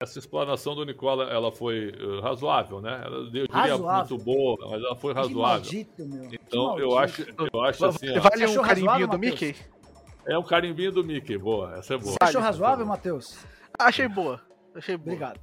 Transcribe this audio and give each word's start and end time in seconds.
essa 0.00 0.18
explanação 0.18 0.74
do 0.74 0.84
Nicola 0.84 1.24
ela 1.24 1.52
foi 1.52 1.90
uh, 1.90 2.20
razoável, 2.22 2.80
né? 2.80 3.02
Ela, 3.04 3.16
eu 3.16 3.30
diria 3.30 3.46
razoável. 3.50 4.16
muito 4.16 4.24
boa, 4.24 4.70
mas 4.70 4.82
ela 4.82 4.96
foi 4.96 5.12
razoável. 5.12 5.60
Maldito, 5.60 6.02
então 6.32 6.78
eu 6.78 6.98
acho, 6.98 7.26
eu 7.52 7.60
acho 7.60 7.84
assim. 7.84 8.18
Vale 8.18 8.46
um 8.46 8.62
carimbinho 8.62 9.06
do 9.06 9.18
Mickey? 9.18 9.54
É 10.26 10.38
um 10.38 10.42
carimbinho 10.42 10.90
do 10.90 11.04
Mickey, 11.04 11.36
boa, 11.36 11.76
essa 11.76 11.94
é 11.94 11.98
boa. 11.98 12.12
Você 12.12 12.18
achou 12.22 12.40
razoável, 12.40 12.86
Matheus? 12.86 13.38
Achei 13.78 14.08
boa. 14.08 14.40
Achei 14.74 14.96
boa. 14.96 15.14
Obrigado. 15.14 15.40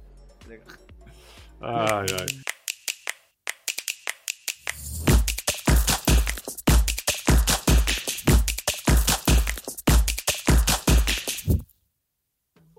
Ai, 1.60 2.06
ai. 2.18 2.57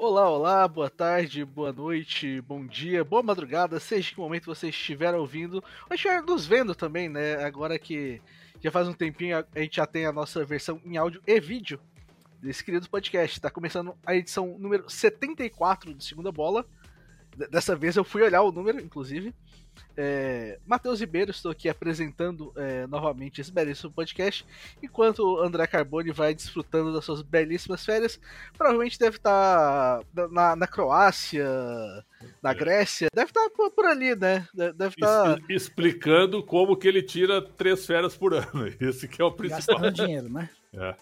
Olá, 0.09 0.27
olá, 0.27 0.67
boa 0.67 0.89
tarde, 0.89 1.45
boa 1.45 1.71
noite, 1.71 2.41
bom 2.41 2.65
dia, 2.65 3.03
boa 3.03 3.21
madrugada, 3.21 3.79
seja 3.79 4.09
que 4.09 4.17
momento 4.17 4.47
você 4.47 4.69
estiver 4.69 5.13
ouvindo 5.13 5.63
ou 5.87 5.93
estiver 5.93 6.23
nos 6.23 6.47
vendo 6.47 6.73
também, 6.73 7.07
né? 7.07 7.35
Agora 7.45 7.77
que 7.77 8.19
já 8.59 8.71
faz 8.71 8.87
um 8.87 8.93
tempinho 8.93 9.37
a 9.37 9.59
gente 9.59 9.75
já 9.75 9.85
tem 9.85 10.07
a 10.07 10.11
nossa 10.11 10.43
versão 10.43 10.81
em 10.83 10.97
áudio 10.97 11.21
e 11.27 11.39
vídeo 11.39 11.79
desse 12.41 12.63
querido 12.63 12.89
podcast. 12.89 13.37
Está 13.37 13.51
começando 13.51 13.95
a 14.03 14.15
edição 14.15 14.57
número 14.57 14.89
74 14.89 15.93
de 15.93 16.03
Segunda 16.03 16.31
Bola. 16.31 16.65
Dessa 17.51 17.75
vez 17.75 17.95
eu 17.95 18.03
fui 18.03 18.23
olhar 18.23 18.41
o 18.41 18.51
número, 18.51 18.81
inclusive. 18.81 19.31
É, 19.97 20.59
Matheus 20.65 20.99
Ribeiro, 20.99 21.31
estou 21.31 21.51
aqui 21.51 21.67
apresentando 21.67 22.53
é, 22.55 22.87
novamente 22.87 23.41
esse 23.41 23.51
belíssimo 23.51 23.91
podcast, 23.91 24.45
enquanto 24.81 25.19
o 25.19 25.41
André 25.41 25.67
Carboni 25.67 26.11
vai 26.11 26.33
desfrutando 26.33 26.93
das 26.93 27.03
suas 27.03 27.21
belíssimas 27.21 27.85
férias. 27.85 28.19
Provavelmente 28.57 28.97
deve 28.97 29.17
estar 29.17 30.01
na, 30.31 30.55
na 30.55 30.67
Croácia, 30.67 31.47
na. 32.41 32.53
Grécia, 32.53 33.09
deve 33.13 33.29
estar 33.29 33.49
por, 33.51 33.71
por 33.71 33.85
ali, 33.85 34.15
né? 34.15 34.47
Deve 34.53 34.95
estar... 34.95 35.39
Explicando 35.49 36.43
como 36.43 36.75
que 36.75 36.87
ele 36.87 37.01
tira 37.01 37.41
três 37.41 37.85
férias 37.85 38.17
por 38.17 38.33
ano. 38.33 38.67
Esse 38.79 39.07
que 39.07 39.21
é 39.21 39.25
o 39.25 39.31
principal. 39.31 39.79
Gastando 39.79 40.05
dinheiro, 40.05 40.29
né? 40.29 40.49
É. 40.73 40.95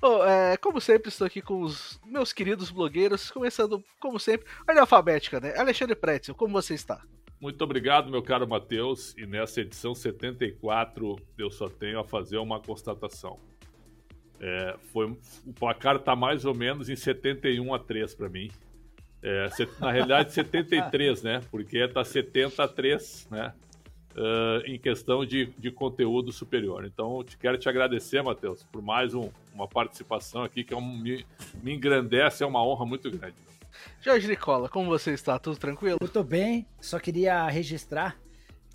Bom, 0.00 0.22
é, 0.22 0.56
como 0.58 0.82
sempre, 0.82 1.08
estou 1.08 1.26
aqui 1.26 1.40
com 1.40 1.62
os 1.62 1.98
meus 2.04 2.30
queridos 2.30 2.70
blogueiros, 2.70 3.30
começando, 3.30 3.82
como 3.98 4.20
sempre, 4.20 4.46
ordem 4.68 4.80
alfabética, 4.80 5.40
né? 5.40 5.56
Alexandre 5.56 5.96
Pretzel, 5.96 6.34
como 6.34 6.52
você 6.52 6.74
está? 6.74 7.00
Muito 7.44 7.62
obrigado, 7.62 8.10
meu 8.10 8.22
caro 8.22 8.48
Matheus. 8.48 9.14
E 9.18 9.26
nessa 9.26 9.60
edição 9.60 9.94
74, 9.94 11.14
eu 11.36 11.50
só 11.50 11.68
tenho 11.68 12.00
a 12.00 12.02
fazer 12.02 12.38
uma 12.38 12.58
constatação. 12.58 13.38
É, 14.40 14.74
foi, 14.90 15.14
o 15.46 15.52
placar 15.52 15.96
está 15.96 16.16
mais 16.16 16.46
ou 16.46 16.54
menos 16.54 16.88
em 16.88 16.96
71 16.96 17.74
a 17.74 17.78
3 17.78 18.14
para 18.14 18.30
mim. 18.30 18.50
É, 19.22 19.50
na 19.78 19.92
realidade, 19.92 20.32
73, 20.32 21.22
né? 21.22 21.42
Porque 21.50 21.76
está 21.76 22.02
70 22.02 22.64
a 22.64 22.66
3, 22.66 23.28
né? 23.30 23.52
Uh, 24.16 24.62
em 24.64 24.78
questão 24.78 25.26
de, 25.26 25.46
de 25.58 25.72
conteúdo 25.72 26.30
superior. 26.30 26.84
Então, 26.84 27.24
te, 27.24 27.36
quero 27.36 27.58
te 27.58 27.68
agradecer, 27.68 28.22
Matheus, 28.22 28.62
por 28.62 28.80
mais 28.80 29.12
um, 29.12 29.28
uma 29.52 29.66
participação 29.66 30.44
aqui 30.44 30.62
que 30.62 30.72
é 30.72 30.76
um, 30.76 30.98
me, 30.98 31.26
me 31.60 31.74
engrandece, 31.74 32.44
é 32.44 32.46
uma 32.46 32.64
honra 32.64 32.86
muito 32.86 33.10
grande. 33.10 33.34
Jorge 34.00 34.28
Nicola, 34.28 34.68
como 34.68 34.88
você 34.88 35.12
está? 35.12 35.36
Tudo 35.36 35.56
tranquilo? 35.56 35.98
Eu 36.00 36.08
tô 36.08 36.22
bem, 36.22 36.64
só 36.80 37.00
queria 37.00 37.48
registrar 37.48 38.16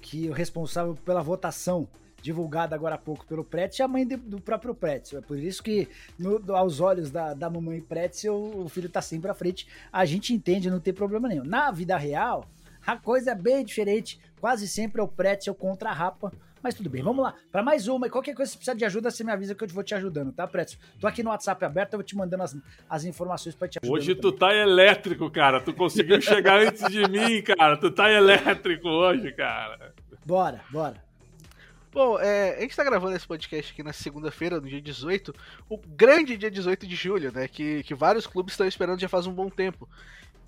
que 0.02 0.30
o 0.30 0.34
responsável 0.34 0.94
pela 0.94 1.22
votação 1.22 1.88
divulgada 2.22 2.76
agora 2.76 2.96
há 2.96 2.98
pouco 2.98 3.26
pelo 3.26 3.44
Pretz 3.44 3.80
é 3.80 3.84
a 3.84 3.88
mãe 3.88 4.06
de, 4.06 4.18
do 4.18 4.42
próprio 4.42 4.76
Pretz. 4.76 5.14
É 5.14 5.22
por 5.22 5.38
isso 5.40 5.64
que, 5.64 5.88
no, 6.18 6.44
aos 6.54 6.80
olhos 6.80 7.10
da, 7.10 7.34
da 7.34 7.50
mamãe 7.50 7.82
Pretz, 7.82 8.26
o, 8.26 8.64
o 8.66 8.70
filho 8.70 8.90
tá 8.90 9.02
sempre 9.02 9.32
à 9.32 9.34
frente. 9.34 9.68
A 9.92 10.06
gente 10.06 10.34
entende, 10.34 10.70
não 10.70 10.80
tem 10.80 10.94
problema 10.94 11.28
nenhum. 11.28 11.44
Na 11.44 11.72
vida 11.72 11.98
real, 11.98 12.46
a 12.86 12.98
coisa 12.98 13.32
é 13.32 13.36
bem 13.36 13.64
diferente. 13.64 14.20
Quase 14.40 14.68
sempre 14.68 15.02
é 15.02 15.04
o 15.04 15.08
Pretzel 15.08 15.54
contra 15.54 15.90
a 15.90 15.94
Rapa 15.94 16.32
mas 16.62 16.76
tudo 16.76 16.90
bem, 16.90 17.02
vamos 17.02 17.24
lá. 17.24 17.34
Para 17.52 17.64
mais 17.64 17.88
uma, 17.88 18.08
e 18.08 18.10
qualquer 18.10 18.36
coisa, 18.36 18.52
se 18.52 18.58
precisar 18.58 18.76
de 18.76 18.84
ajuda, 18.84 19.10
você 19.10 19.24
me 19.24 19.32
avisa 19.32 19.56
que 19.56 19.64
eu 19.64 19.68
vou 19.70 19.84
te 19.84 19.96
ajudando, 19.96 20.32
tá, 20.34 20.46
Preto? 20.46 20.78
Tô 21.00 21.08
aqui 21.08 21.24
no 21.24 21.30
WhatsApp 21.30 21.64
aberto, 21.64 21.94
eu 21.94 22.00
vou 22.00 22.04
te 22.04 22.16
mandando 22.16 22.44
as, 22.44 22.58
as 22.90 23.06
informações 23.06 23.56
para 23.56 23.68
te 23.68 23.80
ajudar. 23.82 23.98
Hoje 23.98 24.14
tu 24.16 24.32
também. 24.32 24.40
tá 24.40 24.56
elétrico, 24.56 25.30
cara. 25.32 25.62
Tu 25.62 25.74
conseguiu 25.74 26.20
chegar 26.22 26.60
antes 26.60 26.86
de 26.90 27.08
mim, 27.08 27.42
cara. 27.42 27.78
Tu 27.78 27.90
tá 27.92 28.12
elétrico 28.12 28.90
hoje, 28.90 29.32
cara. 29.32 29.94
Bora, 30.26 30.62
bora. 30.70 31.02
Bom, 31.92 32.20
é, 32.20 32.58
a 32.58 32.62
gente 32.62 32.76
tá 32.76 32.84
gravando 32.84 33.16
esse 33.16 33.26
podcast 33.26 33.72
aqui 33.72 33.82
na 33.82 33.94
segunda-feira, 33.94 34.60
no 34.60 34.68
dia 34.68 34.82
18, 34.82 35.34
o 35.68 35.78
grande 35.78 36.38
dia 36.38 36.52
18 36.52 36.86
de 36.86 36.96
julho, 36.96 37.32
né? 37.32 37.48
Que, 37.48 37.84
que 37.84 37.96
vários 37.96 38.28
clubes 38.28 38.54
estão 38.54 38.68
esperando 38.68 39.00
já 39.00 39.10
faz 39.10 39.26
um 39.26 39.34
bom 39.34 39.50
tempo. 39.50 39.90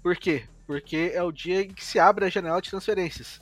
Por 0.03 0.16
quê? 0.18 0.44
Porque 0.68 1.12
é 1.16 1.24
o 1.24 1.31
dia 1.31 1.62
em 1.62 1.69
que 1.69 1.84
se 1.84 1.97
abre 1.97 2.25
a 2.25 2.30
janela 2.30 2.62
de 2.62 2.69
transferências. 2.69 3.41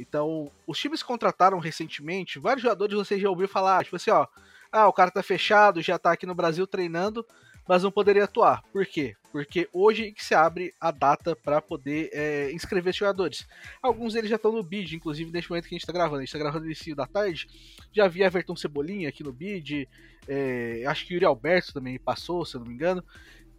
Então, 0.00 0.50
os 0.66 0.78
times 0.78 1.02
contrataram 1.02 1.58
recentemente, 1.58 2.38
vários 2.38 2.62
jogadores 2.62 2.96
você 2.96 3.18
já 3.18 3.28
ouviu 3.28 3.46
falar, 3.46 3.84
tipo 3.84 3.96
assim, 3.96 4.10
ó, 4.10 4.26
ah, 4.72 4.88
o 4.88 4.92
cara 4.92 5.10
tá 5.10 5.22
fechado, 5.22 5.82
já 5.82 5.98
tá 5.98 6.12
aqui 6.12 6.26
no 6.26 6.34
Brasil 6.34 6.66
treinando, 6.66 7.26
mas 7.68 7.82
não 7.82 7.90
poderia 7.90 8.24
atuar. 8.24 8.62
Por 8.72 8.86
quê? 8.86 9.14
Porque 9.30 9.68
hoje 9.72 10.12
que 10.12 10.24
se 10.24 10.34
abre 10.34 10.74
a 10.80 10.90
data 10.90 11.36
para 11.36 11.60
poder 11.60 12.10
é, 12.12 12.50
inscrever 12.52 12.92
jogadores. 12.92 13.46
Alguns 13.80 14.14
deles 14.14 14.28
já 14.28 14.36
estão 14.36 14.50
no 14.52 14.62
bid, 14.62 14.96
inclusive 14.96 15.30
neste 15.30 15.50
momento 15.50 15.68
que 15.68 15.74
a 15.74 15.76
gente 15.76 15.82
está 15.82 15.92
gravando. 15.92 16.16
A 16.16 16.20
gente 16.20 16.28
está 16.28 16.38
gravando 16.38 16.64
no 16.64 16.66
início 16.66 16.96
da 16.96 17.06
tarde. 17.06 17.46
Já 17.92 18.08
vi 18.08 18.22
Everton 18.22 18.56
Cebolinha 18.56 19.08
aqui 19.08 19.22
no 19.22 19.32
bid. 19.32 19.88
É, 20.26 20.82
acho 20.86 21.06
que 21.06 21.14
Yuri 21.14 21.24
Alberto 21.24 21.72
também 21.72 21.98
passou, 21.98 22.44
se 22.44 22.56
eu 22.56 22.60
não 22.60 22.66
me 22.66 22.74
engano. 22.74 23.04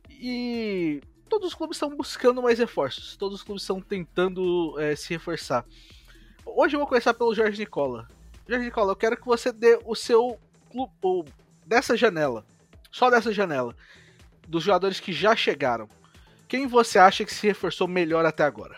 E 0.09 1.01
todos 1.29 1.47
os 1.47 1.53
clubes 1.53 1.77
estão 1.77 1.95
buscando 1.95 2.41
mais 2.41 2.59
reforços. 2.59 3.15
Todos 3.15 3.39
os 3.39 3.43
clubes 3.43 3.63
estão 3.63 3.79
tentando 3.79 4.77
é, 4.77 4.93
se 4.93 5.09
reforçar. 5.09 5.65
Hoje 6.53 6.75
eu 6.75 6.79
vou 6.79 6.87
começar 6.87 7.13
pelo 7.13 7.33
Jorge 7.33 7.57
Nicola. 7.57 8.07
Jorge 8.47 8.65
Nicola, 8.65 8.91
eu 8.91 8.95
quero 8.95 9.15
que 9.15 9.25
você 9.25 9.53
dê 9.53 9.79
o 9.85 9.95
seu 9.95 10.37
clube 10.69 11.31
dessa 11.65 11.95
janela, 11.95 12.45
só 12.91 13.09
dessa 13.09 13.31
janela, 13.31 13.73
dos 14.47 14.63
jogadores 14.63 14.99
que 14.99 15.13
já 15.13 15.33
chegaram. 15.33 15.87
Quem 16.49 16.67
você 16.67 16.99
acha 16.99 17.23
que 17.23 17.33
se 17.33 17.47
reforçou 17.47 17.87
melhor 17.87 18.25
até 18.25 18.43
agora? 18.43 18.77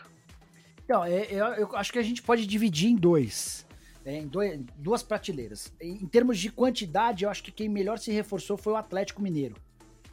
Não, 0.87 1.03
é, 1.03 1.25
eu, 1.31 1.45
eu 1.45 1.75
acho 1.75 1.91
que 1.91 1.97
a 1.97 2.03
gente 2.03 2.21
pode 2.21 2.45
dividir 2.45 2.91
em 2.91 2.95
dois. 2.95 3.65
É, 4.05 4.17
em 4.17 4.27
dois, 4.27 4.59
duas 4.77 5.01
prateleiras. 5.01 5.73
Em 5.81 6.05
termos 6.05 6.37
de 6.37 6.51
quantidade, 6.51 7.23
eu 7.23 7.29
acho 7.29 7.43
que 7.43 7.51
quem 7.51 7.67
melhor 7.67 7.97
se 7.97 8.11
reforçou 8.11 8.55
foi 8.55 8.73
o 8.73 8.77
Atlético 8.77 9.21
Mineiro, 9.21 9.55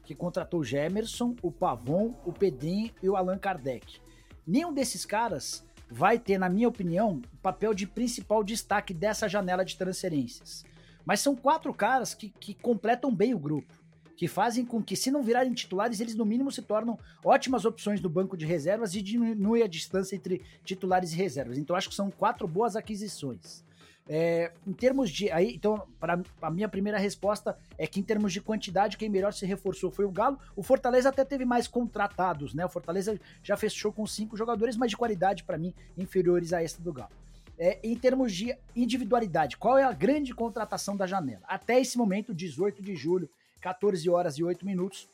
que 0.04 0.14
contratou 0.14 0.60
o 0.60 0.64
Gemerson, 0.64 1.36
o 1.42 1.52
Pavon, 1.52 2.14
o 2.24 2.32
Pedrinho 2.32 2.90
e 3.02 3.08
o 3.08 3.16
Allan 3.16 3.38
Kardec. 3.38 4.00
Nenhum 4.46 4.72
desses 4.72 5.04
caras 5.04 5.62
vai 5.90 6.18
ter, 6.18 6.38
na 6.38 6.48
minha 6.48 6.68
opinião, 6.68 7.20
o 7.32 7.36
papel 7.38 7.74
de 7.74 7.86
principal 7.86 8.44
destaque 8.44 8.94
dessa 8.94 9.28
janela 9.28 9.64
de 9.64 9.76
transferências. 9.76 10.64
Mas 11.04 11.20
são 11.20 11.34
quatro 11.34 11.74
caras 11.74 12.14
que, 12.14 12.28
que 12.28 12.54
completam 12.54 13.14
bem 13.14 13.34
o 13.34 13.38
grupo, 13.38 13.74
que 14.16 14.28
fazem 14.28 14.64
com 14.64 14.82
que, 14.82 14.94
se 14.94 15.10
não 15.10 15.22
virarem 15.22 15.52
titulares, 15.52 15.98
eles 15.98 16.14
no 16.14 16.24
mínimo 16.24 16.52
se 16.52 16.62
tornam 16.62 16.98
ótimas 17.24 17.64
opções 17.64 18.00
do 18.00 18.08
banco 18.08 18.36
de 18.36 18.46
reservas 18.46 18.94
e 18.94 19.02
diminui 19.02 19.62
a 19.62 19.66
distância 19.66 20.14
entre 20.14 20.42
titulares 20.64 21.12
e 21.12 21.16
reservas. 21.16 21.58
Então 21.58 21.74
acho 21.74 21.88
que 21.88 21.94
são 21.94 22.10
quatro 22.10 22.46
boas 22.46 22.76
aquisições. 22.76 23.64
É, 24.08 24.52
em 24.66 24.72
termos 24.72 25.10
de. 25.10 25.30
Aí, 25.30 25.54
então, 25.54 25.86
para 25.98 26.20
a 26.42 26.50
minha 26.50 26.68
primeira 26.68 26.98
resposta 26.98 27.56
é 27.78 27.86
que, 27.86 28.00
em 28.00 28.02
termos 28.02 28.32
de 28.32 28.40
quantidade, 28.40 28.96
quem 28.96 29.08
melhor 29.08 29.32
se 29.32 29.46
reforçou 29.46 29.90
foi 29.90 30.04
o 30.04 30.10
Galo. 30.10 30.38
O 30.56 30.62
Fortaleza 30.62 31.08
até 31.08 31.24
teve 31.24 31.44
mais 31.44 31.68
contratados, 31.68 32.54
né? 32.54 32.64
O 32.64 32.68
Fortaleza 32.68 33.18
já 33.42 33.56
fechou 33.56 33.92
com 33.92 34.06
cinco 34.06 34.36
jogadores, 34.36 34.76
mas 34.76 34.90
de 34.90 34.96
qualidade, 34.96 35.44
para 35.44 35.58
mim, 35.58 35.72
inferiores 35.96 36.52
a 36.52 36.62
esta 36.62 36.82
do 36.82 36.92
Galo. 36.92 37.12
É, 37.56 37.78
em 37.84 37.94
termos 37.94 38.32
de 38.32 38.56
individualidade, 38.74 39.56
qual 39.56 39.76
é 39.76 39.84
a 39.84 39.92
grande 39.92 40.34
contratação 40.34 40.96
da 40.96 41.06
janela? 41.06 41.42
Até 41.44 41.78
esse 41.78 41.98
momento, 41.98 42.34
18 42.34 42.82
de 42.82 42.96
julho, 42.96 43.30
14 43.60 44.08
horas 44.08 44.38
e 44.38 44.42
8 44.42 44.64
minutos, 44.64 45.08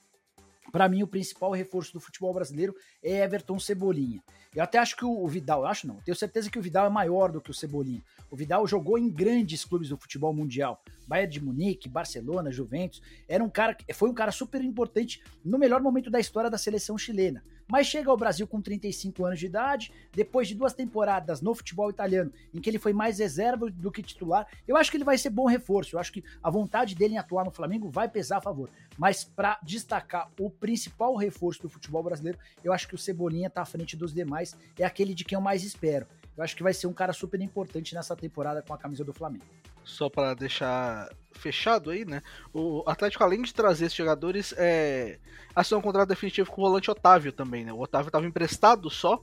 para 0.73 0.89
mim, 0.89 1.03
o 1.03 1.07
principal 1.07 1.53
reforço 1.53 1.93
do 1.93 2.01
futebol 2.01 2.33
brasileiro 2.33 2.75
é 3.03 3.23
Everton 3.23 3.59
Cebolinha. 3.59 4.23
Eu 4.57 4.63
até 4.63 4.79
acho 4.79 4.97
que 4.97 5.05
o 5.05 5.29
Vidal, 5.29 5.61
eu 5.61 5.67
acho 5.67 5.87
não, 5.87 5.97
tenho 5.97 6.17
certeza 6.17 6.51
que 6.51 6.59
o 6.59 6.63
Vidal 6.63 6.87
é 6.87 6.89
maior 6.89 7.31
do 7.31 7.43
que 7.43 7.51
o 7.51 7.55
Cebolinha. 7.55 8.03
O 8.31 8.37
Vidal 8.37 8.67
jogou 8.67 8.97
em 8.97 9.11
grandes 9.11 9.67
clubes 9.67 9.91
do 9.91 9.99
futebol 9.99 10.33
mundial, 10.33 10.83
Bayern 11.07 11.31
de 11.31 11.45
Munique, 11.45 11.91
Barcelona, 11.91 12.51
Juventus. 12.51 13.03
Era 13.29 13.45
um 13.45 13.51
cara, 13.51 13.77
foi 13.93 14.09
um 14.09 14.15
cara 14.15 14.33
super 14.33 14.65
importante 14.65 15.23
no 15.45 15.59
melhor 15.59 15.83
momento 15.83 16.11
da 16.11 16.19
história 16.19 16.49
da 16.49 16.57
seleção 16.57 16.97
chilena. 16.97 17.45
Mas 17.69 17.89
chega 17.89 18.11
ao 18.11 18.17
Brasil 18.17 18.47
com 18.47 18.61
35 18.61 19.25
anos 19.25 19.41
de 19.41 19.47
idade, 19.47 19.93
depois 20.13 20.47
de 20.47 20.55
duas 20.55 20.73
temporadas 20.73 21.41
no 21.41 21.55
futebol 21.55 21.91
italiano, 21.91 22.33
em 22.55 22.61
que 22.61 22.71
ele 22.71 22.79
foi 22.79 22.93
mais 22.93 23.19
reserva 23.19 23.69
do 23.69 23.91
que 23.91 24.03
titular. 24.03 24.47
Eu 24.69 24.77
acho 24.77 24.91
que 24.91 24.97
ele 24.97 25.05
vai 25.05 25.19
ser 25.19 25.31
bom 25.31 25.47
reforço. 25.47 25.97
Eu 25.97 26.01
acho 26.01 26.13
que 26.13 26.23
a 26.41 26.49
vontade 26.49 26.95
dele 26.95 27.15
em 27.15 27.19
atuar 27.19 27.45
no 27.45 27.51
Flamengo 27.51 27.91
vai 27.91 28.09
pesar 28.09 28.37
a 28.39 28.41
favor. 28.41 28.71
Mas 28.97 29.25
para 29.25 29.59
destacar 29.65 30.31
o 30.39 30.49
principal 30.49 31.17
reforço 31.17 31.63
do 31.63 31.69
futebol 31.69 32.03
brasileiro, 32.05 32.39
eu 32.63 32.73
acho 32.73 32.87
que 32.87 32.95
o 32.95 32.99
Cebolinha 32.99 33.49
está 33.49 33.63
à 33.63 33.67
frente 33.67 33.97
dos 33.97 34.15
demais. 34.15 34.46
É 34.79 34.85
aquele 34.85 35.15
de 35.15 35.25
quem 35.25 35.37
eu 35.37 35.41
mais 35.41 35.65
espero. 35.65 36.07
Eu 36.37 36.45
acho 36.45 36.55
que 36.55 36.63
vai 36.63 36.75
ser 36.75 36.87
um 36.87 36.93
cara 36.93 37.13
super 37.13 37.41
importante 37.41 37.95
nessa 37.95 38.15
temporada 38.15 38.61
com 38.61 38.75
a 38.75 38.79
camisa 38.79 39.03
do 39.03 39.13
Flamengo. 39.13 39.45
só 39.87 40.11
para 40.11 40.35
deixar 40.35 41.09
fechado 41.33 41.91
aí, 41.91 42.05
né? 42.05 42.21
O 42.53 42.83
Atlético, 42.87 43.23
além 43.23 43.41
de 43.41 43.55
trazer 43.55 43.87
esses 43.87 43.97
jogadores, 43.97 44.53
é, 44.59 45.19
assinou 45.55 45.81
um 45.81 45.83
contrato 45.83 46.09
definitivo 46.09 46.51
com 46.51 46.61
o 46.61 46.65
volante 46.65 46.91
Otávio 46.91 47.33
também, 47.33 47.65
né? 47.65 47.73
O 47.73 47.81
Otávio 47.81 48.09
estava 48.09 48.27
emprestado 48.27 48.91
só, 48.91 49.23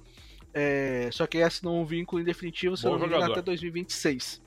é, 0.53 1.09
só 1.11 1.27
que 1.27 1.41
assinou 1.41 1.75
um 1.75 1.85
vínculo 1.85 2.21
em 2.21 2.25
definitivo, 2.25 2.77
se 2.77 2.85
não 2.85 2.97
me 2.97 3.05
engano, 3.05 3.31
até 3.31 3.41
2026. 3.41 4.41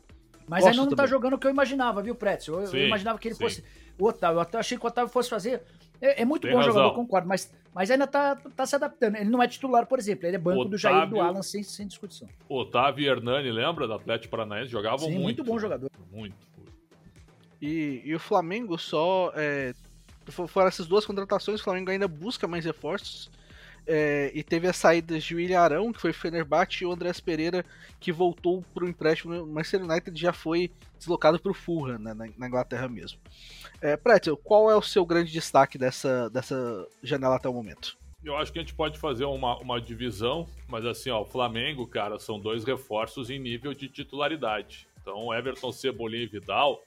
Mas 0.49 0.63
Gosto 0.63 0.79
ainda 0.79 0.91
não 0.91 0.97
tá 0.97 1.07
jogando 1.07 1.35
o 1.35 1.39
que 1.39 1.47
eu 1.47 1.51
imaginava, 1.51 2.01
viu, 2.03 2.15
Pretzel? 2.15 2.63
Eu, 2.63 2.73
eu, 2.73 2.87
imaginava 2.87 3.19
que 3.19 3.29
ele 3.29 3.35
sim. 3.35 3.43
fosse. 3.43 3.65
O 3.99 4.07
Otávio, 4.07 4.47
eu 4.53 4.59
achei 4.61 4.79
que 4.79 4.85
o 4.85 4.89
Otávio 4.89 5.11
fosse 5.11 5.29
fazer. 5.29 5.63
É, 6.01 6.23
é 6.23 6.25
muito 6.25 6.43
Tem 6.43 6.53
bom 6.53 6.59
razão. 6.59 6.73
jogador, 6.73 6.95
concordo, 6.95 7.27
mas, 7.27 7.53
mas 7.75 7.91
ainda 7.91 8.07
tá, 8.07 8.37
tá 8.37 8.67
se 8.67 8.77
adaptando. 8.77 9.17
Ele 9.17 9.31
não 9.31 9.43
é 9.43 9.49
titular, 9.49 9.87
por 9.87 9.99
exemplo, 9.99 10.27
ele 10.27 10.37
é 10.37 10.39
banco 10.39 10.61
Otávio, 10.61 10.71
do 10.71 10.79
Jair 10.79 11.09
do 11.09 11.21
Alan 11.21 11.43
sem, 11.43 11.63
sem 11.63 11.87
discussão. 11.87 12.29
Otávio 12.49 13.03
e 13.03 13.09
Hernani, 13.09 13.51
lembra? 13.51 13.87
Do 13.87 13.95
Atlético 13.95 14.31
Paranaense, 14.31 14.71
jogavam 14.71 14.99
sim, 14.99 15.07
muito. 15.07 15.23
muito 15.23 15.45
bom 15.45 15.59
jogador. 15.59 15.91
Muito. 16.13 16.37
E, 17.61 18.03
e 18.05 18.15
o 18.15 18.21
Flamengo 18.21 18.79
só. 18.79 19.33
É, 19.35 19.75
foram 20.49 20.69
essas 20.69 20.87
duas 20.87 21.07
contratações, 21.07 21.61
o 21.61 21.65
Flamengo 21.65 21.91
ainda 21.91 22.07
busca 22.07 22.47
mais 22.47 22.65
reforços. 22.65 23.31
É, 23.87 24.33
e 24.35 24.43
teve 24.43 24.67
as 24.67 24.77
saídas 24.77 25.23
de 25.23 25.35
William 25.35 25.61
Arão, 25.61 25.93
que 25.93 26.01
foi 26.01 26.13
Fenerbahçe, 26.13 26.83
e 26.83 26.87
o 26.87 26.93
Andrés 26.93 27.21
Pereira, 27.21 27.65
que 28.01 28.11
voltou 28.11 28.65
para 28.75 28.85
o 28.85 28.89
empréstimo 28.89 29.33
no 29.33 29.47
Manchester 29.47 29.85
United, 29.85 30.21
já 30.21 30.33
foi 30.33 30.73
deslocado 30.99 31.39
para 31.39 31.53
o 31.53 31.55
Fulham, 31.55 31.99
né, 31.99 32.13
na, 32.13 32.27
na, 32.37 32.49
Inglaterra 32.49 32.89
mesmo. 32.89 33.19
É, 33.81 33.97
Pretzel, 33.97 34.37
qual 34.37 34.71
é 34.71 34.77
o 34.77 34.83
seu 34.83 35.07
grande 35.07 35.31
destaque 35.31 35.79
dessa, 35.79 36.29
dessa 36.31 36.87
janela 37.03 37.37
até 37.37 37.49
o 37.49 37.53
momento? 37.53 37.97
Eu 38.25 38.37
acho 38.37 38.53
que 38.53 38.59
a 38.59 38.63
gente 38.63 38.75
pode 38.75 38.99
fazer 38.99 39.25
uma, 39.25 39.57
uma 39.59 39.81
divisão, 39.81 40.49
mas 40.67 40.85
assim, 40.85 41.11
ó, 41.11 41.21
o 41.21 41.25
Flamengo, 41.25 41.87
cara, 41.87 42.19
são 42.19 42.41
dois 42.41 42.65
reforços 42.65 43.31
em 43.31 43.39
nível 43.39 43.73
de 43.73 43.89
titularidade. 43.89 44.89
Então, 45.01 45.33
Everton, 45.33 45.71
Cebolinha 45.71 46.25
e 46.25 46.27
Vidal, 46.27 46.83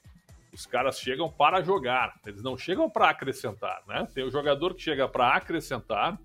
os 0.53 0.65
caras 0.65 0.99
chegam 0.99 1.29
para 1.29 1.61
jogar, 1.61 2.19
eles 2.25 2.41
não 2.41 2.57
chegam 2.57 2.89
para 2.89 3.09
acrescentar, 3.09 3.81
né? 3.87 4.07
Tem 4.13 4.25
o 4.25 4.31
jogador 4.31 4.73
que 4.73 4.81
chega 4.81 5.07
para 5.07 5.29
acrescentar, 5.29 6.19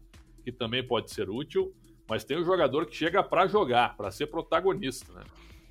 que 0.44 0.52
também 0.52 0.86
pode 0.86 1.10
ser 1.10 1.30
útil, 1.30 1.74
mas 2.08 2.22
tem 2.22 2.36
o 2.36 2.44
jogador 2.44 2.86
que 2.86 2.94
chega 2.94 3.22
para 3.22 3.46
jogar, 3.46 3.96
para 3.96 4.10
ser 4.10 4.26
protagonista, 4.26 5.12
né? 5.12 5.24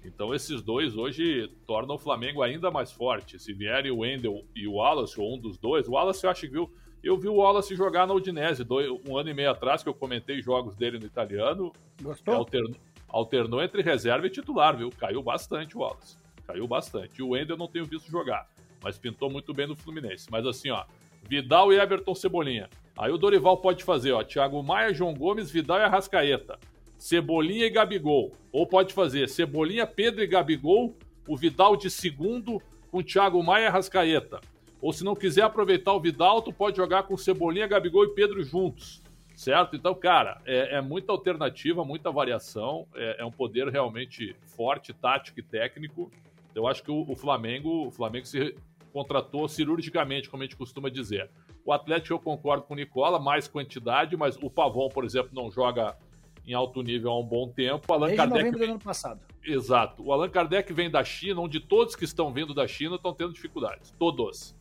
Então 0.03 0.33
esses 0.33 0.61
dois 0.61 0.97
hoje 0.97 1.47
tornam 1.65 1.95
o 1.95 1.99
Flamengo 1.99 2.41
ainda 2.41 2.69
mais 2.69 2.91
forte. 2.91 3.39
Se 3.39 3.53
vierem 3.53 3.91
o 3.91 3.99
Wendel 3.99 4.43
e 4.53 4.67
o 4.67 4.73
Wallace, 4.73 5.19
ou 5.19 5.35
um 5.35 5.39
dos 5.39 5.57
dois, 5.57 5.87
o 5.87 5.91
Wallace 5.91 6.25
eu 6.25 6.29
acho 6.29 6.41
que 6.41 6.47
viu. 6.47 6.69
Eu 7.01 7.17
vi 7.17 7.29
o 7.29 7.35
Wallace 7.35 7.75
jogar 7.75 8.07
na 8.07 8.13
Udinese 8.13 8.63
dois, 8.63 8.89
um 9.07 9.17
ano 9.17 9.29
e 9.29 9.33
meio 9.33 9.51
atrás, 9.51 9.83
que 9.83 9.89
eu 9.89 9.93
comentei 9.93 10.41
jogos 10.41 10.75
dele 10.75 10.99
no 10.99 11.05
italiano. 11.05 11.71
Gostou? 12.01 12.35
Alternou, 12.35 12.75
alternou 13.07 13.61
entre 13.61 13.81
reserva 13.81 14.27
e 14.27 14.29
titular, 14.29 14.75
viu? 14.75 14.89
Caiu 14.89 15.21
bastante 15.21 15.77
o 15.77 15.81
Wallace. 15.81 16.17
Caiu 16.45 16.67
bastante. 16.67 17.19
E 17.19 17.23
o 17.23 17.29
Wendel 17.29 17.55
eu 17.55 17.59
não 17.59 17.67
tenho 17.67 17.85
visto 17.85 18.09
jogar, 18.09 18.49
mas 18.81 18.97
pintou 18.97 19.29
muito 19.29 19.53
bem 19.53 19.67
no 19.67 19.75
Fluminense. 19.75 20.27
Mas 20.29 20.45
assim, 20.45 20.69
ó, 20.69 20.83
Vidal 21.23 21.71
e 21.71 21.77
Everton 21.77 22.15
Cebolinha. 22.15 22.69
Aí 22.97 23.11
o 23.11 23.17
Dorival 23.17 23.57
pode 23.57 23.83
fazer, 23.83 24.11
ó, 24.11 24.23
Thiago 24.23 24.61
Maia, 24.61 24.93
João 24.93 25.13
Gomes, 25.13 25.49
Vidal 25.49 25.79
e 25.79 25.83
Arrascaeta. 25.83 26.59
Cebolinha 26.97 27.65
e 27.65 27.69
Gabigol. 27.69 28.31
Ou 28.51 28.67
pode 28.67 28.93
fazer 28.93 29.27
Cebolinha, 29.27 29.85
Pedro 29.85 30.23
e 30.23 30.27
Gabigol, 30.27 30.95
o 31.27 31.35
Vidal 31.35 31.75
de 31.75 31.89
segundo 31.89 32.61
com 32.91 33.01
Thiago 33.01 33.41
Maia 33.43 33.63
e 33.63 33.67
Arrascaeta. 33.67 34.39
Ou 34.79 34.93
se 34.93 35.03
não 35.03 35.15
quiser 35.15 35.41
aproveitar 35.41 35.93
o 35.93 35.99
Vidal, 35.99 36.41
tu 36.41 36.53
pode 36.53 36.77
jogar 36.77 37.03
com 37.03 37.17
Cebolinha, 37.17 37.65
Gabigol 37.67 38.05
e 38.05 38.13
Pedro 38.13 38.43
juntos. 38.43 39.01
Certo? 39.35 39.75
Então, 39.75 39.95
cara, 39.95 40.39
é, 40.45 40.77
é 40.77 40.81
muita 40.81 41.11
alternativa, 41.11 41.83
muita 41.83 42.11
variação. 42.11 42.85
É, 42.93 43.21
é, 43.21 43.25
um 43.25 43.31
poder 43.31 43.67
realmente 43.69 44.35
forte, 44.55 44.93
tático 44.93 45.39
e 45.39 45.43
técnico. 45.43 46.11
Eu 46.53 46.67
acho 46.67 46.83
que 46.83 46.91
o, 46.91 47.09
o 47.09 47.15
Flamengo, 47.15 47.87
o 47.87 47.91
Flamengo 47.91 48.27
se 48.27 48.55
contratou 48.91 49.47
cirurgicamente, 49.47 50.29
como 50.29 50.43
a 50.43 50.45
gente 50.45 50.55
costuma 50.55 50.89
dizer. 50.89 51.29
O 51.65 51.71
Atlético, 51.71 52.13
eu 52.13 52.19
concordo 52.19 52.63
com 52.63 52.73
o 52.73 52.77
Nicola, 52.77 53.19
mais 53.19 53.47
quantidade, 53.47 54.17
mas 54.17 54.37
o 54.41 54.49
Pavon, 54.49 54.89
por 54.89 55.05
exemplo, 55.05 55.31
não 55.33 55.49
joga 55.49 55.97
em 56.45 56.53
alto 56.53 56.81
nível 56.81 57.11
há 57.11 57.19
um 57.19 57.23
bom 57.23 57.47
tempo. 57.47 57.85
O 57.87 57.93
Allan 57.93 58.07
Desde 58.07 58.17
Kardec 58.17 58.39
novembro 58.39 58.59
vem... 58.59 58.67
do 58.67 58.71
ano 58.73 58.83
passado. 58.83 59.21
Exato. 59.43 60.03
O 60.03 60.11
Allan 60.11 60.29
Kardec 60.29 60.73
vem 60.73 60.89
da 60.89 61.03
China, 61.03 61.41
onde 61.41 61.59
todos 61.59 61.95
que 61.95 62.03
estão 62.03 62.33
vindo 62.33 62.53
da 62.53 62.67
China 62.67 62.95
estão 62.95 63.13
tendo 63.13 63.33
dificuldades. 63.33 63.91
Todos. 63.97 64.55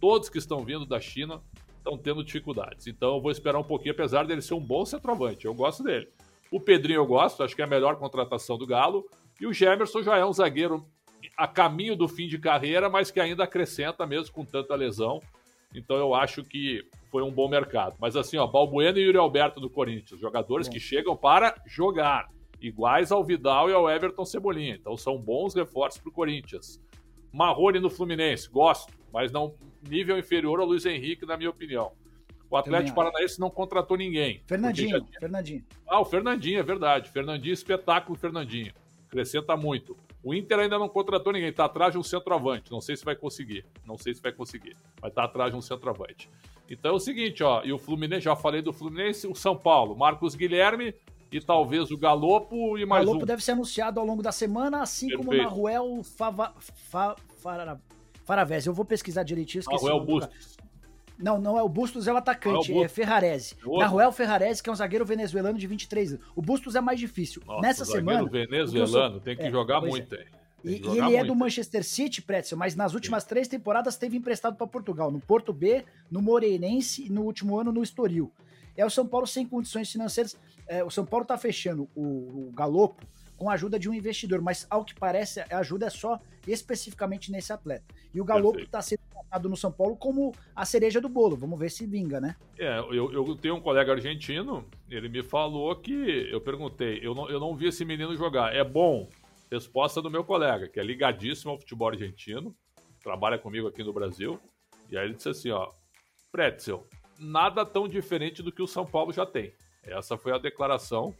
Todos 0.00 0.28
que 0.28 0.38
estão 0.38 0.64
vindo 0.64 0.84
da 0.84 1.00
China 1.00 1.40
estão 1.76 1.96
tendo 1.96 2.24
dificuldades. 2.24 2.86
Então 2.86 3.14
eu 3.14 3.20
vou 3.20 3.30
esperar 3.30 3.58
um 3.58 3.64
pouquinho, 3.64 3.92
apesar 3.92 4.26
dele 4.26 4.42
ser 4.42 4.54
um 4.54 4.60
bom 4.60 4.84
centroavante. 4.84 5.46
Eu 5.46 5.54
gosto 5.54 5.82
dele. 5.82 6.08
O 6.50 6.60
Pedrinho 6.60 6.98
eu 6.98 7.06
gosto, 7.06 7.42
acho 7.42 7.54
que 7.54 7.62
é 7.62 7.64
a 7.64 7.68
melhor 7.68 7.96
contratação 7.96 8.58
do 8.58 8.66
Galo. 8.66 9.06
E 9.40 9.46
o 9.46 9.52
Gemerson 9.52 10.02
já 10.02 10.16
é 10.16 10.24
um 10.24 10.32
zagueiro 10.32 10.84
a 11.36 11.46
caminho 11.46 11.94
do 11.94 12.08
fim 12.08 12.26
de 12.26 12.38
carreira, 12.38 12.88
mas 12.88 13.10
que 13.10 13.20
ainda 13.20 13.44
acrescenta 13.44 14.04
mesmo 14.06 14.34
com 14.34 14.44
tanta 14.44 14.74
lesão. 14.74 15.20
Então 15.74 15.96
eu 15.96 16.14
acho 16.14 16.42
que 16.42 16.82
foi 17.10 17.22
um 17.22 17.30
bom 17.30 17.48
mercado. 17.48 17.96
Mas 18.00 18.16
assim, 18.16 18.36
ó, 18.36 18.46
Balbuena 18.46 18.98
e 18.98 19.02
Yuri 19.02 19.18
Alberto 19.18 19.60
do 19.60 19.70
Corinthians, 19.70 20.20
jogadores 20.20 20.68
que 20.68 20.80
chegam 20.80 21.16
para 21.16 21.54
jogar, 21.66 22.28
iguais 22.60 23.12
ao 23.12 23.24
Vidal 23.24 23.70
e 23.70 23.72
ao 23.72 23.88
Everton 23.88 24.24
Cebolinha. 24.24 24.74
Então 24.74 24.96
são 24.96 25.18
bons 25.18 25.54
reforços 25.54 26.00
para 26.00 26.10
o 26.10 26.12
Corinthians. 26.12 26.80
Marrone 27.32 27.78
no 27.78 27.90
Fluminense, 27.90 28.48
gosto, 28.48 28.92
mas 29.12 29.30
não 29.30 29.54
nível 29.88 30.18
inferior 30.18 30.60
ao 30.60 30.66
Luiz 30.66 30.86
Henrique, 30.86 31.26
na 31.26 31.36
minha 31.36 31.50
opinião. 31.50 31.92
O 32.50 32.56
Atlético 32.56 32.96
Paranaense 32.96 33.38
não 33.38 33.50
contratou 33.50 33.96
ninguém. 33.96 34.42
Fernandinho, 34.46 35.04
tinha... 35.04 35.20
Fernandinho. 35.20 35.64
Ah, 35.86 36.00
o 36.00 36.04
Fernandinho, 36.04 36.58
é 36.58 36.62
verdade. 36.62 37.10
Fernandinho, 37.10 37.52
espetáculo 37.52 38.18
Fernandinho. 38.18 38.72
Acrescenta 39.06 39.54
muito. 39.54 39.96
O 40.22 40.34
Inter 40.34 40.58
ainda 40.58 40.78
não 40.78 40.88
contratou 40.88 41.32
ninguém, 41.32 41.52
tá 41.52 41.64
atrás 41.64 41.92
de 41.92 41.98
um 41.98 42.02
centroavante. 42.02 42.70
Não 42.70 42.80
sei 42.80 42.96
se 42.96 43.04
vai 43.04 43.14
conseguir. 43.14 43.64
Não 43.86 43.96
sei 43.96 44.14
se 44.14 44.20
vai 44.20 44.32
conseguir. 44.32 44.76
Mas 45.00 45.12
tá 45.12 45.24
atrás 45.24 45.52
de 45.52 45.56
um 45.56 45.60
centroavante. 45.60 46.28
Então 46.68 46.92
é 46.92 46.94
o 46.94 46.98
seguinte, 46.98 47.42
ó. 47.42 47.62
E 47.64 47.72
o 47.72 47.78
Fluminense, 47.78 48.22
já 48.22 48.36
falei 48.36 48.60
do 48.60 48.72
Fluminense, 48.72 49.26
o 49.26 49.34
São 49.34 49.56
Paulo, 49.56 49.96
Marcos 49.96 50.34
Guilherme 50.34 50.94
e 51.30 51.40
talvez 51.40 51.90
o 51.90 51.96
Galopo 51.96 52.76
e 52.76 52.84
mais 52.84 53.02
um. 53.02 53.04
O 53.04 53.12
Galopo 53.12 53.26
deve 53.26 53.42
ser 53.42 53.52
anunciado 53.52 54.00
ao 54.00 54.06
longo 54.06 54.22
da 54.22 54.32
semana, 54.32 54.82
assim 54.82 55.08
Perfeito. 55.08 55.26
como 55.26 55.40
o 55.40 55.42
Naruel 55.42 56.02
Fava, 56.02 56.54
Fa, 56.58 57.16
Faravés. 58.24 58.66
Eu 58.66 58.74
vou 58.74 58.84
pesquisar 58.84 59.22
direitinho. 59.22 59.64
Naruel 59.70 60.00
Bustos. 60.04 60.57
Não, 61.18 61.40
não 61.40 61.58
é 61.58 61.62
o 61.62 61.68
Bustos, 61.68 62.06
é 62.06 62.12
o 62.12 62.16
atacante, 62.16 62.72
é, 62.72 62.82
é 62.82 62.88
Ferrarese. 62.88 63.56
É 63.60 63.78
Naruel 63.78 64.12
Ferrarese, 64.12 64.62
que 64.62 64.70
é 64.70 64.72
um 64.72 64.76
zagueiro 64.76 65.04
venezuelano 65.04 65.58
de 65.58 65.66
23 65.66 66.12
anos. 66.12 66.26
O 66.36 66.40
Bustos 66.40 66.76
é 66.76 66.80
mais 66.80 67.00
difícil. 67.00 67.42
Nossa, 67.44 67.60
Nessa 67.60 67.84
semana. 67.84 68.28
venezuelano, 68.28 69.14
sou... 69.14 69.20
tem 69.20 69.36
que 69.36 69.42
é, 69.42 69.50
jogar 69.50 69.80
muito, 69.80 70.14
é. 70.14 70.24
E, 70.64 70.70
e, 70.70 70.74
ele 70.74 71.00
muito. 71.02 71.16
é 71.16 71.24
do 71.24 71.34
Manchester 71.34 71.84
City, 71.84 72.20
Pretzel, 72.22 72.58
mas 72.58 72.74
nas 72.74 72.94
últimas 72.94 73.22
Sim. 73.22 73.28
três 73.30 73.48
temporadas 73.48 73.96
teve 73.96 74.16
emprestado 74.16 74.56
para 74.56 74.66
Portugal, 74.66 75.10
no 75.10 75.20
Porto 75.20 75.52
B, 75.52 75.84
no 76.10 76.20
Moreirense 76.20 77.06
e 77.06 77.10
no 77.10 77.22
último 77.22 77.58
ano 77.58 77.72
no 77.72 77.82
Estoril. 77.82 78.32
É 78.76 78.84
o 78.84 78.90
São 78.90 79.06
Paulo 79.06 79.26
sem 79.26 79.46
condições 79.46 79.90
financeiras. 79.90 80.36
É, 80.66 80.84
o 80.84 80.90
São 80.90 81.04
Paulo 81.04 81.22
está 81.22 81.36
fechando 81.36 81.88
o, 81.96 82.48
o 82.48 82.52
Galopo 82.54 83.04
com 83.36 83.48
a 83.48 83.54
ajuda 83.54 83.78
de 83.78 83.88
um 83.88 83.94
investidor, 83.94 84.42
mas 84.42 84.66
ao 84.68 84.84
que 84.84 84.94
parece, 84.94 85.40
a 85.40 85.58
ajuda 85.58 85.86
é 85.86 85.90
só 85.90 86.20
especificamente 86.46 87.30
nesse 87.30 87.52
atleta. 87.52 87.84
E 88.12 88.20
o 88.20 88.24
Galopo 88.24 88.58
está 88.58 88.82
sendo 88.82 89.00
no 89.48 89.56
São 89.56 89.70
Paulo 89.70 89.96
como 89.96 90.32
a 90.54 90.64
cereja 90.64 91.00
do 91.00 91.08
bolo. 91.08 91.36
Vamos 91.36 91.58
ver 91.58 91.70
se 91.70 91.86
vinga, 91.86 92.20
né? 92.20 92.36
É, 92.58 92.78
eu, 92.78 93.12
eu 93.12 93.36
tenho 93.36 93.56
um 93.56 93.60
colega 93.60 93.92
argentino, 93.92 94.64
ele 94.90 95.08
me 95.08 95.22
falou 95.22 95.74
que. 95.76 96.28
Eu 96.30 96.40
perguntei, 96.40 97.00
eu 97.02 97.14
não, 97.14 97.28
eu 97.28 97.40
não 97.40 97.54
vi 97.54 97.68
esse 97.68 97.84
menino 97.84 98.16
jogar. 98.16 98.54
É 98.54 98.64
bom? 98.64 99.08
Resposta 99.50 100.02
do 100.02 100.10
meu 100.10 100.24
colega, 100.24 100.68
que 100.68 100.78
é 100.78 100.82
ligadíssimo 100.82 101.50
ao 101.50 101.58
futebol 101.58 101.88
argentino, 101.88 102.54
trabalha 103.02 103.38
comigo 103.38 103.66
aqui 103.66 103.82
no 103.82 103.92
Brasil. 103.92 104.38
E 104.90 104.96
aí 104.96 105.06
ele 105.06 105.14
disse 105.14 105.28
assim: 105.28 105.50
ó, 105.50 105.70
Pretzel, 106.30 106.86
nada 107.18 107.64
tão 107.64 107.88
diferente 107.88 108.42
do 108.42 108.52
que 108.52 108.62
o 108.62 108.66
São 108.66 108.86
Paulo 108.86 109.12
já 109.12 109.26
tem. 109.26 109.52
Essa 109.82 110.16
foi 110.18 110.32
a 110.32 110.38
declaração 110.38 111.14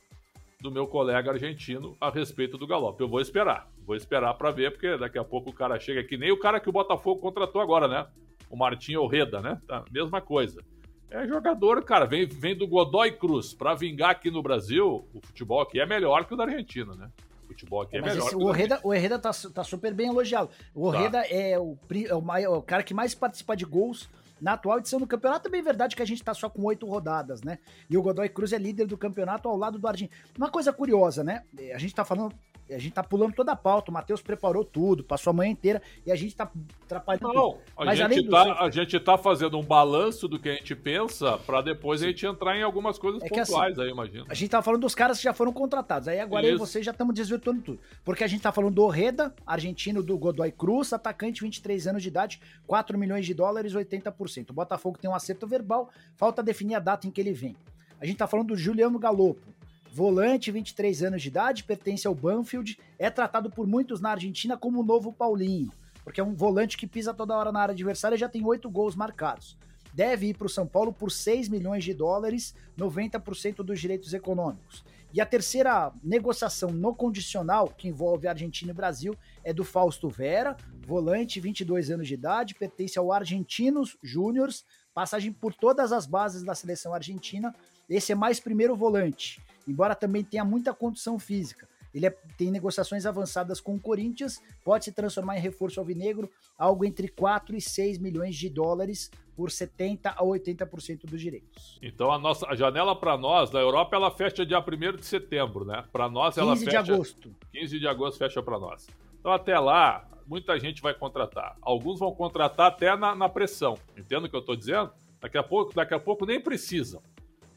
do 0.61 0.71
meu 0.71 0.87
colega 0.87 1.31
argentino 1.31 1.97
a 2.00 2.11
respeito 2.11 2.59
do 2.59 2.67
Galope. 2.67 3.00
Eu 3.00 3.09
vou 3.09 3.21
esperar, 3.21 3.71
vou 3.88 3.97
esperar 3.97 4.35
para 4.35 4.50
ver, 4.50 4.71
porque 4.71 4.99
daqui 4.99 5.18
a 5.18 5.25
pouco 5.25 5.49
o 5.49 5.52
cara 5.52 5.80
chega 5.80 6.02
aqui, 6.02 6.18
nem 6.18 6.30
o 6.30 6.38
cara 6.38 6.61
que 6.61 6.68
o 6.68 6.73
Botafogo 6.73 7.23
contratou 7.23 7.59
agora, 7.59 7.88
né? 7.88 8.07
O 8.50 8.57
Martinho 8.57 9.00
Orreda, 9.00 9.40
né? 9.40 9.59
Tá, 9.66 9.83
mesma 9.90 10.21
coisa. 10.21 10.62
É 11.11 11.26
jogador, 11.26 11.83
cara, 11.83 12.04
vem, 12.04 12.26
vem 12.26 12.54
do 12.54 12.68
Godoy 12.68 13.12
Cruz. 13.12 13.54
Para 13.54 13.75
vingar 13.75 14.11
aqui 14.11 14.30
no 14.30 14.42
Brasil, 14.42 15.09
o 15.14 15.21
futebol 15.26 15.62
aqui 15.62 15.80
é 15.80 15.87
melhor 15.87 16.26
que 16.26 16.35
o 16.35 16.37
da 16.37 16.45
Argentina, 16.45 16.95
né? 16.95 17.11
O 17.45 17.47
futebol 17.49 17.80
aqui 17.80 17.97
é, 17.97 18.00
é 18.00 18.02
melhor. 18.02 18.26
Esse, 18.26 18.37
o 18.37 18.42
Orreda, 18.42 18.78
o 18.85 18.88
Orreda 18.88 19.18
tá, 19.18 19.30
tá 19.54 19.64
super 19.64 19.95
bem 19.95 20.09
elogiado. 20.09 20.50
O 20.75 20.85
Orreda 20.85 21.23
tá. 21.23 21.28
é, 21.30 21.59
o, 21.59 21.78
é, 22.07 22.14
o, 22.14 22.21
maior, 22.21 22.59
o 22.59 22.62
cara 22.62 22.83
que 22.83 22.92
mais 22.92 23.14
participa 23.14 23.57
de 23.57 23.64
gols 23.64 24.07
na 24.38 24.52
atual 24.52 24.78
edição 24.78 25.00
do 25.00 25.07
campeonato. 25.07 25.45
Também 25.45 25.61
é 25.61 25.64
verdade 25.64 25.97
que 25.97 26.02
a 26.02 26.07
gente 26.07 26.23
tá 26.23 26.35
só 26.35 26.50
com 26.50 26.62
oito 26.64 26.87
rodadas, 26.87 27.42
né? 27.42 27.59
E 27.88 27.97
o 27.97 28.02
Godoy 28.02 28.28
Cruz 28.28 28.52
é 28.52 28.59
líder 28.59 28.87
do 28.87 28.99
campeonato 28.99 29.49
ao 29.49 29.57
lado 29.57 29.78
do 29.78 29.88
Argentino. 29.88 30.14
Uma 30.37 30.50
coisa 30.50 30.75
curiosa, 30.75 31.25
né? 31.25 31.42
A 31.75 31.78
gente 31.78 31.95
tá 31.95 32.04
falando 32.04 32.35
A 32.75 32.79
gente 32.79 32.93
tá 32.93 33.03
pulando 33.03 33.35
toda 33.35 33.53
a 33.53 33.57
pauta. 33.57 33.91
O 33.91 33.95
Matheus 33.95 34.21
preparou 34.21 34.65
tudo, 34.65 35.03
passou 35.03 35.31
a 35.31 35.35
manhã 35.35 35.51
inteira 35.51 35.83
e 36.05 36.13
a 36.13 36.17
gente 36.17 36.35
tá 36.35 36.51
atrapalhando 36.85 37.33
Não. 37.33 37.59
A, 37.77 37.85
Mas 37.85 37.99
gente 37.99 38.29
tá, 38.29 38.57
a 38.61 38.71
gente 38.71 39.01
tá 39.01 39.19
fazendo 39.19 39.59
um 39.59 39.63
balanço 39.63 40.29
do 40.29 40.39
que 40.39 40.49
a 40.49 40.55
gente 40.55 40.75
pensa 40.75 41.39
para 41.39 41.61
depois 41.61 42.03
a 42.03 42.07
gente 42.07 42.27
entrar 42.27 42.57
em 42.57 42.63
algumas 42.63 42.99
coisas 42.99 43.23
é 43.23 43.29
pontuais 43.29 43.73
assim, 43.73 43.83
aí, 43.83 43.91
imagina. 43.91 44.27
A 44.29 44.35
gente 44.35 44.51
tava 44.51 44.63
falando 44.63 44.83
dos 44.83 44.95
caras 44.95 45.19
que 45.19 45.25
já 45.25 45.33
foram 45.33 45.53
contratados. 45.53 46.09
Aí 46.09 46.21
agora 46.21 46.43
Isso. 46.43 46.53
eu 46.53 46.57
e 46.57 46.59
você 46.59 46.83
já 46.83 46.91
estamos 46.91 47.15
desvirtuando 47.15 47.63
tudo. 47.63 47.81
Porque 48.05 48.25
a 48.25 48.27
gente 48.27 48.43
tá 48.43 48.53
falando 48.53 48.75
do 48.75 48.83
Orreda, 48.83 49.35
argentino 49.47 50.03
do 50.03 50.17
Godoy 50.19 50.53
Cruz, 50.53 50.93
atacante, 50.93 51.43
23 51.43 51.87
anos 51.87 52.03
de 52.03 52.09
idade, 52.09 52.41
4 52.67 52.99
milhões 52.99 53.25
de 53.27 53.35
dólares, 53.35 53.75
80%. 53.75 54.51
O 54.51 54.53
Botafogo 54.53 54.99
tem 54.99 55.11
um 55.11 55.15
acerto 55.15 55.47
verbal, 55.47 55.91
falta 56.17 56.43
definir 56.43 56.75
a 56.75 56.79
data 56.79 57.07
em 57.07 57.11
que 57.11 57.21
ele 57.21 57.33
vem. 57.33 57.57
A 58.01 58.07
gente 58.07 58.17
tá 58.17 58.27
falando 58.27 58.49
do 58.49 58.57
Juliano 58.57 58.99
Galopo, 58.99 59.43
Volante, 59.92 60.52
23 60.52 61.02
anos 61.02 61.23
de 61.23 61.28
idade, 61.28 61.64
pertence 61.64 62.07
ao 62.07 62.14
Banfield, 62.14 62.78
é 62.99 63.11
tratado 63.11 63.50
por 63.50 63.66
muitos 63.66 64.00
na 64.00 64.11
Argentina 64.11 64.57
como 64.57 64.80
o 64.80 64.85
novo 64.85 65.12
Paulinho, 65.12 65.73
porque 66.04 66.21
é 66.21 66.25
um 66.25 66.35
volante 66.35 66.76
que 66.76 66.87
pisa 66.87 67.14
toda 67.14 67.37
hora 67.37 67.50
na 67.50 67.61
área 67.61 67.73
adversária 67.73 68.14
e 68.14 68.18
já 68.18 68.28
tem 68.28 68.45
oito 68.45 68.71
gols 68.71 68.95
marcados. 68.95 69.57
Deve 69.92 70.28
ir 70.28 70.37
para 70.37 70.47
o 70.47 70.50
São 70.50 70.66
Paulo 70.66 70.92
por 70.92 71.11
6 71.11 71.49
milhões 71.49 71.83
de 71.83 71.95
dólares, 71.95 72.54
90% 72.78 73.57
dos 73.57 73.80
direitos 73.80 74.12
econômicos. 74.12 74.85
E 75.12 75.23
a 75.23 75.26
terceira 75.26 75.90
negociação 76.04 76.71
no 76.71 76.95
condicional, 76.95 77.68
que 77.68 77.88
envolve 77.88 78.28
Argentina 78.28 78.71
e 78.71 78.75
Brasil, 78.75 79.16
é 79.42 79.54
do 79.54 79.64
Fausto 79.64 80.11
Vera, 80.11 80.54
volante, 80.87 81.40
22 81.40 81.90
anos 81.90 82.07
de 82.07 82.14
idade, 82.14 82.54
pertence 82.54 82.99
ao 82.99 83.11
Argentinos 83.11 83.97
Júniors, 84.02 84.66
passagem 84.92 85.33
por 85.33 85.54
todas 85.54 85.92
as 85.92 86.07
bases 86.07 86.42
da 86.42 86.54
seleção 86.54 86.92
argentina. 86.92 87.54
Esse 87.88 88.12
é 88.12 88.14
mais 88.14 88.38
primeiro 88.38 88.76
volante 88.76 89.40
embora 89.69 89.95
também 89.95 90.25
tenha 90.25 90.45
muita 90.45 90.73
condição 90.75 91.19
física. 91.19 91.69
Ele 91.93 92.07
é, 92.07 92.11
tem 92.37 92.51
negociações 92.51 93.07
avançadas 93.07 93.61
com 93.61 93.75
o 93.75 93.81
Corinthians, 93.81 94.43
pode 94.65 94.85
se 94.85 94.93
transformar 94.93 95.39
em 95.39 95.41
reforço 95.41 95.81
alvinegro, 95.81 96.31
algo 96.59 96.85
entre 96.85 97.09
4 97.09 97.57
e 97.57 97.61
6 97.61 97.99
milhões 97.99 98.37
de 98.37 98.49
dólares 98.49 99.11
por 99.35 99.51
70 99.51 100.11
a 100.11 100.23
80% 100.23 101.07
dos 101.07 101.21
direitos. 101.21 101.79
Então 101.81 102.13
a 102.13 102.19
nossa 102.19 102.47
a 102.49 102.55
janela 102.55 102.95
para 102.95 103.17
nós 103.17 103.51
da 103.51 103.61
Europa 103.61 103.97
ela 103.97 104.11
fecha 104.11 104.45
dia 104.45 104.59
1 104.59 104.97
de 104.97 105.07
setembro, 105.07 105.65
né? 105.65 105.85
Para 105.93 106.09
nós 106.09 106.37
ela 106.37 106.53
15 106.53 106.65
fecha 106.65 106.79
15 106.79 106.87
de 106.87 106.93
agosto. 106.93 107.37
15 107.53 107.79
de 107.79 107.89
agosto 107.89 108.19
fecha 108.19 108.43
para 108.43 108.59
nós. 108.59 108.89
Então 109.19 109.33
até 109.33 109.59
lá, 109.59 110.07
muita 110.27 110.59
gente 110.59 110.83
vai 110.83 110.93
contratar. 110.93 111.57
Alguns 111.63 111.99
vão 111.99 112.13
contratar 112.15 112.67
até 112.67 112.97
na, 112.97 113.15
na 113.15 113.29
pressão. 113.29 113.79
Entendo 113.97 114.27
o 114.27 114.29
que 114.29 114.37
eu 114.37 114.41
estou 114.41 114.57
dizendo? 114.57 114.91
Daqui 115.21 115.39
a 115.39 115.43
pouco, 115.43 115.75
daqui 115.75 115.95
a 115.95 116.01
pouco 116.01 116.27
nem 116.27 116.41
precisam. 116.41 117.03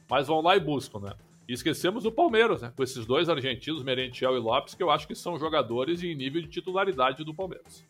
Mas 0.10 0.27
vão 0.27 0.41
lá 0.41 0.56
e 0.56 0.60
buscam, 0.60 1.00
né? 1.00 1.13
E 1.48 1.53
esquecemos 1.53 2.05
o 2.05 2.12
Palmeiras, 2.12 2.62
né? 2.62 2.71
Com 2.75 2.83
esses 2.83 3.05
dois 3.05 3.29
argentinos, 3.29 3.83
Merentiel 3.83 4.36
e 4.36 4.39
Lopes, 4.39 4.74
que 4.74 4.83
eu 4.83 4.89
acho 4.89 5.07
que 5.07 5.15
são 5.15 5.38
jogadores 5.38 6.01
em 6.03 6.15
nível 6.15 6.41
de 6.41 6.48
titularidade 6.48 7.24
do 7.24 7.33
Palmeiras. 7.33 7.83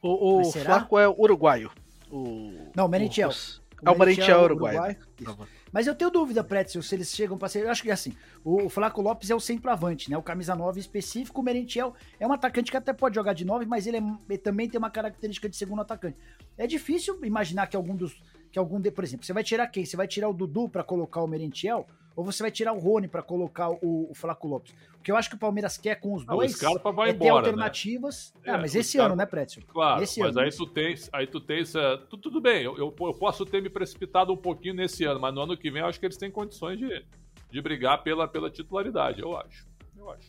O, 0.00 0.40
o 0.40 0.44
Flaco 0.44 0.98
é 0.98 1.08
uruguaio. 1.08 1.70
O, 2.10 2.52
Não, 2.76 2.86
Merentiel. 2.86 3.30
O, 3.30 3.88
é 3.88 3.90
o 3.90 3.98
Merentiel 3.98 4.40
é 4.40 4.42
uruguaio. 4.44 4.96
Uruguai. 5.20 5.48
Mas 5.72 5.88
eu 5.88 5.94
tenho 5.94 6.10
dúvida, 6.10 6.44
Pretzel, 6.44 6.82
se 6.82 6.94
eles 6.94 7.08
chegam 7.08 7.36
para 7.36 7.48
ser. 7.48 7.64
Eu 7.64 7.70
acho 7.70 7.82
que 7.82 7.90
assim, 7.90 8.14
o 8.44 8.68
Flaco 8.68 9.02
Lopes 9.02 9.28
é 9.28 9.34
o 9.34 9.40
centroavante, 9.40 10.08
né? 10.08 10.16
O 10.16 10.22
camisa 10.22 10.54
9 10.54 10.78
específico. 10.78 11.40
O 11.40 11.44
Merentiel 11.44 11.94
é 12.20 12.26
um 12.26 12.32
atacante 12.32 12.70
que 12.70 12.76
até 12.76 12.92
pode 12.92 13.16
jogar 13.16 13.32
de 13.32 13.44
9, 13.44 13.66
mas 13.66 13.86
ele, 13.86 13.96
é, 13.96 14.02
ele 14.28 14.38
também 14.38 14.68
tem 14.68 14.78
uma 14.78 14.90
característica 14.90 15.48
de 15.48 15.56
segundo 15.56 15.82
atacante. 15.82 16.16
É 16.56 16.66
difícil 16.66 17.18
imaginar 17.24 17.66
que 17.66 17.76
algum 17.76 17.96
dos. 17.96 18.22
Que 18.54 18.58
algum 18.60 18.80
de, 18.80 18.88
por 18.88 19.02
exemplo, 19.02 19.26
você 19.26 19.32
vai 19.32 19.42
tirar 19.42 19.66
quem? 19.66 19.84
Você 19.84 19.96
vai 19.96 20.06
tirar 20.06 20.28
o 20.28 20.32
Dudu 20.32 20.68
para 20.68 20.84
colocar 20.84 21.20
o 21.20 21.26
Merentiel? 21.26 21.84
ou 22.14 22.24
você 22.24 22.40
vai 22.40 22.52
tirar 22.52 22.72
o 22.72 22.78
Rony 22.78 23.08
para 23.08 23.20
colocar 23.20 23.68
o, 23.68 24.08
o 24.08 24.14
Flaco 24.14 24.46
Lopes? 24.46 24.72
O 24.96 25.02
que 25.02 25.10
eu 25.10 25.16
acho 25.16 25.28
que 25.28 25.34
o 25.34 25.38
Palmeiras 25.38 25.76
quer 25.76 25.96
com 25.96 26.14
os 26.14 26.24
dois 26.24 26.62
ah, 26.62 26.70
o 26.70 26.92
vai 26.92 27.10
é 27.10 27.12
ter 27.12 27.24
embora, 27.24 27.48
alternativas. 27.48 28.32
Né? 28.46 28.52
Ah, 28.52 28.58
mas 28.58 28.76
esse 28.76 28.92
Scarpa... 28.92 29.06
ano, 29.06 29.16
né, 29.16 29.26
Prétio? 29.26 29.60
Claro, 29.66 30.00
esse 30.00 30.20
mas 30.20 30.36
ano. 30.36 30.46
aí 30.46 30.52
tu 30.52 30.66
tens, 30.68 31.10
aí 31.12 31.26
tu 31.26 31.40
tens, 31.40 31.74
uh, 31.74 31.98
tu, 32.08 32.16
tudo 32.16 32.40
bem, 32.40 32.62
eu, 32.62 32.78
eu, 32.78 32.94
eu, 32.96 33.14
posso 33.14 33.44
ter 33.44 33.60
me 33.60 33.68
precipitado 33.68 34.32
um 34.32 34.36
pouquinho 34.36 34.74
nesse 34.74 35.02
ano, 35.02 35.18
mas 35.18 35.34
no 35.34 35.40
ano 35.40 35.56
que 35.56 35.68
vem 35.68 35.82
eu 35.82 35.88
acho 35.88 35.98
que 35.98 36.06
eles 36.06 36.16
têm 36.16 36.30
condições 36.30 36.78
de, 36.78 37.04
de 37.50 37.60
brigar 37.60 38.04
pela, 38.04 38.28
pela 38.28 38.48
titularidade, 38.48 39.20
eu 39.20 39.36
acho. 39.36 39.66
Eu 39.98 40.10
acho. 40.12 40.28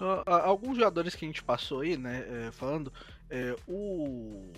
Uh, 0.00 0.22
alguns 0.30 0.76
jogadores 0.76 1.16
que 1.16 1.24
a 1.24 1.28
gente 1.28 1.42
passou 1.42 1.80
aí, 1.80 1.96
né, 1.96 2.24
é, 2.28 2.52
falando, 2.52 2.92
é, 3.28 3.56
o 3.66 4.52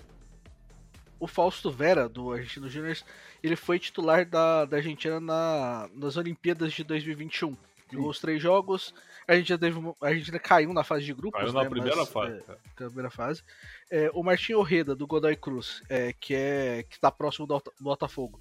o 1.18 1.26
Fausto 1.26 1.70
Vera, 1.70 2.08
do 2.08 2.32
Argentino 2.32 2.68
Júnior, 2.68 2.96
ele 3.42 3.56
foi 3.56 3.78
titular 3.78 4.25
da, 4.26 4.64
da 4.64 4.76
Argentina 4.76 5.20
na, 5.20 5.88
nas 5.94 6.16
Olimpíadas 6.16 6.73
de 6.73 6.85
2021. 6.85 7.56
Jogou 7.90 8.11
os 8.11 8.18
três 8.18 8.42
jogos, 8.42 8.92
a 9.28 9.32
Argentina, 9.32 9.58
teve, 9.58 9.78
a 10.00 10.06
Argentina 10.06 10.38
caiu 10.38 10.73
na 10.73 10.82
fase 10.82 11.04
de 11.04 11.14
grupos. 11.14 11.40
Caiu 11.40 11.52
na 11.52 11.62
né, 11.62 11.68
primeira 11.68 11.96
mas, 11.96 12.08
fase. 12.08 12.42
É, 12.49 12.56
primeira 12.75 13.11
fase. 13.11 13.42
É, 13.90 14.11
o 14.12 14.23
Martinho 14.23 14.58
Orreda, 14.58 14.94
do 14.94 15.06
Godoy 15.06 15.37
Cruz, 15.37 15.82
é, 15.88 16.12
que 16.12 16.35
é 16.35 16.85
que 16.88 16.96
está 16.96 17.11
próximo 17.11 17.46
do, 17.46 17.62
Botafogo. 17.80 18.40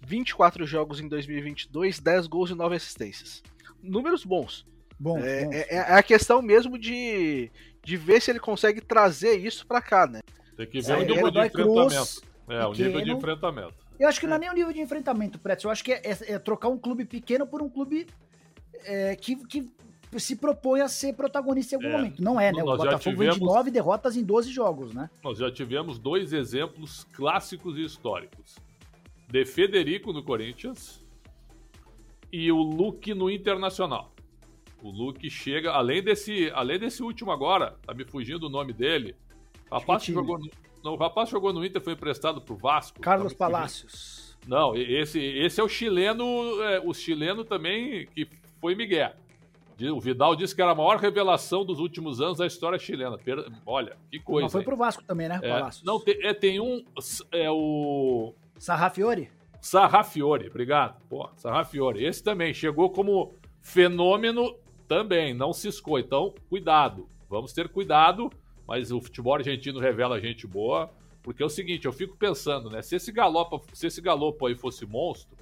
24 0.00 0.66
jogos 0.66 0.98
em 1.00 1.08
2022, 1.08 2.00
10 2.00 2.26
gols 2.26 2.50
e 2.50 2.54
9 2.54 2.74
assistências. 2.74 3.42
Números 3.82 4.24
bons. 4.24 4.66
Bom, 4.98 5.18
é, 5.18 5.48
é, 5.52 5.76
é, 5.76 5.80
a 5.80 6.02
questão 6.02 6.42
mesmo 6.42 6.78
de, 6.78 7.50
de 7.82 7.96
ver 7.96 8.20
se 8.20 8.30
ele 8.30 8.40
consegue 8.40 8.80
trazer 8.80 9.36
isso 9.36 9.66
para 9.66 9.80
cá, 9.80 10.06
né? 10.06 10.20
Tem 10.60 10.66
que 10.66 10.80
ver 10.82 10.92
é, 10.92 10.96
o 10.96 11.06
nível 11.06 11.30
de 11.30 11.38
enfrentamento. 11.38 12.22
É, 12.46 12.66
o 12.66 12.72
nível 12.72 13.00
de 13.00 13.10
enfrentamento. 13.12 13.74
Eu 13.98 14.08
acho 14.08 14.20
que 14.20 14.26
não 14.26 14.36
é 14.36 14.38
nem 14.40 14.50
o 14.50 14.52
nível 14.52 14.72
de 14.74 14.80
enfrentamento, 14.80 15.38
Pretz. 15.38 15.64
Eu 15.64 15.70
acho 15.70 15.82
que 15.82 15.90
é, 15.90 16.02
é, 16.04 16.32
é, 16.34 16.38
trocar 16.38 16.68
um 16.68 16.76
clube 16.76 17.06
pequeno 17.06 17.46
por 17.46 17.62
um 17.62 17.68
clube 17.70 18.06
é, 18.84 19.16
que, 19.16 19.36
que 19.46 19.70
se 20.18 20.36
propõe 20.36 20.82
a 20.82 20.88
ser 20.88 21.14
protagonista 21.14 21.74
em 21.74 21.76
algum 21.76 21.88
é. 21.88 21.96
momento. 21.96 22.22
Não 22.22 22.38
é, 22.38 22.52
né? 22.52 22.62
Nós 22.62 22.74
o 22.74 22.84
Botafogo 22.84 22.98
tivemos... 22.98 23.36
vem 23.36 23.46
de 23.46 23.54
nove 23.54 23.70
derrotas 23.70 24.16
em 24.18 24.22
12 24.22 24.50
jogos, 24.50 24.92
né? 24.92 25.08
Nós 25.24 25.38
já 25.38 25.50
tivemos 25.50 25.98
dois 25.98 26.34
exemplos 26.34 27.04
clássicos 27.04 27.78
e 27.78 27.82
históricos. 27.82 28.56
De 29.28 29.46
Federico 29.46 30.12
no 30.12 30.22
Corinthians 30.22 31.02
e 32.30 32.52
o 32.52 32.58
Luke 32.58 33.14
no 33.14 33.30
Internacional. 33.30 34.12
O 34.82 34.90
Luke 34.90 35.30
chega, 35.30 35.72
além 35.72 36.02
desse, 36.02 36.50
além 36.54 36.78
desse 36.78 37.02
último 37.02 37.30
agora, 37.30 37.78
tá 37.86 37.94
me 37.94 38.04
fugindo 38.04 38.46
o 38.46 38.50
nome 38.50 38.74
dele, 38.74 39.16
Rapaz 39.70 40.04
que 40.04 40.12
jogou 40.12 40.38
no, 40.38 40.50
não, 40.82 40.94
o 40.94 40.96
rapaz 40.96 41.28
jogou 41.28 41.52
no 41.52 41.64
Inter, 41.64 41.82
foi 41.82 41.92
emprestado 41.92 42.40
pro 42.40 42.56
Vasco. 42.56 43.00
Carlos 43.00 43.34
Palácios. 43.34 44.36
Não, 44.46 44.74
esse, 44.74 45.20
esse 45.20 45.60
é 45.60 45.64
o 45.64 45.68
chileno, 45.68 46.24
é, 46.62 46.80
o 46.80 46.94
chileno 46.94 47.44
também 47.44 48.06
que 48.06 48.26
foi 48.60 48.74
Miguel. 48.74 49.12
O 49.94 50.00
Vidal 50.00 50.36
disse 50.36 50.54
que 50.54 50.60
era 50.60 50.72
a 50.72 50.74
maior 50.74 50.98
revelação 50.98 51.64
dos 51.64 51.78
últimos 51.78 52.20
anos 52.20 52.36
da 52.36 52.46
história 52.46 52.78
chilena. 52.78 53.18
Olha, 53.64 53.96
que 54.10 54.18
coisa. 54.18 54.44
Mas 54.44 54.52
foi 54.52 54.62
pro 54.62 54.76
Vasco 54.76 55.02
também, 55.02 55.26
né? 55.26 55.40
É, 55.42 55.48
Palácios. 55.48 55.82
Não, 55.84 55.98
tem, 55.98 56.18
é, 56.22 56.34
tem 56.34 56.60
um. 56.60 56.84
É 57.32 57.50
o. 57.50 58.34
Sarrafiore? 58.58 59.30
Sarrafiore, 59.58 60.48
obrigado. 60.48 61.00
Pô, 61.08 61.30
Sarrafiore. 61.34 62.04
Esse 62.04 62.22
também 62.22 62.52
chegou 62.52 62.90
como 62.90 63.32
fenômeno 63.62 64.54
também, 64.86 65.32
não 65.32 65.50
ciscou. 65.50 65.98
Então, 65.98 66.34
cuidado. 66.50 67.08
Vamos 67.26 67.54
ter 67.54 67.68
cuidado 67.70 68.30
mas 68.70 68.92
o 68.92 69.00
futebol 69.00 69.34
argentino 69.34 69.80
revela 69.80 70.20
gente 70.20 70.46
boa. 70.46 70.88
Porque 71.24 71.42
é 71.42 71.46
o 71.46 71.50
seguinte, 71.50 71.86
eu 71.86 71.92
fico 71.92 72.16
pensando, 72.16 72.70
né? 72.70 72.80
Se 72.82 72.94
esse 72.94 73.10
Galopa, 73.10 73.60
se 73.74 73.88
esse 73.88 74.00
Galopo 74.00 74.46
aí 74.46 74.54
fosse 74.54 74.86
monstro, 74.86 75.36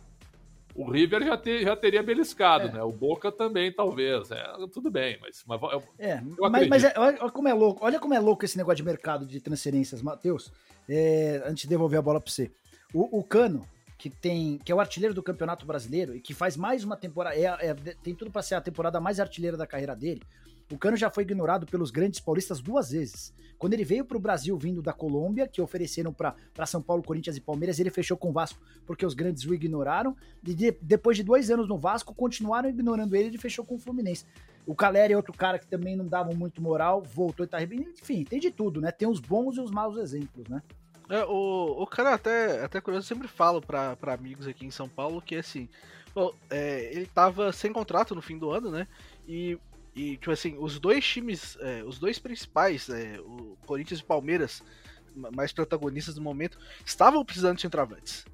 o 0.75 0.91
River 0.91 1.23
já, 1.23 1.37
ter, 1.37 1.63
já 1.63 1.77
teria 1.77 2.03
beliscado, 2.03 2.69
é. 2.69 2.73
né? 2.73 2.83
O 2.83 2.91
Boca 2.91 3.31
também, 3.31 3.71
talvez. 3.71 4.31
É, 4.31 4.45
tudo 4.73 4.91
bem, 4.91 5.19
mas. 5.21 5.45
mas 5.47 5.61
eu, 5.61 5.83
é, 5.99 6.23
eu 6.39 6.51
mas, 6.51 6.69
mas 6.69 6.85
é, 6.85 6.95
olha 6.97 7.31
como 7.31 7.49
é 7.49 7.53
louco. 7.53 7.85
Olha 7.85 8.01
como 8.01 8.15
é 8.15 8.19
louco 8.19 8.47
esse 8.47 8.57
negócio 8.57 8.79
de 8.79 8.83
mercado 8.83 9.27
de 9.27 9.41
transferências, 9.43 10.01
Matheus. 10.01 10.51
É, 10.89 11.43
antes 11.45 11.65
de 11.65 11.69
devolver 11.69 11.99
a 11.99 12.03
bola 12.03 12.23
para 12.23 12.33
você. 12.33 12.51
O, 12.95 13.19
o, 13.19 13.23
Cano, 13.23 13.69
que 13.99 14.09
tem. 14.09 14.57
que 14.65 14.73
é 14.73 14.75
o 14.75 14.81
artilheiro 14.81 15.15
do 15.15 15.23
Campeonato 15.23 15.67
Brasileiro 15.67 16.17
e 16.17 16.21
que 16.21 16.33
faz 16.33 16.57
mais 16.57 16.83
uma 16.83 16.97
temporada. 16.97 17.37
É, 17.37 17.45
é 17.45 17.75
tem 18.03 18.15
tudo 18.15 18.31
para 18.31 18.41
ser 18.41 18.55
a 18.55 18.61
temporada 18.63 18.99
mais 18.99 19.21
artilheira 19.21 19.57
da 19.57 19.67
carreira 19.67 19.95
dele. 19.95 20.23
O 20.71 20.77
Cano 20.79 20.97
já 20.97 21.11
foi 21.11 21.23
ignorado 21.23 21.67
pelos 21.67 21.91
grandes 21.91 22.21
paulistas 22.21 22.61
duas 22.61 22.91
vezes. 22.91 23.33
Quando 23.59 23.75
ele 23.75 23.85
veio 23.85 24.05
para 24.05 24.17
o 24.17 24.21
Brasil 24.21 24.57
vindo 24.57 24.81
da 24.81 24.93
Colômbia, 24.93 25.49
que 25.49 25.61
ofereceram 25.61 26.13
para 26.13 26.67
São 26.67 26.81
Paulo, 26.81 27.03
Corinthians 27.03 27.37
e 27.37 27.41
Palmeiras, 27.41 27.81
ele 27.81 27.91
fechou 27.91 28.17
com 28.17 28.31
o 28.31 28.33
Vasco 28.33 28.61
porque 28.87 29.05
os 29.05 29.15
grandes 29.15 29.45
o 29.45 29.55
ignoraram. 29.55 30.17
E 30.47 30.55
de, 30.55 30.71
depois 30.81 31.17
de 31.17 31.25
dois 31.25 31.51
anos 31.51 31.69
no 31.69 31.79
Vasco, 31.79 32.15
continuaram 32.15 32.69
ignorando 32.69 33.17
ele 33.17 33.35
e 33.35 33.39
fechou 33.39 33.65
com 33.65 33.75
o 33.75 33.79
Fluminense. 33.79 34.25
O 34.65 34.75
Caleri 34.75 35.15
é 35.15 35.17
outro 35.17 35.33
cara 35.33 35.59
que 35.59 35.67
também 35.67 35.97
não 35.97 36.07
dava 36.07 36.33
muito 36.35 36.63
moral, 36.63 37.03
voltou 37.03 37.45
e 37.45 37.49
tá 37.49 37.63
Enfim, 37.63 38.23
tem 38.23 38.39
de 38.39 38.51
tudo, 38.51 38.81
né? 38.81 38.93
Tem 38.93 39.09
os 39.09 39.19
bons 39.19 39.57
e 39.57 39.61
os 39.61 39.71
maus 39.71 39.97
exemplos, 39.97 40.47
né? 40.47 40.63
É, 41.09 41.25
o, 41.25 41.83
o 41.83 41.87
cara 41.87 42.13
até, 42.13 42.63
até 42.63 42.81
curioso, 42.81 43.05
eu 43.05 43.09
sempre 43.09 43.27
falo 43.27 43.63
para 43.63 43.97
amigos 44.13 44.47
aqui 44.47 44.67
em 44.67 44.71
São 44.71 44.87
Paulo 44.87 45.23
que 45.23 45.37
assim, 45.37 45.67
bom, 46.15 46.35
é, 46.51 46.95
ele 46.95 47.07
tava 47.07 47.51
sem 47.51 47.73
contrato 47.73 48.15
no 48.15 48.21
fim 48.21 48.37
do 48.37 48.51
ano, 48.51 48.71
né? 48.71 48.87
E 49.27 49.59
e, 49.99 50.17
tipo 50.17 50.31
assim, 50.31 50.57
os 50.61 50.79
dois 50.79 51.05
times, 51.05 51.59
é, 51.61 51.83
os 51.83 51.99
dois 51.99 52.21
principais, 52.21 52.89
é, 52.89 53.19
o 53.19 53.59
Corinthians 53.67 53.99
e 53.99 54.05
Palmeiras, 54.05 54.63
mais 55.35 55.53
protagonistas 55.53 56.15
do 56.15 56.21
momento, 56.21 56.57
estavam 56.87 57.25
precisando 57.25 57.57
de 57.57 57.63
centroavantes. 57.63 58.25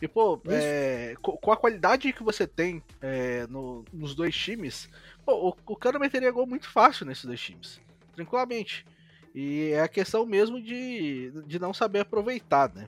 E, 0.00 0.06
pô, 0.06 0.40
é, 0.46 1.16
com 1.20 1.50
a 1.50 1.56
qualidade 1.56 2.12
que 2.12 2.22
você 2.22 2.46
tem 2.46 2.80
é, 3.00 3.48
no, 3.48 3.84
nos 3.92 4.14
dois 4.14 4.36
times, 4.36 4.88
pô, 5.26 5.48
o, 5.48 5.72
o 5.72 5.76
Cano 5.76 5.98
meteria 5.98 6.30
gol 6.30 6.46
muito 6.46 6.70
fácil 6.70 7.04
nesses 7.04 7.24
dois 7.24 7.40
times. 7.40 7.80
Tranquilamente. 8.14 8.86
E 9.34 9.70
é 9.72 9.80
a 9.80 9.88
questão 9.88 10.24
mesmo 10.24 10.62
de, 10.62 11.32
de 11.48 11.58
não 11.58 11.74
saber 11.74 11.98
aproveitar, 11.98 12.72
né? 12.72 12.86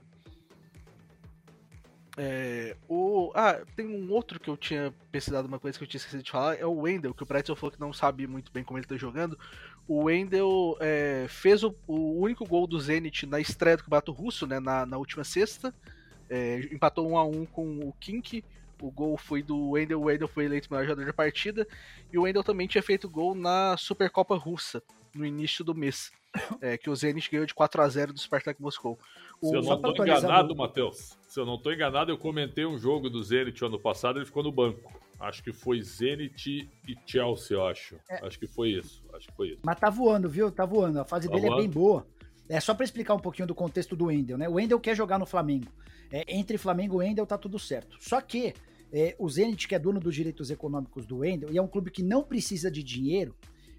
É, 2.17 2.77
o, 2.87 3.31
ah, 3.35 3.61
tem 3.75 3.85
um 3.85 4.11
outro 4.11 4.39
que 4.39 4.49
eu 4.49 4.55
tinha 4.55 4.93
pesquisado 5.11 5.47
uma 5.47 5.59
coisa 5.59 5.77
que 5.77 5.83
eu 5.83 5.87
tinha 5.87 5.99
esquecido 5.99 6.23
de 6.23 6.31
falar, 6.31 6.55
é 6.55 6.65
o 6.65 6.81
Wendel, 6.81 7.13
que 7.13 7.23
o 7.23 7.25
Pretzel 7.25 7.55
falou 7.55 7.71
que 7.71 7.79
não 7.79 7.91
sabe 7.91 8.25
muito 8.25 8.51
bem 8.51 8.63
como 8.63 8.79
ele 8.79 8.87
tá 8.87 8.95
jogando. 8.95 9.37
O 9.87 10.05
Wendel 10.05 10.77
é, 10.79 11.25
fez 11.27 11.61
o, 11.63 11.75
o, 11.85 12.19
único 12.21 12.45
gol 12.45 12.65
do 12.65 12.79
Zenit 12.79 13.25
na 13.25 13.39
estreia 13.39 13.77
do 13.77 13.83
Campeonato 13.83 14.11
Russo, 14.11 14.47
né, 14.47 14.59
na, 14.59 14.85
na 14.85 14.97
última 14.97 15.23
sexta. 15.23 15.73
É, 16.29 16.59
empatou 16.71 17.07
1 17.07 17.17
a 17.17 17.25
1 17.25 17.45
com 17.47 17.79
o 17.79 17.93
Kink. 17.99 18.43
O 18.81 18.89
gol 18.89 19.17
foi 19.17 19.43
do 19.43 19.71
Wendel, 19.71 20.01
o 20.01 20.05
Wendel 20.05 20.27
foi 20.27 20.45
eleito 20.45 20.67
melhor 20.71 20.85
jogador 20.85 21.05
da 21.05 21.13
partida. 21.13 21.67
E 22.11 22.17
o 22.17 22.23
Wendel 22.23 22.43
também 22.43 22.67
tinha 22.67 22.81
feito 22.81 23.09
gol 23.09 23.35
na 23.35 23.75
Supercopa 23.77 24.35
Russa, 24.35 24.81
no 25.13 25.25
início 25.25 25.63
do 25.63 25.75
mês. 25.75 26.11
É, 26.61 26.77
que 26.77 26.89
o 26.89 26.95
Zenit 26.95 27.29
ganhou 27.29 27.45
de 27.45 27.53
4 27.53 27.81
a 27.81 27.87
0 27.87 28.13
do 28.13 28.19
Spartak 28.19 28.61
Moscou. 28.61 28.99
O... 29.41 29.49
Se 29.49 29.55
eu 29.55 29.61
não 29.61 29.75
estou 29.75 30.05
enganado, 30.05 30.55
Matheus, 30.55 31.17
se 31.27 31.39
eu 31.39 31.45
não 31.45 31.55
estou 31.55 31.73
enganado, 31.73 32.11
eu 32.11 32.17
comentei 32.17 32.65
um 32.65 32.77
jogo 32.77 33.09
do 33.09 33.23
Zenit 33.23 33.63
ano 33.63 33.79
passado, 33.79 34.19
ele 34.19 34.25
ficou 34.25 34.43
no 34.43 34.51
banco. 34.51 34.93
Acho 35.19 35.43
que 35.43 35.53
foi 35.53 35.81
Zenit 35.81 36.69
e 36.87 36.97
Chelsea, 37.05 37.55
eu 37.55 37.65
acho. 37.65 37.95
É. 38.09 38.25
Acho 38.25 38.37
que 38.37 38.47
foi 38.47 38.71
isso. 38.71 39.03
Acho 39.13 39.27
que 39.27 39.35
foi 39.35 39.49
isso. 39.49 39.61
Mas 39.63 39.79
tá 39.79 39.89
voando, 39.89 40.29
viu? 40.29 40.51
Tá 40.51 40.65
voando. 40.65 40.99
A 40.99 41.05
fase 41.05 41.27
tá 41.27 41.33
dele 41.35 41.47
voando. 41.47 41.61
é 41.61 41.63
bem 41.63 41.71
boa. 41.71 42.05
É 42.49 42.59
só 42.59 42.73
para 42.73 42.83
explicar 42.83 43.15
um 43.15 43.19
pouquinho 43.19 43.47
do 43.47 43.55
contexto 43.55 43.95
do 43.95 44.05
Wendel, 44.05 44.37
né? 44.37 44.47
O 44.47 44.53
Wendel 44.53 44.79
quer 44.79 44.95
jogar 44.95 45.17
no 45.17 45.25
Flamengo. 45.25 45.71
É, 46.11 46.35
entre 46.35 46.57
Flamengo 46.57 47.01
e 47.01 47.05
Wendel 47.07 47.25
tá 47.25 47.37
tudo 47.37 47.57
certo. 47.57 47.97
Só 47.99 48.21
que 48.21 48.53
é, 48.93 49.15
o 49.17 49.27
Zenit, 49.27 49.67
que 49.67 49.75
é 49.75 49.79
dono 49.79 49.99
dos 49.99 50.13
direitos 50.13 50.51
econômicos 50.51 51.05
do 51.05 51.17
Wendel, 51.17 51.51
e 51.51 51.57
é 51.57 51.61
um 51.61 51.67
clube 51.67 51.89
que 51.89 52.03
não 52.03 52.23
precisa 52.23 52.69
de 52.69 52.83
dinheiro, 52.83 53.35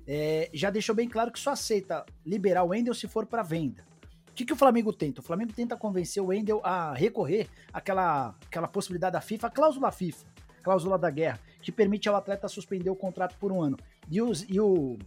é, 0.07 0.49
já 0.53 0.71
deixou 0.71 0.95
bem 0.95 1.09
claro 1.09 1.33
que 1.33 1.39
só 1.39 1.51
aceita 1.51 2.05
liberar 2.25 2.63
o 2.63 2.69
Wendel 2.69 2.95
se 2.95 3.09
for 3.09 3.27
para 3.27 3.43
venda. 3.43 3.85
O 4.31 4.35
que, 4.37 4.45
que 4.45 4.53
o 4.53 4.57
Flamengo 4.57 4.93
tenta? 4.93 5.21
O 5.21 5.25
Flamengo 5.25 5.53
tenta 5.53 5.77
convencer 5.77 6.23
o 6.23 6.27
Wendel 6.27 6.61
a 6.63 6.93
recorrer 6.93 7.49
àquela, 7.73 8.35
àquela 8.47 8.69
possibilidade 8.69 9.15
da 9.15 9.21
FIFA, 9.21 9.47
a 9.47 9.51
cláusula 9.51 9.91
FIFA, 9.91 10.27
cláusula 10.63 10.99
da 10.99 11.11
guerra, 11.11 11.41
que 11.63 11.73
permite 11.73 12.09
ao 12.09 12.17
atleta 12.17 12.47
suspender 12.47 12.91
o 12.91 12.97
contrato 12.97 13.37
por 13.41 13.51
um 13.51 13.63
ano. 13.63 13.79
E, 14.11 14.21
os, 14.21 14.43
e 14.49 14.61
o, 14.61 14.99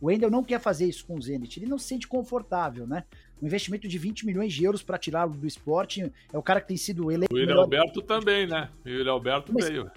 o 0.00 0.06
Wendel 0.06 0.30
não 0.30 0.42
quer 0.42 0.60
fazer 0.60 0.86
isso 0.86 1.06
com 1.06 1.14
o 1.14 1.22
Zenit, 1.22 1.60
ele 1.60 1.70
não 1.70 1.78
se 1.78 1.86
sente 1.86 2.08
confortável, 2.08 2.86
né? 2.86 3.04
Um 3.40 3.46
investimento 3.46 3.86
de 3.86 3.98
20 3.98 4.26
milhões 4.26 4.52
de 4.52 4.64
euros 4.64 4.82
para 4.82 4.98
tirá-lo 4.98 5.32
do 5.32 5.46
esporte, 5.46 6.12
é 6.32 6.38
o 6.38 6.42
cara 6.42 6.60
que 6.60 6.68
tem 6.68 6.76
sido 6.76 7.10
eleito. 7.10 7.32
O 7.32 7.38
William 7.38 7.56
Alberto 7.56 8.02
também, 8.02 8.46
né? 8.46 8.68
O 8.84 8.88
William 8.88 9.12
Alberto 9.12 9.52
mas, 9.52 9.68
veio. 9.68 9.90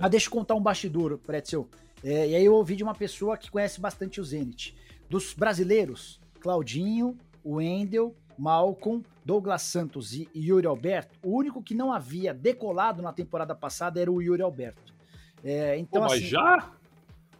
Mas 0.00 0.10
deixa 0.10 0.28
eu 0.28 0.32
contar 0.32 0.54
um 0.54 0.62
bastidor, 0.62 1.18
Pretzel. 1.18 1.68
É, 2.02 2.28
e 2.28 2.34
aí 2.34 2.44
eu 2.44 2.54
ouvi 2.54 2.76
de 2.76 2.82
uma 2.82 2.94
pessoa 2.94 3.36
que 3.36 3.50
conhece 3.50 3.80
bastante 3.80 4.20
o 4.20 4.24
Zenit. 4.24 4.76
Dos 5.08 5.34
brasileiros, 5.34 6.20
Claudinho, 6.40 7.16
Wendel, 7.44 8.14
Malcolm, 8.38 9.04
Douglas 9.24 9.62
Santos 9.62 10.14
e 10.14 10.28
Yuri 10.34 10.66
Alberto, 10.66 11.18
o 11.22 11.36
único 11.36 11.62
que 11.62 11.74
não 11.74 11.92
havia 11.92 12.32
decolado 12.32 13.02
na 13.02 13.12
temporada 13.12 13.54
passada 13.54 14.00
era 14.00 14.10
o 14.10 14.22
Yuri 14.22 14.42
Alberto. 14.42 14.94
É, 15.44 15.76
então, 15.78 16.02
Pô, 16.02 16.08
mas 16.08 16.20
assim, 16.20 16.30
já? 16.30 16.70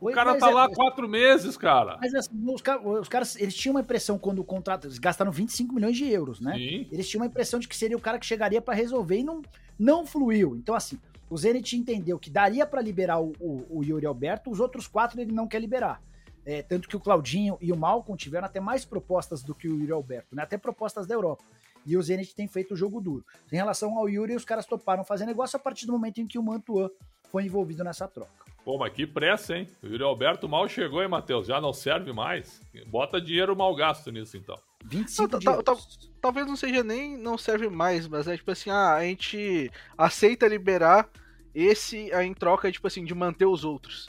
O 0.01 0.11
cara 0.13 0.35
tá 0.37 0.49
é, 0.51 0.55
lá 0.55 0.65
há 0.65 0.75
quatro 0.75 1.07
meses, 1.07 1.57
cara. 1.59 1.99
Mas 2.01 2.15
assim, 2.15 2.31
os, 2.47 2.63
os, 3.01 3.09
caras, 3.09 3.37
eles 3.37 3.55
tinham 3.55 3.75
uma 3.75 3.83
impressão 3.83 4.19
quando 4.19 4.39
o 4.39 4.45
contrato. 4.45 4.87
Eles 4.87 4.99
gastaram 4.99 5.31
25 5.31 5.75
milhões 5.75 5.97
de 5.97 6.11
euros, 6.11 6.41
né? 6.41 6.55
Sim. 6.55 6.87
Eles 6.91 7.09
tinham 7.09 7.23
uma 7.23 7.27
impressão 7.27 7.61
de 7.61 7.69
que 7.69 7.77
seria 7.77 7.97
o 7.97 8.01
cara 8.01 8.19
que 8.19 8.25
chegaria 8.25 8.63
para 8.63 8.75
resolver 8.75 9.19
e 9.19 9.23
não, 9.23 9.43
não 9.79 10.07
fluiu. 10.07 10.57
Então, 10.57 10.75
assim, 10.75 10.99
o 11.31 11.39
Zenit 11.39 11.77
entendeu 11.77 12.19
que 12.19 12.29
daria 12.29 12.67
para 12.67 12.83
liberar 12.83 13.21
o, 13.21 13.33
o, 13.39 13.79
o, 13.79 13.85
Yuri 13.85 14.05
Alberto, 14.05 14.51
os 14.51 14.59
outros 14.59 14.89
quatro 14.89 15.21
ele 15.21 15.33
não 15.33 15.47
quer 15.47 15.61
liberar. 15.61 16.03
É, 16.45 16.61
tanto 16.61 16.89
que 16.89 16.97
o 16.97 17.01
Claudinho 17.01 17.57
e 17.61 17.71
o 17.71 17.77
Malcolm 17.77 18.19
tiveram 18.19 18.47
até 18.47 18.59
mais 18.59 18.85
propostas 18.85 19.43
do 19.43 19.55
que 19.55 19.69
o 19.69 19.79
Yuri 19.79 19.93
Alberto, 19.93 20.35
né? 20.35 20.43
até 20.43 20.59
propostas 20.59 21.07
da 21.07 21.15
Europa. 21.15 21.45
E 21.87 21.97
o 21.97 22.03
Zenit 22.03 22.35
tem 22.35 22.49
feito 22.49 22.75
o 22.75 22.77
jogo 22.77 23.01
duro. 23.01 23.25
Em 23.51 23.57
relação 23.57 23.97
ao 23.97 24.09
Yuri, 24.09 24.35
os 24.35 24.45
caras 24.45 24.67
toparam 24.67 25.05
fazer 25.05 25.25
negócio 25.25 25.57
a 25.57 25.61
partir 25.61 25.87
do 25.87 25.93
momento 25.93 26.21
em 26.21 26.27
que 26.27 26.39
o 26.39 26.43
Mantuan 26.43 26.91
foi 27.31 27.45
envolvido 27.45 27.85
nessa 27.85 28.07
troca. 28.09 28.41
Pô, 28.65 28.77
mas 28.77 28.93
que 28.93 29.07
pressa, 29.07 29.57
hein? 29.57 29.67
O 29.83 29.87
Yuri 29.87 30.03
Alberto 30.03 30.49
mal 30.49 30.69
chegou, 30.69 31.03
hein, 31.03 31.09
Matheus? 31.09 31.47
Já 31.47 31.61
não 31.61 31.73
serve 31.73 32.13
mais? 32.13 32.61
Bota 32.87 33.21
dinheiro 33.21 33.57
mal 33.57 33.75
gasto 33.75 34.11
nisso, 34.13 34.37
então. 34.37 34.57
25 34.85 35.39
não, 35.43 35.63
Talvez 36.21 36.47
não 36.47 36.57
seja 36.57 36.83
nem 36.83 37.17
não 37.17 37.37
serve 37.37 37.69
mais, 37.69 38.07
mas 38.07 38.27
é 38.27 38.37
tipo 38.37 38.51
assim, 38.51 38.71
ah, 38.71 38.95
a 38.95 39.03
gente 39.03 39.71
aceita 39.97 40.47
liberar 40.47 41.09
esse 41.55 42.11
em 42.13 42.35
troca, 42.35 42.71
tipo 42.71 42.87
assim, 42.87 43.05
de 43.05 43.15
manter 43.15 43.47
os 43.47 43.65
outros. 43.65 44.09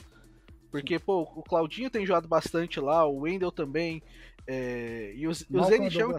Porque, 0.70 0.98
pô, 0.98 1.22
o 1.22 1.42
Claudinho 1.42 1.90
tem 1.90 2.06
jogado 2.06 2.28
bastante 2.28 2.80
lá, 2.80 3.06
o 3.06 3.20
Wendel 3.20 3.52
também. 3.52 4.02
É, 4.46 5.12
e 5.14 5.26
o, 5.26 5.30
o 5.30 5.64
Zenit 5.64 6.00
é 6.00 6.06
um, 6.06 6.16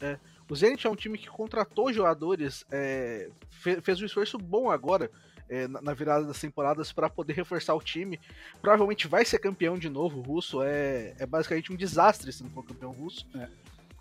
é, 0.00 0.18
o 0.48 0.54
Zenit 0.54 0.86
é 0.86 0.90
um 0.90 0.96
time 0.96 1.18
que 1.18 1.28
contratou 1.28 1.92
jogadores, 1.92 2.64
é, 2.70 3.28
fez, 3.50 3.80
fez 3.82 4.00
um 4.00 4.06
esforço 4.06 4.38
bom 4.38 4.70
agora 4.70 5.10
é, 5.50 5.66
na 5.66 5.92
virada 5.92 6.24
das 6.24 6.40
temporadas 6.40 6.92
para 6.92 7.10
poder 7.10 7.32
reforçar 7.32 7.74
o 7.74 7.82
time. 7.82 8.18
Provavelmente 8.62 9.08
vai 9.08 9.24
ser 9.24 9.40
campeão 9.40 9.76
de 9.76 9.90
novo. 9.90 10.20
O 10.20 10.22
russo 10.22 10.62
é, 10.62 11.14
é 11.18 11.26
basicamente 11.26 11.72
um 11.72 11.76
desastre 11.76 12.32
se 12.32 12.42
não 12.42 12.50
for 12.50 12.64
campeão 12.64 12.92
russo. 12.92 13.26
É. 13.34 13.48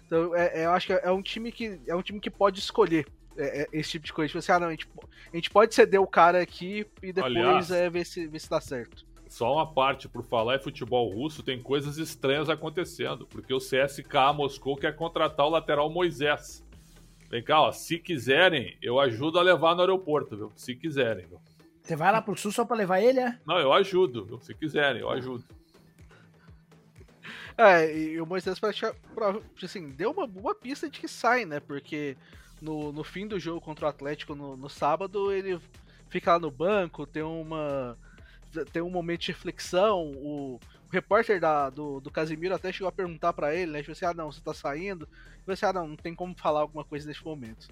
Então 0.05 0.35
é, 0.35 0.61
é, 0.61 0.65
eu 0.65 0.71
acho 0.71 0.87
que 0.87 0.93
é 0.93 1.11
um 1.11 1.21
time 1.21 1.51
que 1.51 1.79
é 1.87 1.95
um 1.95 2.01
time 2.01 2.19
que 2.19 2.29
pode 2.29 2.59
escolher 2.59 3.07
é, 3.35 3.63
é, 3.63 3.67
esse 3.73 3.91
tipo 3.91 4.05
de 4.05 4.13
coisa. 4.13 4.27
Tipo 4.27 4.39
assim, 4.39 4.51
ah, 4.51 4.59
não, 4.59 4.67
a 4.67 4.71
gente, 4.71 4.87
a 5.33 5.35
gente 5.35 5.49
pode 5.49 5.73
ceder 5.73 6.01
o 6.01 6.07
cara 6.07 6.41
aqui 6.41 6.85
e 7.01 7.11
depois 7.11 7.35
Aliás, 7.35 7.71
é, 7.71 7.89
ver, 7.89 8.05
se, 8.05 8.27
ver 8.27 8.39
se 8.39 8.49
dá 8.49 8.61
certo. 8.61 9.09
Só 9.27 9.53
uma 9.53 9.71
parte, 9.71 10.09
por 10.09 10.23
falar 10.23 10.55
em 10.55 10.59
futebol 10.59 11.07
russo, 11.13 11.43
tem 11.43 11.61
coisas 11.61 11.97
estranhas 11.97 12.49
acontecendo, 12.49 13.27
porque 13.27 13.53
o 13.53 13.59
CSK 13.59 14.33
Moscou 14.35 14.75
quer 14.75 14.95
contratar 14.95 15.45
o 15.45 15.49
lateral 15.49 15.87
Moisés. 15.89 16.65
Vem 17.29 17.43
cá, 17.43 17.61
ó, 17.61 17.71
se 17.71 17.99
quiserem, 17.99 18.75
eu 18.81 18.99
ajudo 18.99 19.37
a 19.37 19.43
levar 19.43 19.75
no 19.75 19.81
aeroporto, 19.81 20.35
viu? 20.35 20.51
Se 20.55 20.75
quiserem, 20.75 21.27
viu? 21.27 21.39
Você 21.81 21.95
vai 21.95 22.11
lá 22.11 22.21
pro 22.21 22.35
sul 22.35 22.51
só 22.51 22.65
pra 22.65 22.75
levar 22.75 23.01
ele, 23.01 23.19
é? 23.19 23.39
Não, 23.45 23.59
eu 23.59 23.71
ajudo, 23.71 24.25
viu? 24.25 24.39
Se 24.39 24.53
quiserem, 24.53 25.01
eu 25.01 25.09
ajudo. 25.09 25.43
É, 27.61 27.93
e 27.93 28.21
o 28.21 28.25
Moisés, 28.25 28.57
assim, 29.61 29.89
deu 29.89 30.11
uma 30.11 30.25
boa 30.25 30.55
pista 30.55 30.89
de 30.89 30.97
que 30.97 31.09
sai, 31.09 31.43
né? 31.43 31.59
Porque 31.59 32.15
no, 32.61 32.93
no 32.93 33.03
fim 33.03 33.27
do 33.27 33.37
jogo 33.37 33.59
contra 33.59 33.85
o 33.85 33.89
Atlético 33.89 34.33
no, 34.33 34.55
no 34.55 34.69
sábado, 34.69 35.29
ele 35.29 35.59
fica 36.09 36.31
lá 36.31 36.39
no 36.39 36.49
banco, 36.49 37.05
tem 37.05 37.21
uma. 37.21 37.97
Tem 38.71 38.81
um 38.81 38.89
momento 38.89 39.23
de 39.23 39.33
reflexão. 39.33 40.13
O, 40.15 40.57
o 40.89 40.91
repórter 40.91 41.39
da, 41.39 41.69
do, 41.69 41.99
do 41.99 42.11
Casimiro 42.11 42.55
até 42.55 42.71
chegou 42.71 42.89
a 42.89 42.91
perguntar 42.91 43.31
para 43.33 43.55
ele, 43.55 43.71
né? 43.71 43.79
Tipo 43.79 43.91
assim, 43.91 44.05
ah 44.05 44.13
não, 44.13 44.31
você 44.31 44.41
tá 44.41 44.53
saindo. 44.53 45.07
Ele 45.45 45.53
assim, 45.53 45.65
ah 45.65 45.73
não, 45.73 45.87
não 45.89 45.95
tem 45.95 46.15
como 46.15 46.35
falar 46.35 46.61
alguma 46.61 46.83
coisa 46.83 47.07
nesse 47.07 47.23
momento. 47.23 47.67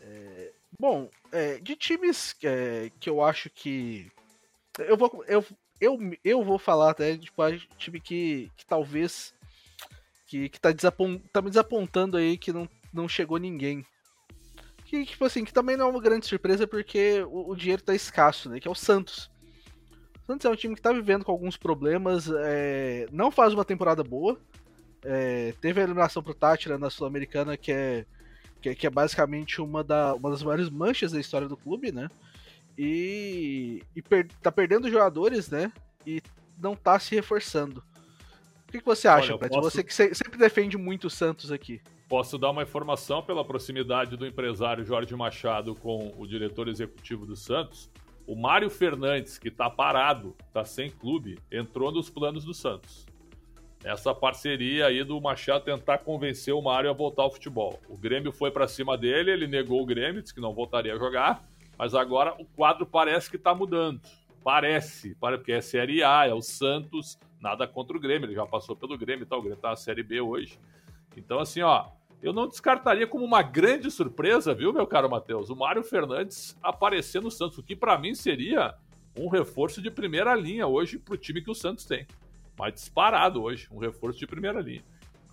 É, 0.00 0.52
bom, 0.78 1.08
é, 1.32 1.58
de 1.58 1.74
times 1.74 2.36
é, 2.44 2.90
que 3.00 3.08
eu 3.08 3.22
acho 3.22 3.48
que. 3.48 4.10
Eu 4.78 4.96
vou. 4.96 5.24
Eu, 5.26 5.44
eu, 5.80 5.98
eu 6.22 6.44
vou 6.44 6.58
falar 6.58 6.90
até 6.90 7.16
de 7.16 7.24
tipo, 7.26 7.42
time 7.78 8.00
que, 8.00 8.52
que 8.56 8.66
talvez. 8.66 9.34
Que, 10.26 10.48
que 10.48 10.60
tá, 10.60 10.70
tá 11.32 11.42
me 11.42 11.48
desapontando 11.48 12.16
aí 12.16 12.36
que 12.36 12.52
não 12.52 12.68
não 12.94 13.08
chegou 13.08 13.38
ninguém. 13.38 13.84
Que, 14.84 15.04
tipo 15.04 15.24
assim, 15.24 15.44
que 15.44 15.52
também 15.52 15.76
não 15.76 15.88
é 15.88 15.90
uma 15.90 16.00
grande 16.00 16.26
surpresa 16.26 16.66
porque 16.66 17.22
o, 17.28 17.50
o 17.50 17.56
dinheiro 17.56 17.82
tá 17.82 17.94
escasso, 17.94 18.48
né? 18.48 18.60
Que 18.60 18.68
é 18.68 18.70
o 18.70 18.74
Santos. 18.74 19.28
O 20.24 20.26
Santos 20.26 20.46
é 20.46 20.50
um 20.50 20.56
time 20.56 20.74
que 20.74 20.80
tá 20.80 20.90
vivendo 20.90 21.22
com 21.22 21.30
alguns 21.30 21.56
problemas, 21.56 22.30
é, 22.30 23.06
não 23.12 23.30
faz 23.30 23.52
uma 23.52 23.64
temporada 23.64 24.02
boa. 24.02 24.38
É, 25.04 25.52
teve 25.60 25.80
a 25.80 25.84
eliminação 25.84 26.22
pro 26.22 26.32
Tátira 26.32 26.78
na 26.78 26.88
Sul-Americana, 26.88 27.58
que 27.58 27.70
é, 27.70 28.06
que 28.62 28.70
é, 28.70 28.74
que, 28.74 28.86
é, 28.86 28.90
basicamente 28.90 29.60
uma, 29.60 29.84
da, 29.84 30.14
uma 30.14 30.30
das 30.30 30.42
maiores 30.42 30.70
manchas 30.70 31.12
da 31.12 31.20
história 31.20 31.46
do 31.46 31.58
clube, 31.58 31.92
né? 31.92 32.08
E, 32.76 33.82
e 33.94 34.00
per, 34.00 34.26
tá 34.42 34.50
perdendo 34.50 34.90
jogadores, 34.90 35.50
né? 35.50 35.70
E 36.06 36.22
não 36.58 36.74
tá 36.74 36.98
se 36.98 37.14
reforçando. 37.14 37.84
O 38.66 38.72
que, 38.72 38.78
que 38.78 38.86
você 38.86 39.06
acha, 39.06 39.34
Olha, 39.34 39.48
Posso... 39.48 39.70
Você 39.70 39.84
que 39.84 39.92
sempre 39.92 40.38
defende 40.38 40.78
muito 40.78 41.08
o 41.08 41.10
Santos 41.10 41.52
aqui. 41.52 41.82
Posso 42.08 42.38
dar 42.38 42.50
uma 42.50 42.62
informação 42.62 43.22
pela 43.22 43.44
proximidade 43.44 44.16
do 44.16 44.26
empresário 44.26 44.84
Jorge 44.86 45.14
Machado 45.14 45.74
com 45.74 46.14
o 46.16 46.26
diretor 46.26 46.68
executivo 46.68 47.26
do 47.26 47.36
Santos. 47.36 47.90
O 48.26 48.34
Mário 48.34 48.70
Fernandes, 48.70 49.36
que 49.36 49.48
está 49.48 49.68
parado, 49.68 50.34
está 50.46 50.64
sem 50.64 50.90
clube, 50.90 51.38
entrou 51.52 51.92
nos 51.92 52.08
planos 52.08 52.44
do 52.44 52.54
Santos. 52.54 53.06
Essa 53.84 54.14
parceria 54.14 54.86
aí 54.86 55.04
do 55.04 55.20
Machado 55.20 55.64
tentar 55.64 55.98
convencer 55.98 56.54
o 56.54 56.62
Mário 56.62 56.88
a 56.88 56.94
voltar 56.94 57.22
ao 57.22 57.30
futebol. 57.30 57.78
O 57.86 57.98
Grêmio 57.98 58.32
foi 58.32 58.50
para 58.50 58.66
cima 58.66 58.96
dele, 58.96 59.30
ele 59.30 59.46
negou 59.46 59.82
o 59.82 59.84
Grêmio, 59.84 60.22
disse 60.22 60.32
que 60.32 60.40
não 60.40 60.54
voltaria 60.54 60.94
a 60.94 60.98
jogar, 60.98 61.46
mas 61.76 61.94
agora 61.94 62.34
o 62.40 62.46
quadro 62.46 62.86
parece 62.86 63.28
que 63.28 63.36
está 63.36 63.54
mudando. 63.54 64.00
Parece, 64.42 65.14
porque 65.16 65.52
é 65.52 65.60
Série 65.60 66.02
A, 66.02 66.26
é 66.26 66.32
o 66.32 66.40
Santos, 66.40 67.18
nada 67.38 67.68
contra 67.68 67.94
o 67.94 68.00
Grêmio, 68.00 68.26
ele 68.26 68.34
já 68.34 68.46
passou 68.46 68.74
pelo 68.74 68.96
Grêmio 68.96 69.24
e 69.24 69.26
tal, 69.26 69.38
o 69.38 69.42
Grêmio 69.42 69.56
está 69.56 69.68
na 69.68 69.76
Série 69.76 70.02
B 70.02 70.18
hoje. 70.22 70.58
Então, 71.14 71.40
assim, 71.40 71.60
ó, 71.60 71.88
eu 72.22 72.32
não 72.32 72.48
descartaria 72.48 73.06
como 73.06 73.24
uma 73.24 73.42
grande 73.42 73.90
surpresa, 73.90 74.54
viu, 74.54 74.72
meu 74.72 74.86
caro 74.86 75.10
Matheus, 75.10 75.50
o 75.50 75.56
Mário 75.56 75.82
Fernandes 75.82 76.56
aparecer 76.62 77.20
no 77.20 77.30
Santos, 77.30 77.58
o 77.58 77.62
que 77.62 77.76
para 77.76 77.98
mim 77.98 78.14
seria 78.14 78.74
um 79.18 79.28
reforço 79.28 79.80
de 79.80 79.90
primeira 79.90 80.34
linha 80.34 80.66
hoje 80.66 80.98
para 80.98 81.14
o 81.14 81.18
time 81.18 81.42
que 81.42 81.50
o 81.50 81.54
Santos 81.54 81.84
tem. 81.84 82.06
Mas 82.58 82.74
disparado 82.74 83.42
hoje, 83.42 83.68
um 83.70 83.78
reforço 83.78 84.18
de 84.18 84.26
primeira 84.26 84.60
linha. 84.60 84.84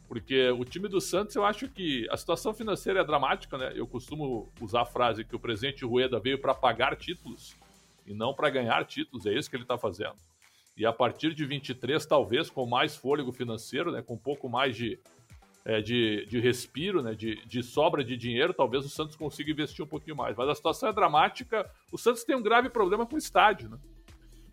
Porque 0.07 0.49
o 0.49 0.65
time 0.65 0.89
do 0.89 0.99
Santos, 0.99 1.35
eu 1.35 1.45
acho 1.45 1.69
que 1.69 2.05
a 2.11 2.17
situação 2.17 2.53
financeira 2.53 2.99
é 2.99 3.03
dramática, 3.03 3.57
né? 3.57 3.71
Eu 3.73 3.87
costumo 3.87 4.51
usar 4.59 4.81
a 4.81 4.85
frase 4.85 5.23
que 5.23 5.35
o 5.35 5.39
presidente 5.39 5.85
Rueda 5.85 6.19
veio 6.19 6.37
para 6.37 6.53
pagar 6.53 6.97
títulos 6.97 7.55
e 8.05 8.13
não 8.13 8.33
para 8.33 8.49
ganhar 8.49 8.83
títulos, 8.85 9.25
é 9.25 9.33
isso 9.33 9.49
que 9.49 9.55
ele 9.55 9.63
está 9.63 9.77
fazendo. 9.77 10.15
E 10.75 10.85
a 10.85 10.91
partir 10.91 11.33
de 11.33 11.45
23, 11.45 12.05
talvez 12.05 12.49
com 12.49 12.65
mais 12.65 12.95
fôlego 12.95 13.31
financeiro, 13.31 13.91
né, 13.91 14.01
com 14.01 14.15
um 14.15 14.17
pouco 14.17 14.49
mais 14.49 14.75
de, 14.75 14.99
é, 15.63 15.81
de, 15.81 16.25
de 16.25 16.39
respiro, 16.39 17.01
né, 17.01 17.13
de, 17.13 17.45
de 17.45 17.61
sobra 17.61 18.03
de 18.03 18.17
dinheiro, 18.17 18.53
talvez 18.53 18.85
o 18.85 18.89
Santos 18.89 19.15
consiga 19.15 19.51
investir 19.51 19.83
um 19.83 19.87
pouquinho 19.87 20.15
mais. 20.15 20.35
Mas 20.35 20.49
a 20.49 20.55
situação 20.55 20.89
é 20.89 20.93
dramática. 20.93 21.69
O 21.91 21.97
Santos 21.97 22.23
tem 22.23 22.35
um 22.35 22.41
grave 22.41 22.69
problema 22.69 23.05
com 23.05 23.15
o 23.15 23.19
estádio. 23.19 23.69
Né? 23.69 23.77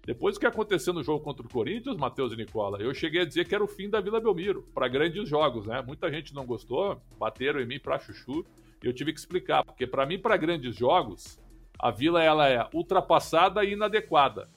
Depois 0.04 0.36
do 0.36 0.40
que 0.40 0.46
aconteceu 0.46 0.92
no 0.92 1.02
jogo 1.02 1.22
contra 1.22 1.44
o 1.44 1.50
Corinthians, 1.50 1.96
Matheus 1.96 2.32
e 2.32 2.36
Nicola, 2.36 2.80
eu 2.80 2.92
cheguei 2.94 3.22
a 3.22 3.24
dizer 3.24 3.46
que 3.46 3.54
era 3.54 3.64
o 3.64 3.68
fim 3.68 3.88
da 3.88 4.00
Vila 4.00 4.20
Belmiro 4.20 4.62
para 4.74 4.88
grandes 4.88 5.28
jogos. 5.28 5.66
Né? 5.66 5.82
Muita 5.86 6.10
gente 6.10 6.34
não 6.34 6.46
gostou, 6.46 7.00
bateram 7.18 7.60
em 7.60 7.66
mim 7.66 7.78
para 7.78 7.98
chuchu. 7.98 8.44
E 8.82 8.86
eu 8.86 8.92
tive 8.92 9.12
que 9.12 9.18
explicar, 9.18 9.64
porque 9.64 9.86
para 9.86 10.06
mim, 10.06 10.18
para 10.18 10.36
grandes 10.36 10.76
jogos, 10.76 11.40
a 11.78 11.90
Vila 11.90 12.22
ela 12.22 12.48
é 12.48 12.68
ultrapassada 12.72 13.64
e 13.64 13.72
inadequada. 13.72 14.48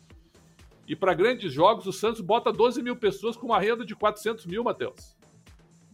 E 0.87 0.95
para 0.95 1.13
grandes 1.13 1.51
jogos, 1.51 1.87
o 1.87 1.93
Santos 1.93 2.21
bota 2.21 2.51
12 2.51 2.83
mil 2.83 2.95
pessoas 2.95 3.35
com 3.37 3.47
uma 3.47 3.59
renda 3.59 3.85
de 3.85 3.95
400 3.95 4.45
mil, 4.45 4.63
Matheus. 4.63 5.15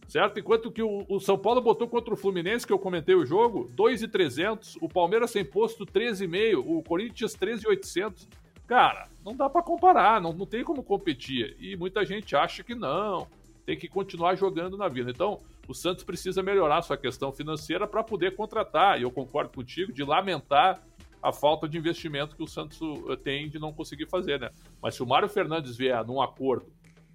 Certo? 0.08 0.40
Enquanto 0.40 0.72
que 0.72 0.82
o, 0.82 1.04
o, 1.06 1.20
São 1.20 1.38
Paulo 1.38 1.60
botou 1.60 1.86
contra 1.86 2.14
o 2.14 2.16
Fluminense, 2.16 2.66
que 2.66 2.72
eu 2.72 2.78
comentei 2.78 3.14
o 3.14 3.26
jogo, 3.26 3.68
2,300. 3.74 4.78
O 4.80 4.88
Palmeiras 4.88 5.30
sem 5.30 5.44
posto, 5.44 5.84
13,5. 5.84 6.64
O 6.66 6.82
Corinthians, 6.82 7.34
13,800. 7.34 8.26
Cara, 8.66 9.08
não 9.22 9.36
dá 9.36 9.50
para 9.50 9.62
comparar, 9.62 10.20
não, 10.20 10.32
não 10.32 10.46
tem 10.46 10.64
como 10.64 10.82
competir. 10.82 11.54
E 11.60 11.76
muita 11.76 12.06
gente 12.06 12.34
acha 12.34 12.64
que 12.64 12.74
não, 12.74 13.28
tem 13.66 13.78
que 13.78 13.86
continuar 13.86 14.34
jogando 14.34 14.78
na 14.78 14.88
vida. 14.88 15.10
Então, 15.10 15.40
o 15.68 15.74
Santos 15.74 16.02
precisa 16.02 16.42
melhorar 16.42 16.80
sua 16.80 16.96
questão 16.96 17.30
financeira 17.30 17.86
para 17.86 18.02
poder 18.02 18.34
contratar. 18.34 18.98
E 18.98 19.02
eu 19.02 19.10
concordo 19.10 19.50
contigo 19.54 19.92
de 19.92 20.02
lamentar 20.02 20.82
a 21.22 21.32
falta 21.32 21.68
de 21.68 21.76
investimento 21.76 22.34
que 22.34 22.42
o 22.42 22.46
Santos 22.46 22.80
eh, 23.10 23.16
tem 23.16 23.48
de 23.48 23.58
não 23.58 23.72
conseguir 23.72 24.06
fazer, 24.06 24.40
né? 24.40 24.50
Mas 24.80 24.94
se 24.94 25.02
o 25.02 25.06
Mário 25.06 25.28
Fernandes 25.28 25.76
vier 25.76 26.02
num 26.06 26.22
acordo, 26.22 26.66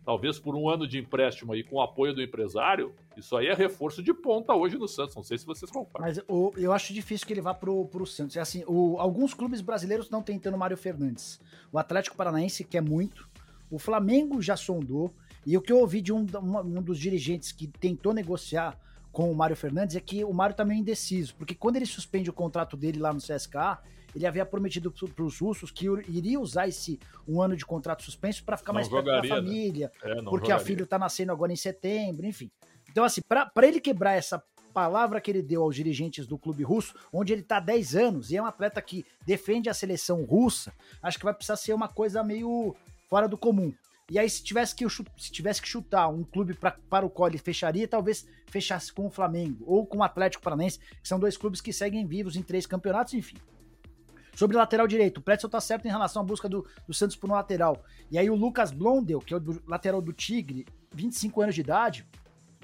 talvez 0.05 0.39
por 0.39 0.55
um 0.55 0.69
ano 0.69 0.87
de 0.87 0.97
empréstimo 0.99 1.53
aí 1.53 1.63
com 1.63 1.77
o 1.77 1.81
apoio 1.81 2.13
do 2.13 2.21
empresário, 2.21 2.93
isso 3.15 3.35
aí 3.37 3.47
é 3.47 3.53
reforço 3.53 4.03
de 4.03 4.13
ponta 4.13 4.53
hoje 4.53 4.77
no 4.77 4.87
Santos. 4.87 5.15
Não 5.15 5.23
sei 5.23 5.37
se 5.37 5.45
vocês 5.45 5.71
concordam. 5.71 6.01
Mas 6.01 6.19
o, 6.27 6.53
eu 6.57 6.73
acho 6.73 6.93
difícil 6.93 7.25
que 7.25 7.33
ele 7.33 7.41
vá 7.41 7.53
pro, 7.53 7.85
pro 7.85 8.05
Santos. 8.05 8.35
É 8.35 8.41
assim, 8.41 8.63
o, 8.67 8.97
alguns 8.99 9.33
clubes 9.33 9.61
brasileiros 9.61 10.05
estão 10.05 10.21
tentando 10.21 10.57
Mário 10.57 10.77
Fernandes. 10.77 11.39
O 11.71 11.77
Atlético 11.77 12.15
Paranaense 12.15 12.63
quer 12.63 12.81
muito. 12.81 13.27
O 13.69 13.79
Flamengo 13.79 14.41
já 14.41 14.55
sondou. 14.55 15.13
E 15.45 15.57
o 15.57 15.61
que 15.61 15.71
eu 15.71 15.79
ouvi 15.79 16.01
de 16.01 16.13
um, 16.13 16.25
um 16.41 16.81
dos 16.81 16.97
dirigentes 16.97 17.51
que 17.51 17.67
tentou 17.67 18.13
negociar 18.13 18.79
com 19.11 19.31
o 19.31 19.35
Mário 19.35 19.55
Fernandes 19.55 19.95
é 19.95 19.99
que 19.99 20.23
o 20.23 20.33
Mário 20.33 20.55
tá 20.55 20.65
meio 20.65 20.79
indeciso, 20.79 21.35
porque 21.35 21.53
quando 21.53 21.75
ele 21.75 21.85
suspende 21.85 22.31
o 22.31 22.33
contrato 22.33 22.75
dele 22.75 22.97
lá 22.97 23.13
no 23.13 23.19
CSKA, 23.19 23.79
ele 24.15 24.25
havia 24.25 24.45
prometido 24.45 24.91
para 24.91 25.23
os 25.23 25.39
russos 25.39 25.71
que 25.71 25.85
iria 26.07 26.39
usar 26.39 26.67
esse 26.67 26.99
um 27.27 27.41
ano 27.41 27.55
de 27.55 27.65
contrato 27.65 28.03
suspenso 28.03 28.43
para 28.43 28.57
ficar 28.57 28.71
não 28.71 28.75
mais 28.75 28.87
jogaria, 28.87 29.21
perto 29.21 29.29
da 29.29 29.35
né? 29.35 29.41
família, 29.41 29.91
né? 30.03 30.11
é, 30.11 30.15
porque 30.23 30.47
jogaria. 30.47 30.55
a 30.55 30.59
filha 30.59 30.83
está 30.83 30.99
nascendo 30.99 31.31
agora 31.31 31.51
em 31.51 31.55
setembro, 31.55 32.25
enfim. 32.25 32.51
Então, 32.91 33.03
assim, 33.03 33.21
para 33.21 33.67
ele 33.67 33.79
quebrar 33.79 34.13
essa 34.13 34.43
palavra 34.73 35.21
que 35.21 35.29
ele 35.29 35.41
deu 35.41 35.63
aos 35.63 35.75
dirigentes 35.75 36.25
do 36.25 36.37
clube 36.37 36.63
russo, 36.63 36.95
onde 37.11 37.31
ele 37.31 37.41
está 37.41 37.57
há 37.57 37.59
10 37.59 37.95
anos 37.95 38.31
e 38.31 38.37
é 38.37 38.41
um 38.41 38.45
atleta 38.45 38.81
que 38.81 39.05
defende 39.25 39.69
a 39.69 39.73
seleção 39.73 40.23
russa, 40.23 40.73
acho 41.01 41.17
que 41.17 41.25
vai 41.25 41.33
precisar 41.33 41.55
ser 41.55 41.73
uma 41.73 41.87
coisa 41.87 42.23
meio 42.23 42.75
fora 43.07 43.27
do 43.27 43.37
comum. 43.37 43.73
E 44.09 44.19
aí, 44.19 44.29
se 44.29 44.43
tivesse 44.43 44.75
que, 44.75 44.85
se 44.89 45.31
tivesse 45.31 45.61
que 45.61 45.67
chutar 45.67 46.09
um 46.09 46.23
clube 46.23 46.53
pra, 46.53 46.71
para 46.89 47.05
o 47.05 47.09
qual 47.09 47.29
ele 47.29 47.37
fecharia, 47.37 47.87
talvez 47.87 48.27
fechasse 48.47 48.91
com 48.91 49.05
o 49.05 49.09
Flamengo 49.09 49.63
ou 49.65 49.85
com 49.85 49.99
o 49.99 50.03
Atlético 50.03 50.43
Paranaense, 50.43 50.79
que 50.79 51.07
são 51.07 51.19
dois 51.19 51.37
clubes 51.37 51.61
que 51.61 51.71
seguem 51.71 52.05
vivos 52.05 52.35
em 52.35 52.43
três 52.43 52.65
campeonatos, 52.65 53.13
enfim. 53.13 53.37
Sobre 54.35 54.57
lateral 54.57 54.87
direito, 54.87 55.19
o 55.19 55.21
Pretzel 55.21 55.49
tá 55.49 55.61
certo 55.61 55.85
em 55.85 55.91
relação 55.91 56.21
à 56.21 56.25
busca 56.25 56.49
do, 56.49 56.65
do 56.87 56.93
Santos 56.93 57.15
por 57.15 57.29
um 57.29 57.33
lateral. 57.33 57.83
E 58.09 58.17
aí 58.17 58.29
o 58.29 58.35
Lucas 58.35 58.71
Blondel, 58.71 59.19
que 59.19 59.33
é 59.33 59.37
o 59.37 59.39
do, 59.39 59.61
lateral 59.67 60.01
do 60.01 60.11
Tigre, 60.11 60.65
25 60.91 61.41
anos 61.41 61.55
de 61.55 61.61
idade, 61.61 62.05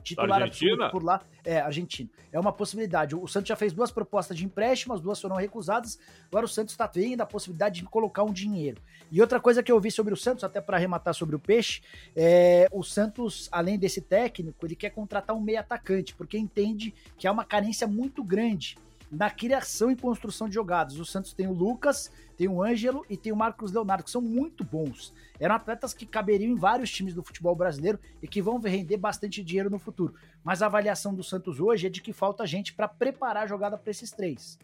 titular 0.04 0.42
absoluto 0.42 0.90
por 0.92 1.04
lá. 1.04 1.22
É, 1.44 1.60
Argentina. 1.60 2.10
É 2.32 2.40
uma 2.40 2.52
possibilidade. 2.52 3.16
O 3.16 3.28
Santos 3.28 3.50
já 3.50 3.56
fez 3.56 3.74
duas 3.74 3.92
propostas 3.92 4.38
de 4.38 4.46
empréstimo, 4.46 4.94
as 4.94 5.02
duas 5.02 5.20
foram 5.20 5.36
recusadas. 5.36 6.00
Agora 6.28 6.46
o 6.46 6.50
Santos 6.50 6.74
está 6.74 6.88
vendo 6.88 7.22
a 7.22 7.26
possibilidade 7.26 7.82
de 7.82 7.86
colocar 7.88 8.24
um 8.24 8.34
dinheiro. 8.34 8.82
E 9.12 9.22
outra 9.22 9.40
coisa 9.40 9.64
que 9.64 9.72
eu 9.72 9.80
vi 9.80 9.92
sobre 9.92 10.14
o 10.14 10.18
Santos, 10.18 10.44
até 10.44 10.62
para 10.62 10.78
arrematar 10.78 11.14
sobre 11.14 11.36
o 11.36 11.40
Peixe, 11.40 11.82
é 12.16 12.68
o 12.72 12.84
Santos, 12.84 13.48
além 13.52 13.78
desse 13.78 14.02
técnico, 14.02 14.66
ele 14.66 14.76
quer 14.76 14.90
contratar 14.90 15.36
um 15.36 15.42
meio 15.42 15.60
atacante, 15.60 16.16
porque 16.16 16.38
entende 16.38 16.94
que 17.18 17.28
há 17.28 17.32
uma 17.32 17.46
carência 17.46 17.88
muito 17.88 18.24
grande 18.24 18.78
na 19.12 19.30
criação 19.30 19.90
e 19.90 19.96
construção 19.96 20.48
de 20.48 20.56
jogadas. 20.56 21.00
O 21.00 21.06
Santos 21.06 21.34
tem 21.34 21.48
o 21.48 21.54
Lucas, 21.54 22.12
tem 22.38 22.48
o 22.48 22.62
Ângelo 22.62 23.06
e 23.10 23.18
tem 23.18 23.32
o 23.32 23.36
Marcos 23.36 23.72
Leonardo, 23.72 24.04
que 24.04 24.12
são 24.12 24.22
muito 24.22 24.64
bons. 24.64 25.14
Eram 25.40 25.56
atletas 25.56 25.94
que 25.94 26.06
caberiam 26.06 26.52
em 26.52 26.56
vários 26.56 26.92
times 26.92 27.14
do 27.14 27.24
futebol 27.24 27.56
brasileiro 27.56 28.00
e 28.22 28.28
que 28.28 28.42
vão 28.42 28.60
render 28.60 28.98
bastante 28.98 29.44
dinheiro 29.44 29.70
no 29.70 29.80
futuro. 29.80 30.14
Mas 30.44 30.62
a 30.62 30.68
avaliação 30.68 31.14
do 31.14 31.24
Santos 31.24 31.60
hoje 31.60 31.88
é 31.88 31.90
de 31.90 32.02
que 32.02 32.14
falta 32.14 32.46
gente 32.46 32.74
para 32.74 32.88
preparar 32.88 33.44
a 33.44 33.48
jogada 33.48 33.78
para 33.78 33.92
esses 33.92 34.12
três. 34.12 34.60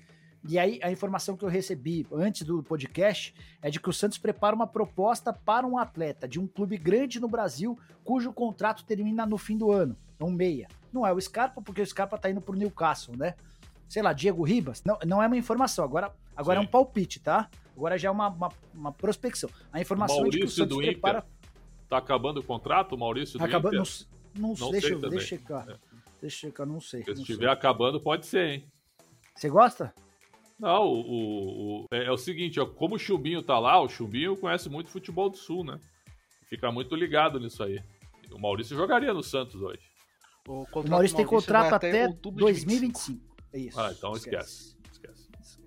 E 0.47 0.59
aí, 0.59 0.79
a 0.83 0.91
informação 0.91 1.35
que 1.35 1.43
eu 1.43 1.49
recebi 1.49 2.05
antes 2.13 2.43
do 2.43 2.61
podcast 2.61 3.33
é 3.63 3.71
de 3.71 3.79
que 3.79 3.89
o 3.89 3.93
Santos 3.93 4.19
prepara 4.19 4.55
uma 4.55 4.67
proposta 4.67 5.33
para 5.33 5.65
um 5.65 5.75
atleta 5.75 6.27
de 6.27 6.39
um 6.39 6.45
clube 6.45 6.77
grande 6.77 7.19
no 7.19 7.27
Brasil, 7.27 7.79
cujo 8.03 8.31
contrato 8.31 8.85
termina 8.85 9.25
no 9.25 9.39
fim 9.39 9.57
do 9.57 9.71
ano. 9.71 9.97
Um 10.21 10.29
meia. 10.29 10.67
Não 10.93 11.05
é 11.05 11.11
o 11.11 11.19
Scarpa, 11.19 11.63
porque 11.63 11.81
o 11.81 11.85
Scarpa 11.85 12.15
tá 12.17 12.29
indo 12.29 12.41
pro 12.41 12.55
Newcastle, 12.55 13.17
né? 13.17 13.33
Sei 13.87 14.01
lá, 14.01 14.13
Diego 14.13 14.43
Ribas, 14.43 14.83
não, 14.83 14.97
não 15.05 15.23
é 15.23 15.27
uma 15.27 15.37
informação, 15.37 15.83
agora, 15.85 16.13
agora 16.35 16.59
é 16.59 16.61
um 16.61 16.67
palpite, 16.67 17.19
tá? 17.19 17.49
Agora 17.75 17.97
já 17.97 18.07
é 18.07 18.11
uma, 18.11 18.29
uma, 18.29 18.49
uma 18.73 18.91
prospecção. 18.91 19.49
A 19.71 19.81
informação 19.81 20.17
Maurício 20.17 20.37
é 20.37 20.39
de 20.39 20.45
que 20.47 20.51
o 20.51 20.55
Santos 20.55 20.77
do 20.77 20.83
prepara... 20.83 21.19
Inter. 21.19 21.29
Tá 21.89 21.97
acabando 21.97 22.39
o 22.39 22.43
contrato, 22.43 22.97
Maurício 22.97 23.37
tá 23.37 23.45
do 23.45 23.49
acabando, 23.49 23.81
Inter? 23.81 24.07
Não, 24.35 24.49
não, 24.49 24.55
não 24.55 24.71
deixa, 24.71 24.87
sei 24.87 24.97
deixa 24.97 25.15
eu 25.15 25.19
checar. 25.21 25.69
É. 25.69 25.77
Deixa 26.21 26.47
eu 26.47 26.49
checar, 26.49 26.65
não 26.65 26.81
sei. 26.81 27.03
Se 27.03 27.11
estiver 27.11 27.45
sei. 27.45 27.47
acabando, 27.49 27.99
pode 27.99 28.25
ser, 28.25 28.47
hein? 28.47 28.65
Você 29.35 29.49
gosta? 29.49 29.93
Não, 30.57 30.85
o, 30.85 31.01
o, 31.01 31.81
o 31.81 31.85
é, 31.91 32.05
é, 32.05 32.11
o 32.11 32.17
seguinte, 32.17 32.59
ó, 32.59 32.65
como 32.65 32.95
o 32.95 32.99
Chumbinho 32.99 33.43
tá 33.43 33.59
lá, 33.59 33.79
o 33.81 33.89
Chumbinho 33.89 34.37
conhece 34.37 34.69
muito 34.69 34.89
futebol 34.89 35.29
do 35.29 35.37
Sul, 35.37 35.65
né? 35.65 35.79
Fica 36.49 36.71
muito 36.71 36.95
ligado 36.95 37.39
nisso 37.39 37.61
aí. 37.63 37.81
O 38.31 38.39
Maurício 38.39 38.75
jogaria 38.75 39.13
no 39.13 39.21
Santos 39.21 39.61
hoje. 39.61 39.81
O, 40.47 40.65
o 40.73 40.89
Maurício 40.89 41.17
tem 41.17 41.25
contrato 41.25 41.73
até, 41.73 42.05
até 42.05 42.13
2025. 42.13 43.19
É 43.19 43.34
isso. 43.57 43.79
Ah, 43.79 43.91
então 43.91 44.13
esquece. 44.13 44.75
Esquece. 44.91 45.29
esquece. 45.41 45.59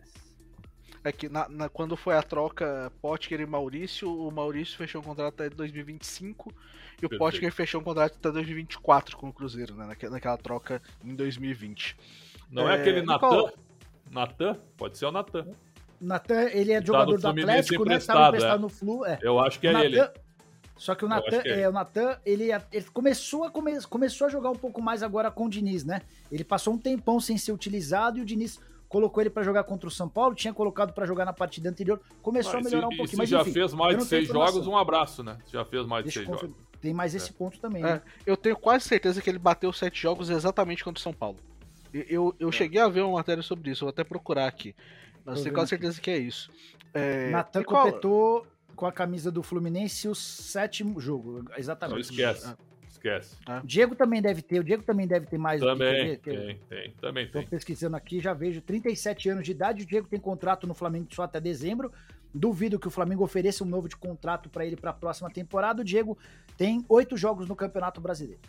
É 1.05 1.13
que 1.13 1.29
na, 1.29 1.49
na, 1.49 1.69
quando 1.69 1.97
foi 1.97 2.17
a 2.17 2.23
troca 2.23 2.93
Potker 3.01 3.41
e 3.41 3.47
Maurício, 3.47 4.13
o 4.13 4.31
Maurício 4.31 4.77
fechou 4.77 5.01
um 5.01 5.05
contrato 5.05 5.35
até 5.35 5.51
2025 5.51 6.51
e 6.51 7.01
Perfeito. 7.01 7.15
o 7.15 7.19
Potker 7.19 7.53
fechou 7.53 7.81
um 7.81 7.85
contrato 7.85 8.17
até 8.17 8.31
2024 8.33 9.17
com 9.17 9.29
o 9.29 9.33
Cruzeiro, 9.33 9.75
né? 9.75 9.87
Naquela, 9.87 10.13
naquela 10.13 10.37
troca 10.37 10.83
em 11.05 11.15
2020. 11.15 11.97
Não 12.51 12.69
é, 12.69 12.77
é 12.77 12.81
aquele 12.81 13.03
Natan? 13.03 13.53
Natan? 14.11 14.55
Pode 14.77 14.99
ser 14.99 15.07
o 15.07 15.13
Natan. 15.13 15.47
Natan, 16.01 16.49
ele 16.51 16.73
é 16.73 16.81
tá 16.81 16.87
jogador 16.87 17.19
do 17.19 17.29
Atlético, 17.29 17.85
né? 17.85 17.97
Estava 17.97 18.29
emprestado 18.29 18.59
é. 18.59 18.63
no 18.63 18.69
Flu. 18.69 19.05
É. 19.05 19.19
Eu 19.23 19.39
acho 19.39 19.59
que 19.59 19.67
é 19.67 19.85
ele. 19.85 19.99
Só 20.79 20.95
que 20.95 21.05
o 21.05 21.09
Natan, 21.09 21.43
é, 21.45 21.63
é, 21.63 21.69
o 21.69 21.73
Natan, 21.73 22.17
ele, 22.25 22.51
ele 22.73 22.85
começou, 22.93 23.45
a 23.45 23.51
come, 23.51 23.83
começou 23.83 24.29
a 24.29 24.31
jogar 24.31 24.51
um 24.51 24.57
pouco 24.57 24.81
mais 24.81 25.03
agora 25.03 25.29
com 25.31 25.47
o 25.47 25.51
Diniz, 25.51 25.85
né? 25.85 26.01
Ele 26.31 26.45
passou 26.45 26.73
um 26.73 26.79
tempão 26.79 27.21
sem 27.21 27.37
ser 27.37 27.51
utilizado 27.51 28.19
e 28.19 28.23
o 28.23 28.25
Diniz 28.25 28.61
colocou 28.89 29.21
ele 29.21 29.29
para 29.29 29.43
jogar 29.43 29.65
contra 29.65 29.89
o 29.89 29.91
São 29.91 30.09
Paulo, 30.09 30.35
tinha 30.35 30.55
colocado 30.55 30.93
para 30.93 31.05
jogar 31.05 31.25
na 31.25 31.33
partida 31.33 31.69
anterior, 31.69 32.01
começou 32.23 32.55
mas, 32.55 32.67
a 32.67 32.71
melhorar 32.71 32.87
um 32.87 32.97
pouquinho. 32.97 33.09
Se 33.09 33.17
mas 33.17 33.29
já 33.29 33.43
enfim, 33.43 33.53
fez 33.53 33.75
mais 33.75 33.99
de 33.99 34.05
seis 34.05 34.29
jogos, 34.29 34.67
um 34.67 34.77
abraço, 34.77 35.23
né? 35.23 35.37
Já 35.53 35.65
fez 35.65 35.85
mais 35.85 36.05
de 36.05 36.13
seis 36.13 36.27
jogos. 36.27 36.51
Tem 36.81 36.95
mais 36.95 37.13
esse 37.13 37.31
é. 37.31 37.33
ponto 37.33 37.59
também, 37.59 37.83
né? 37.83 38.01
eu 38.25 38.37
tenho 38.37 38.57
quase 38.57 38.85
certeza 38.85 39.21
que 39.21 39.29
ele 39.29 39.39
bateu 39.39 39.73
sete 39.73 40.01
jogos 40.01 40.31
exatamente 40.31 40.85
contra 40.85 41.01
o 41.01 41.03
São 41.03 41.13
Paulo. 41.13 41.37
Eu, 41.93 42.03
eu, 42.03 42.37
eu 42.39 42.49
é. 42.51 42.53
cheguei 42.53 42.81
a 42.81 42.89
ver 42.89 43.01
uma 43.03 43.15
matéria 43.15 43.43
sobre 43.43 43.71
isso, 43.71 43.81
vou 43.81 43.91
até 43.91 44.05
procurar 44.05 44.47
aqui. 44.47 44.77
Mas 45.25 45.43
tenho 45.43 45.55
quase 45.55 45.71
certeza 45.71 46.01
que 46.01 46.11
é 46.11 46.17
isso. 46.17 46.51
É, 46.95 47.31
Natan 47.31 47.65
completou 47.65 48.47
com 48.79 48.87
a 48.87 48.93
camisa 48.93 49.29
do 49.33 49.43
Fluminense 49.43 50.07
o 50.09 50.15
sétimo 50.15 51.01
jogo. 51.01 51.45
Exatamente. 51.57 51.95
Não 51.95 52.01
esquece. 52.01 52.47
Ah. 52.47 52.57
Esquece. 52.89 53.37
Ah. 53.45 53.61
Diego 53.65 53.97
também 53.97 54.23
deve 54.23 54.41
ter, 54.41 54.61
o 54.61 54.65
Diego 54.65 54.85
também 54.85 55.07
deve 55.07 55.27
ter 55.27 55.37
mais 55.37 55.61
também, 55.61 56.15
do 56.15 56.21
que, 56.21 56.31
tem, 56.31 56.61
tem, 56.69 56.91
também 56.93 57.27
Tô 57.27 57.41
tem. 57.41 57.49
pesquisando 57.49 57.97
aqui, 57.97 58.21
já 58.21 58.33
vejo 58.33 58.61
37 58.61 59.31
anos 59.31 59.45
de 59.45 59.51
idade, 59.51 59.83
o 59.83 59.87
Diego 59.87 60.07
tem 60.07 60.19
contrato 60.21 60.65
no 60.65 60.75
Flamengo 60.75 61.09
só 61.13 61.25
até 61.25 61.41
dezembro. 61.41 61.93
Duvido 62.33 62.79
que 62.79 62.87
o 62.87 62.91
Flamengo 62.91 63.25
ofereça 63.25 63.65
um 63.65 63.67
novo 63.67 63.89
de 63.89 63.97
contrato 63.97 64.49
para 64.49 64.65
ele 64.65 64.77
para 64.77 64.91
a 64.91 64.95
próxima 64.95 65.29
temporada. 65.29 65.83
O 65.83 65.85
Diego 65.85 66.17
tem 66.57 66.85
oito 66.89 67.17
jogos 67.17 67.49
no 67.49 67.57
Campeonato 67.57 68.01
Brasileiro. 68.01 68.41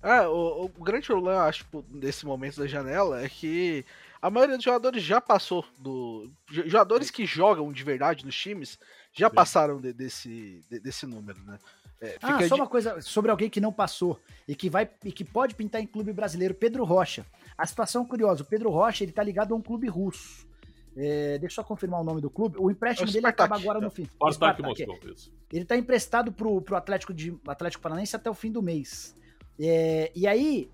É, 0.00 0.26
o, 0.28 0.70
o 0.76 0.84
grande 0.84 1.06
problema, 1.06 1.44
acho, 1.44 1.66
desse 1.88 2.24
momento 2.24 2.60
da 2.60 2.66
janela 2.68 3.24
é 3.24 3.28
que 3.28 3.84
a 4.22 4.30
maioria 4.30 4.54
dos 4.56 4.64
jogadores 4.64 5.02
já 5.02 5.20
passou 5.20 5.64
do. 5.76 6.30
Jogadores 6.48 7.10
que 7.10 7.26
jogam 7.26 7.72
de 7.72 7.82
verdade 7.82 8.24
nos 8.24 8.38
times 8.38 8.78
já 9.12 9.28
Sim. 9.28 9.34
passaram 9.34 9.80
de, 9.80 9.92
desse, 9.92 10.64
de, 10.70 10.78
desse 10.78 11.04
número, 11.06 11.42
né? 11.42 11.58
É, 12.00 12.18
ah, 12.22 12.38
só 12.48 12.54
de... 12.54 12.60
uma 12.60 12.68
coisa 12.68 13.00
sobre 13.00 13.32
alguém 13.32 13.50
que 13.50 13.60
não 13.60 13.72
passou 13.72 14.20
e 14.46 14.54
que 14.54 14.70
vai 14.70 14.88
e 15.04 15.10
que 15.10 15.24
pode 15.24 15.56
pintar 15.56 15.80
em 15.80 15.86
clube 15.86 16.12
brasileiro, 16.12 16.54
Pedro 16.54 16.84
Rocha. 16.84 17.26
A 17.58 17.66
situação 17.66 18.04
é 18.04 18.06
curiosa, 18.06 18.44
o 18.44 18.46
Pedro 18.46 18.70
Rocha 18.70 19.02
ele 19.02 19.12
tá 19.12 19.24
ligado 19.24 19.54
a 19.54 19.56
um 19.56 19.60
clube 19.60 19.88
russo. 19.88 20.46
É, 20.96 21.38
deixa 21.38 21.54
eu 21.60 21.62
só 21.62 21.64
confirmar 21.64 22.00
o 22.00 22.04
nome 22.04 22.20
do 22.20 22.30
clube. 22.30 22.56
O 22.58 22.70
empréstimo 22.70 23.08
é 23.08 23.10
o 23.10 23.12
dele 23.12 23.26
acaba 23.26 23.56
agora 23.56 23.80
no 23.80 23.90
fim. 23.90 24.04
Spartak, 24.04 24.34
Spartak 24.34 24.86
Moscou, 24.86 25.10
isso. 25.10 25.32
Ele 25.50 25.62
está 25.62 25.76
emprestado 25.76 26.30
pro, 26.30 26.60
pro 26.60 26.76
Atlético 26.76 27.12
de 27.12 27.36
Atlético 27.46 27.82
Paranaense 27.82 28.14
até 28.14 28.30
o 28.30 28.34
fim 28.34 28.52
do 28.52 28.62
mês. 28.62 29.16
É, 29.58 30.10
e 30.14 30.26
aí, 30.26 30.68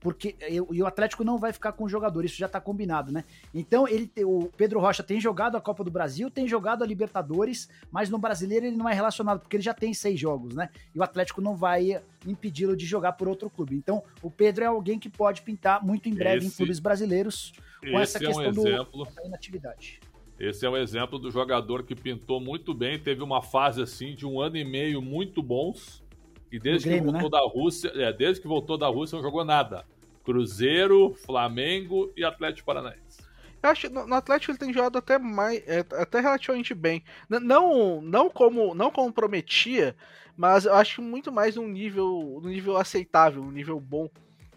porque 0.00 0.36
e 0.48 0.82
o 0.82 0.86
Atlético 0.86 1.22
não 1.24 1.38
vai 1.38 1.52
ficar 1.52 1.72
com 1.72 1.84
o 1.84 1.88
jogador, 1.88 2.24
isso 2.24 2.36
já 2.36 2.46
está 2.46 2.60
combinado, 2.60 3.12
né? 3.12 3.24
Então, 3.54 3.86
ele, 3.86 4.10
o 4.24 4.50
Pedro 4.56 4.80
Rocha 4.80 5.02
tem 5.02 5.20
jogado 5.20 5.56
a 5.56 5.60
Copa 5.60 5.84
do 5.84 5.90
Brasil, 5.90 6.30
tem 6.30 6.46
jogado 6.46 6.82
a 6.82 6.86
Libertadores, 6.86 7.68
mas 7.90 8.10
no 8.10 8.18
brasileiro 8.18 8.66
ele 8.66 8.76
não 8.76 8.88
é 8.88 8.94
relacionado, 8.94 9.40
porque 9.40 9.56
ele 9.56 9.62
já 9.62 9.74
tem 9.74 9.94
seis 9.94 10.18
jogos, 10.18 10.54
né? 10.54 10.68
E 10.94 10.98
o 10.98 11.02
Atlético 11.02 11.40
não 11.40 11.56
vai 11.56 12.02
impedi-lo 12.26 12.76
de 12.76 12.84
jogar 12.84 13.12
por 13.12 13.28
outro 13.28 13.48
clube. 13.48 13.76
Então, 13.76 14.02
o 14.20 14.30
Pedro 14.30 14.64
é 14.64 14.66
alguém 14.66 14.98
que 14.98 15.08
pode 15.08 15.42
pintar 15.42 15.84
muito 15.84 16.08
em 16.08 16.14
breve 16.14 16.38
esse, 16.38 16.48
em 16.48 16.50
clubes 16.50 16.80
brasileiros 16.80 17.52
com 17.80 17.98
essa 17.98 18.18
questão 18.18 18.44
é 18.44 18.48
um 18.48 18.50
exemplo, 18.50 19.04
do, 19.04 19.14
da 19.14 19.24
inatividade. 19.24 20.00
Esse 20.38 20.66
é 20.66 20.70
um 20.70 20.76
exemplo 20.76 21.18
do 21.18 21.30
jogador 21.30 21.84
que 21.84 21.94
pintou 21.94 22.40
muito 22.40 22.74
bem, 22.74 22.98
teve 22.98 23.22
uma 23.22 23.42
fase 23.42 23.80
assim 23.80 24.14
de 24.14 24.26
um 24.26 24.40
ano 24.40 24.56
e 24.56 24.64
meio 24.64 25.00
muito 25.00 25.42
bons 25.42 26.02
e 26.50 26.58
desde 26.58 26.88
Grêmio, 26.88 27.12
que 27.12 27.20
voltou 27.20 27.30
né? 27.30 27.44
da 27.44 27.52
Rússia, 27.52 27.92
é, 27.94 28.12
desde 28.12 28.40
que 28.40 28.48
voltou 28.48 28.78
da 28.78 28.88
Rússia 28.88 29.16
não 29.16 29.22
jogou 29.22 29.44
nada. 29.44 29.84
Cruzeiro, 30.24 31.14
Flamengo 31.14 32.12
e 32.16 32.24
Atlético 32.24 32.66
Paranaense. 32.66 33.26
Eu 33.62 33.70
acho 33.70 33.90
no 33.90 34.14
Atlético 34.14 34.52
ele 34.52 34.58
tem 34.58 34.72
jogado 34.72 34.98
até 34.98 35.18
mais, 35.18 35.62
é, 35.66 35.80
até 36.00 36.20
relativamente 36.20 36.74
bem. 36.74 37.02
Não, 37.28 38.00
não 38.00 38.30
como, 38.30 38.74
não 38.74 38.90
como 38.90 39.12
prometia, 39.12 39.96
mas 40.36 40.64
eu 40.64 40.74
acho 40.74 41.02
muito 41.02 41.32
mais 41.32 41.56
num 41.56 41.66
nível, 41.66 42.40
num 42.42 42.50
nível 42.50 42.76
aceitável, 42.76 43.42
um 43.42 43.50
nível 43.50 43.80
bom. 43.80 44.08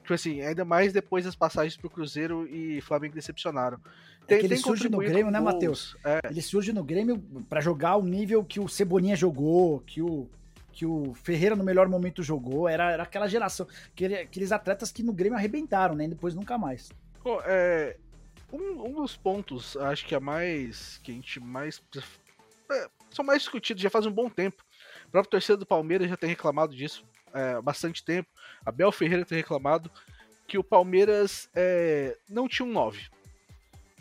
Tipo 0.02 0.14
assim, 0.14 0.42
ainda 0.42 0.66
mais 0.66 0.94
depois 0.94 1.26
das 1.26 1.36
passagens 1.36 1.78
pro 1.78 1.90
Cruzeiro 1.90 2.48
e 2.48 2.82
Flamengo 2.82 3.16
decepcionaram. 3.16 3.80
Tem, 4.28 4.38
é 4.38 4.40
que 4.40 4.46
ele 4.46 4.58
surge 4.58 4.90
no 4.90 4.98
Grêmio, 5.00 5.32
né, 5.32 5.40
Matheus? 5.40 5.96
É. 6.04 6.20
Ele 6.30 6.42
surge 6.42 6.72
no 6.72 6.84
Grêmio 6.84 7.20
para 7.50 7.62
jogar 7.62 7.98
o 7.98 8.04
nível 8.04 8.44
que 8.44 8.60
o 8.60 8.68
Cebolinha 8.68 9.16
jogou, 9.16 9.80
que 9.82 10.02
o 10.02 10.30
que 10.72 10.86
o 10.86 11.14
Ferreira 11.14 11.56
no 11.56 11.64
melhor 11.64 11.88
momento 11.88 12.24
jogou, 12.24 12.68
era, 12.68 12.92
era 12.92 13.04
aquela 13.04 13.28
geração, 13.28 13.68
aquele, 13.92 14.16
aqueles 14.16 14.52
atletas 14.52 14.92
que 14.92 15.04
no 15.04 15.14
Grêmio 15.14 15.38
arrebentaram, 15.38 15.96
né? 15.96 16.06
E 16.06 16.10
depois 16.10 16.34
nunca 16.34 16.58
mais. 16.58 16.90
Pô, 17.22 17.42
é, 17.46 17.98
um, 18.52 18.88
um, 18.88 18.94
dos 18.94 19.16
pontos, 19.16 19.78
acho 19.78 20.06
que 20.06 20.16
é 20.16 20.20
mais. 20.20 21.00
que 21.04 21.12
a 21.12 21.16
gente 21.16 21.40
mais. 21.40 21.82
É, 22.72 22.90
são 23.12 23.24
mais 23.24 23.42
discutidos 23.42 23.84
já 23.84 23.90
faz 23.90 24.06
um 24.06 24.12
bom 24.12 24.30
tempo. 24.30 24.64
O 25.08 25.12
próprio 25.12 25.32
torcedor 25.32 25.58
do 25.58 25.66
Palmeiras 25.66 26.10
já 26.10 26.18
tem 26.18 26.30
reclamado 26.30 26.76
disso 26.76 27.06
é, 27.34 27.54
há 27.54 27.62
bastante 27.62 28.04
tempo. 28.04 28.30
Abel 28.66 28.92
Ferreira 28.92 29.26
tem 29.26 29.38
reclamado 29.38 29.92
que 30.48 30.58
o 30.58 30.64
Palmeiras 30.64 31.50
é, 31.54 32.18
não 32.30 32.48
tinha 32.48 32.66
um 32.66 32.72
9. 32.72 33.08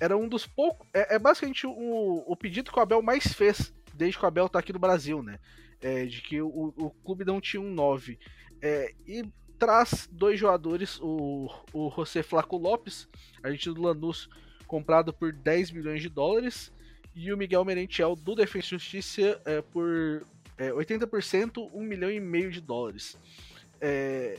Era 0.01 0.17
um 0.17 0.29
dos 0.29 0.47
poucos. 0.47 0.87
É, 0.95 1.17
é 1.17 1.19
basicamente 1.19 1.67
o, 1.67 2.25
o 2.27 2.37
pedido 2.37 2.73
que 2.73 2.79
o 2.79 2.83
Abel 2.83 3.03
mais 3.03 3.33
fez 3.33 3.73
desde 3.95 4.19
que 4.19 4.25
o 4.25 4.29
Abel 4.29 4.49
tá 4.49 4.59
aqui 4.59 4.73
no 4.73 4.79
Brasil, 4.79 5.23
né? 5.23 5.39
É, 5.81 6.05
de 6.05 6.21
que 6.21 6.41
o, 6.41 6.73
o 6.77 6.91
clube 7.05 7.25
não 7.25 7.41
tinha 7.41 7.61
um 7.61 7.73
9. 7.73 8.19
É, 8.63 8.93
e 9.07 9.25
traz 9.59 10.09
dois 10.11 10.41
jogadores, 10.41 10.99
o, 11.01 11.49
o 11.73 11.91
José 11.91 12.23
Flaco 12.23 12.57
Lopes, 12.57 13.09
a 13.43 13.51
gente 13.51 13.71
do 13.71 13.83
Lanús, 13.83 14.29
comprado 14.67 15.13
por 15.13 15.33
10 15.33 15.71
milhões 15.73 16.01
de 16.01 16.09
dólares, 16.09 16.73
e 17.15 17.33
o 17.33 17.37
Miguel 17.37 17.65
Merentiel 17.65 18.17
do 18.17 18.35
Defensa 18.35 18.69
e 18.69 18.71
Justiça 18.71 19.41
é, 19.45 19.61
por 19.61 20.25
é, 20.57 20.71
80%, 20.71 21.71
1 21.73 21.81
milhão 21.83 22.11
e 22.11 22.21
meio 22.21 22.51
de 22.51 22.61
dólares. 22.61 23.19
É, 23.81 24.39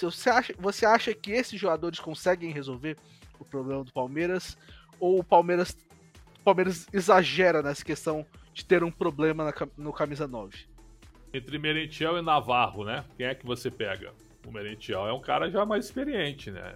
você 0.00 0.30
acha, 0.30 0.54
você 0.58 0.86
acha 0.86 1.14
que 1.14 1.32
esses 1.32 1.60
jogadores 1.60 1.98
conseguem 2.00 2.50
resolver 2.50 2.96
o 3.38 3.44
problema 3.44 3.84
do 3.84 3.92
Palmeiras? 3.92 4.56
Ou 4.98 5.20
o 5.20 5.24
Palmeiras, 5.24 5.76
o 6.40 6.44
Palmeiras 6.44 6.86
exagera 6.92 7.62
nessa 7.62 7.84
questão 7.84 8.24
de 8.56 8.64
ter 8.64 8.82
um 8.82 8.90
problema 8.90 9.44
na, 9.44 9.52
no 9.76 9.92
camisa 9.92 10.26
9. 10.26 10.64
Entre 11.30 11.58
Merentiel 11.58 12.16
e 12.16 12.22
Navarro, 12.22 12.86
né? 12.86 13.04
Quem 13.14 13.26
é 13.26 13.34
que 13.34 13.44
você 13.44 13.70
pega? 13.70 14.14
O 14.46 14.50
Merentiel 14.50 15.06
é 15.06 15.12
um 15.12 15.20
cara 15.20 15.50
já 15.50 15.66
mais 15.66 15.84
experiente, 15.84 16.50
né? 16.50 16.74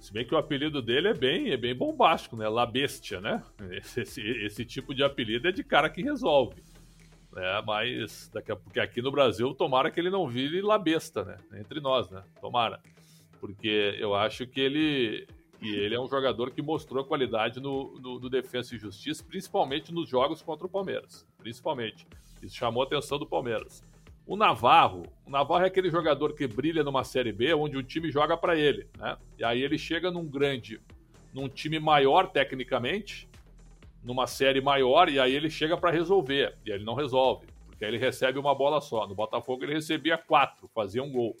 Se 0.00 0.10
bem 0.10 0.24
que 0.24 0.34
o 0.34 0.38
apelido 0.38 0.80
dele 0.80 1.08
é 1.08 1.14
bem, 1.14 1.50
é 1.50 1.58
bem 1.58 1.74
bombástico, 1.74 2.38
né? 2.38 2.48
La 2.48 2.64
Bestia, 2.64 3.20
né? 3.20 3.42
Esse, 3.70 4.00
esse, 4.00 4.22
esse 4.22 4.64
tipo 4.64 4.94
de 4.94 5.04
apelido 5.04 5.46
é 5.46 5.52
de 5.52 5.62
cara 5.62 5.90
que 5.90 6.00
resolve. 6.00 6.62
Né? 7.34 7.62
Mas, 7.66 8.30
daqui 8.32 8.50
a, 8.50 8.56
porque 8.56 8.80
aqui 8.80 9.02
no 9.02 9.10
Brasil, 9.10 9.52
tomara 9.52 9.90
que 9.90 10.00
ele 10.00 10.08
não 10.08 10.26
vire 10.26 10.62
La 10.62 10.78
Besta, 10.78 11.22
né? 11.22 11.36
Entre 11.60 11.80
nós, 11.80 12.08
né? 12.08 12.24
Tomara. 12.40 12.80
Porque 13.38 13.94
eu 13.98 14.14
acho 14.14 14.46
que 14.46 14.58
ele, 14.58 15.28
e 15.60 15.74
ele 15.74 15.94
é 15.94 16.00
um 16.00 16.08
jogador 16.08 16.50
que 16.50 16.62
mostrou 16.62 17.04
qualidade 17.04 17.60
no, 17.60 17.98
no, 17.98 18.20
no, 18.20 18.30
Defensa 18.30 18.74
e 18.74 18.78
Justiça, 18.78 19.24
principalmente 19.24 19.92
nos 19.92 20.08
jogos 20.08 20.40
contra 20.40 20.66
o 20.66 20.70
Palmeiras. 20.70 21.26
Principalmente. 21.38 22.06
Isso 22.40 22.56
chamou 22.56 22.82
a 22.82 22.86
atenção 22.86 23.18
do 23.18 23.26
Palmeiras. 23.26 23.82
O 24.24 24.36
Navarro, 24.36 25.04
o 25.26 25.30
Navarro 25.30 25.64
é 25.64 25.66
aquele 25.66 25.90
jogador 25.90 26.34
que 26.34 26.46
brilha 26.46 26.84
numa 26.84 27.02
Série 27.02 27.32
B, 27.32 27.54
onde 27.54 27.76
o 27.76 27.82
time 27.82 28.10
joga 28.10 28.36
para 28.36 28.56
ele, 28.56 28.86
né? 28.96 29.16
E 29.38 29.44
aí 29.44 29.60
ele 29.62 29.78
chega 29.78 30.10
num 30.10 30.26
grande, 30.26 30.80
num 31.32 31.48
time 31.48 31.80
maior 31.80 32.30
tecnicamente, 32.30 33.28
numa 34.04 34.26
série 34.26 34.60
maior, 34.60 35.08
e 35.08 35.18
aí 35.18 35.34
ele 35.34 35.50
chega 35.50 35.76
para 35.76 35.90
resolver. 35.90 36.56
E 36.64 36.70
ele 36.70 36.84
não 36.84 36.94
resolve, 36.94 37.46
porque 37.66 37.84
aí 37.84 37.90
ele 37.90 37.98
recebe 37.98 38.38
uma 38.38 38.54
bola 38.54 38.80
só. 38.80 39.08
No 39.08 39.14
Botafogo 39.14 39.64
ele 39.64 39.74
recebia 39.74 40.16
quatro, 40.16 40.68
fazia 40.74 41.02
um 41.02 41.10
gol. 41.10 41.34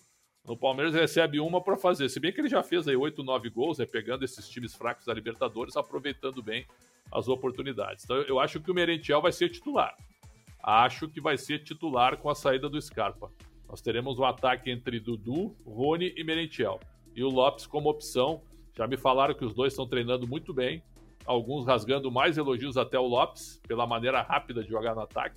No 0.48 0.56
Palmeiras 0.56 0.94
recebe 0.94 1.38
uma 1.40 1.60
para 1.60 1.76
fazer. 1.76 2.08
Se 2.08 2.18
bem 2.18 2.32
que 2.32 2.40
ele 2.40 2.48
já 2.48 2.62
fez 2.62 2.88
aí 2.88 2.96
8, 2.96 3.22
9 3.22 3.50
gols, 3.50 3.76
né, 3.76 3.84
pegando 3.84 4.24
esses 4.24 4.48
times 4.48 4.74
fracos 4.74 5.04
da 5.04 5.12
Libertadores, 5.12 5.76
aproveitando 5.76 6.42
bem 6.42 6.66
as 7.12 7.28
oportunidades. 7.28 8.04
Então 8.04 8.16
eu 8.22 8.40
acho 8.40 8.58
que 8.58 8.70
o 8.70 8.74
Merentiel 8.74 9.20
vai 9.20 9.30
ser 9.30 9.50
titular. 9.50 9.94
Acho 10.62 11.06
que 11.06 11.20
vai 11.20 11.36
ser 11.36 11.58
titular 11.58 12.16
com 12.16 12.30
a 12.30 12.34
saída 12.34 12.66
do 12.66 12.80
Scarpa. 12.80 13.30
Nós 13.68 13.82
teremos 13.82 14.18
um 14.18 14.24
ataque 14.24 14.70
entre 14.70 14.98
Dudu, 14.98 15.54
Rony 15.66 16.14
e 16.16 16.24
Merentiel. 16.24 16.80
E 17.14 17.22
o 17.22 17.28
Lopes 17.28 17.66
como 17.66 17.90
opção. 17.90 18.42
Já 18.74 18.86
me 18.86 18.96
falaram 18.96 19.34
que 19.34 19.44
os 19.44 19.52
dois 19.52 19.74
estão 19.74 19.86
treinando 19.86 20.26
muito 20.26 20.54
bem. 20.54 20.82
Alguns 21.26 21.66
rasgando 21.66 22.10
mais 22.10 22.38
elogios 22.38 22.78
até 22.78 22.98
o 22.98 23.06
Lopes, 23.06 23.60
pela 23.68 23.86
maneira 23.86 24.22
rápida 24.22 24.62
de 24.62 24.70
jogar 24.70 24.94
no 24.94 25.02
ataque. 25.02 25.36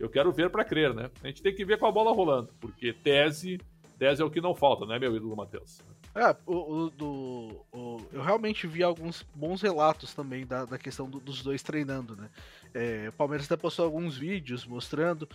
Eu 0.00 0.08
quero 0.08 0.32
ver 0.32 0.50
para 0.50 0.64
crer, 0.64 0.92
né? 0.92 1.10
A 1.22 1.28
gente 1.28 1.42
tem 1.42 1.54
que 1.54 1.64
ver 1.64 1.78
com 1.78 1.86
a 1.86 1.92
bola 1.92 2.12
rolando, 2.12 2.52
porque 2.60 2.92
tese 2.92 3.60
10 3.98 4.20
é 4.20 4.24
o 4.24 4.30
que 4.30 4.40
não 4.40 4.54
falta, 4.54 4.86
né, 4.86 4.98
meu 4.98 5.14
ídolo 5.16 5.36
Matheus? 5.36 5.82
É, 6.14 6.34
o, 6.46 6.54
o, 6.54 6.90
do, 6.90 7.66
o, 7.72 8.00
eu 8.12 8.22
realmente 8.22 8.66
vi 8.66 8.82
alguns 8.82 9.22
bons 9.34 9.60
relatos 9.60 10.14
também 10.14 10.46
da, 10.46 10.64
da 10.64 10.78
questão 10.78 11.10
do, 11.10 11.18
dos 11.18 11.42
dois 11.42 11.62
treinando, 11.62 12.16
né? 12.16 12.30
É, 12.72 13.06
o 13.08 13.12
Palmeiras 13.12 13.46
até 13.46 13.56
postou 13.56 13.84
alguns 13.84 14.16
vídeos 14.16 14.64
mostrando, 14.64 15.28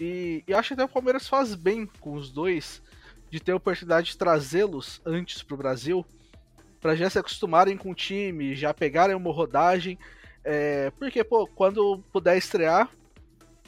e, 0.00 0.42
e 0.46 0.54
acho 0.54 0.68
que 0.68 0.74
até 0.74 0.84
o 0.84 0.88
Palmeiras 0.88 1.28
faz 1.28 1.54
bem 1.54 1.86
com 2.00 2.14
os 2.14 2.30
dois 2.30 2.82
de 3.30 3.40
ter 3.40 3.52
a 3.52 3.56
oportunidade 3.56 4.08
de 4.08 4.18
trazê-los 4.18 5.00
antes 5.04 5.42
para 5.42 5.54
o 5.54 5.58
Brasil, 5.58 6.04
para 6.80 6.96
já 6.96 7.08
se 7.08 7.18
acostumarem 7.18 7.76
com 7.76 7.90
o 7.90 7.94
time, 7.94 8.54
já 8.54 8.74
pegarem 8.74 9.14
uma 9.14 9.32
rodagem, 9.32 9.98
é, 10.44 10.90
porque, 10.98 11.22
pô, 11.22 11.46
quando 11.46 11.98
puder 12.12 12.36
estrear, 12.36 12.90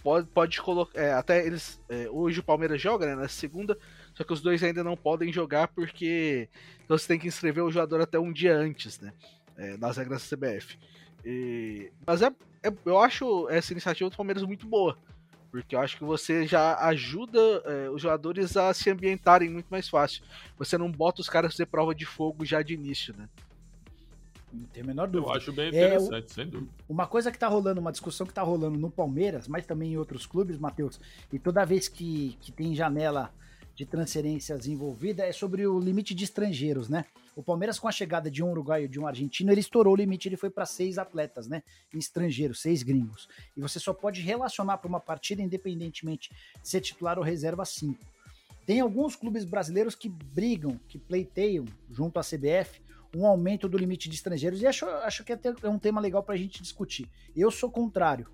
pode, 0.02 0.26
pode 0.28 0.60
colocar. 0.60 0.98
É, 0.98 1.12
até 1.12 1.44
eles. 1.46 1.80
É, 1.88 2.08
hoje 2.10 2.40
o 2.40 2.44
Palmeiras 2.44 2.80
joga, 2.80 3.06
né? 3.06 3.14
Na 3.14 3.28
segunda 3.28 3.78
só 4.20 4.24
que 4.24 4.32
os 4.34 4.42
dois 4.42 4.62
ainda 4.62 4.84
não 4.84 4.98
podem 4.98 5.32
jogar 5.32 5.68
porque 5.68 6.46
você 6.86 7.08
tem 7.08 7.18
que 7.18 7.26
inscrever 7.26 7.64
o 7.64 7.70
jogador 7.70 8.02
até 8.02 8.18
um 8.18 8.30
dia 8.30 8.54
antes, 8.54 9.00
né? 9.00 9.14
É, 9.56 9.78
nas 9.78 9.96
regras 9.96 10.28
da 10.28 10.36
CBF. 10.36 10.78
E... 11.24 11.90
Mas 12.06 12.20
é, 12.20 12.26
é, 12.62 12.70
eu 12.84 12.98
acho 12.98 13.48
essa 13.48 13.72
iniciativa 13.72 14.10
do 14.10 14.16
Palmeiras 14.16 14.42
muito 14.42 14.66
boa. 14.66 14.98
Porque 15.50 15.74
eu 15.74 15.80
acho 15.80 15.96
que 15.96 16.04
você 16.04 16.46
já 16.46 16.76
ajuda 16.86 17.40
é, 17.64 17.88
os 17.88 18.02
jogadores 18.02 18.58
a 18.58 18.74
se 18.74 18.90
ambientarem 18.90 19.48
muito 19.48 19.68
mais 19.70 19.88
fácil. 19.88 20.22
Você 20.58 20.76
não 20.76 20.92
bota 20.92 21.22
os 21.22 21.28
caras 21.30 21.48
a 21.48 21.52
fazer 21.52 21.66
prova 21.66 21.94
de 21.94 22.04
fogo 22.04 22.44
já 22.44 22.60
de 22.60 22.74
início, 22.74 23.14
né? 23.16 23.26
Não 24.52 24.66
tem 24.66 24.82
a 24.82 24.86
menor 24.86 25.08
dúvida. 25.08 25.32
Eu 25.32 25.36
acho 25.36 25.52
bem 25.52 25.68
interessante, 25.68 26.26
é, 26.26 26.34
sem 26.34 26.46
dúvida. 26.46 26.70
Uma 26.86 27.06
coisa 27.06 27.32
que 27.32 27.38
tá 27.38 27.48
rolando, 27.48 27.80
uma 27.80 27.90
discussão 27.90 28.26
que 28.26 28.34
tá 28.34 28.42
rolando 28.42 28.78
no 28.78 28.90
Palmeiras, 28.90 29.48
mas 29.48 29.64
também 29.64 29.94
em 29.94 29.96
outros 29.96 30.26
clubes, 30.26 30.58
Matheus, 30.58 31.00
e 31.32 31.38
toda 31.38 31.64
vez 31.64 31.88
que, 31.88 32.36
que 32.42 32.52
tem 32.52 32.74
janela 32.74 33.32
de 33.80 33.86
transferências 33.86 34.66
envolvida 34.66 35.24
é 35.24 35.32
sobre 35.32 35.66
o 35.66 35.80
limite 35.80 36.14
de 36.14 36.22
estrangeiros, 36.22 36.90
né? 36.90 37.06
O 37.34 37.42
Palmeiras, 37.42 37.78
com 37.78 37.88
a 37.88 37.92
chegada 37.92 38.30
de 38.30 38.42
um 38.42 38.50
uruguaio 38.50 38.84
e 38.84 38.88
de 38.88 39.00
um 39.00 39.06
argentino, 39.06 39.50
ele 39.50 39.62
estourou 39.62 39.94
o 39.94 39.96
limite, 39.96 40.28
ele 40.28 40.36
foi 40.36 40.50
para 40.50 40.66
seis 40.66 40.98
atletas, 40.98 41.48
né? 41.48 41.62
Estrangeiros, 41.94 42.60
seis 42.60 42.82
gringos. 42.82 43.26
E 43.56 43.60
você 43.62 43.80
só 43.80 43.94
pode 43.94 44.20
relacionar 44.20 44.76
para 44.76 44.86
uma 44.88 45.00
partida, 45.00 45.40
independentemente 45.40 46.28
de 46.62 46.68
ser 46.68 46.82
titular 46.82 47.18
ou 47.18 47.24
reserva, 47.24 47.64
cinco. 47.64 48.04
Tem 48.66 48.80
alguns 48.80 49.16
clubes 49.16 49.46
brasileiros 49.46 49.94
que 49.94 50.10
brigam, 50.10 50.78
que 50.86 50.98
pleiteiam 50.98 51.64
junto 51.90 52.18
à 52.18 52.22
CBF 52.22 52.82
um 53.16 53.26
aumento 53.26 53.66
do 53.66 53.78
limite 53.78 54.10
de 54.10 54.14
estrangeiros 54.14 54.60
e 54.60 54.66
acho, 54.66 54.84
acho 54.84 55.24
que 55.24 55.32
é 55.32 55.68
um 55.70 55.78
tema 55.78 56.02
legal 56.02 56.22
para 56.22 56.34
a 56.34 56.38
gente 56.38 56.62
discutir. 56.62 57.08
Eu 57.34 57.50
sou 57.50 57.70
contrário, 57.70 58.28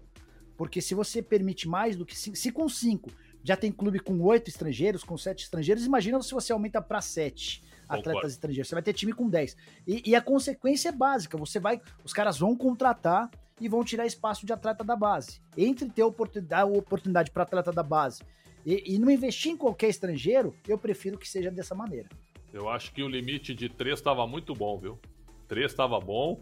porque 0.56 0.80
se 0.80 0.92
você 0.92 1.22
permite 1.22 1.68
mais 1.68 1.94
do 1.94 2.04
que 2.04 2.18
cinco, 2.18 2.36
se 2.36 2.50
com 2.50 2.68
cinco 2.68 3.12
já 3.46 3.56
tem 3.56 3.70
clube 3.70 4.00
com 4.00 4.20
oito 4.22 4.48
estrangeiros, 4.50 5.04
com 5.04 5.16
sete 5.16 5.44
estrangeiros, 5.44 5.86
imagina 5.86 6.20
se 6.20 6.32
você 6.32 6.52
aumenta 6.52 6.82
para 6.82 7.00
sete 7.00 7.62
atletas 7.84 8.04
Concordo. 8.04 8.26
estrangeiros. 8.26 8.68
Você 8.68 8.74
vai 8.74 8.82
ter 8.82 8.92
time 8.92 9.12
com 9.12 9.28
dez. 9.28 9.56
E, 9.86 10.02
e, 10.04 10.16
a 10.16 10.20
consequência 10.20 10.88
é 10.88 10.92
básica. 10.92 11.38
Você 11.38 11.60
vai, 11.60 11.80
os 12.02 12.12
caras 12.12 12.38
vão 12.38 12.56
contratar 12.56 13.30
e 13.60 13.68
vão 13.68 13.84
tirar 13.84 14.04
espaço 14.04 14.44
de 14.44 14.52
atleta 14.52 14.82
da 14.82 14.96
base. 14.96 15.40
Entre 15.56 15.88
ter 15.88 16.02
oportunidade, 16.02 16.68
oportunidade 16.76 17.30
para 17.30 17.44
atleta 17.44 17.70
da 17.70 17.84
base 17.84 18.24
e, 18.66 18.94
e 18.94 18.98
não 18.98 19.08
investir 19.08 19.52
em 19.52 19.56
qualquer 19.56 19.90
estrangeiro, 19.90 20.52
eu 20.66 20.76
prefiro 20.76 21.16
que 21.16 21.28
seja 21.28 21.48
dessa 21.48 21.72
maneira. 21.72 22.08
Eu 22.52 22.68
acho 22.68 22.92
que 22.92 23.00
o 23.00 23.08
limite 23.08 23.54
de 23.54 23.68
três 23.68 24.00
estava 24.00 24.26
muito 24.26 24.54
bom, 24.54 24.76
viu? 24.76 24.98
Três 25.46 25.70
estava 25.70 26.00
bom. 26.00 26.40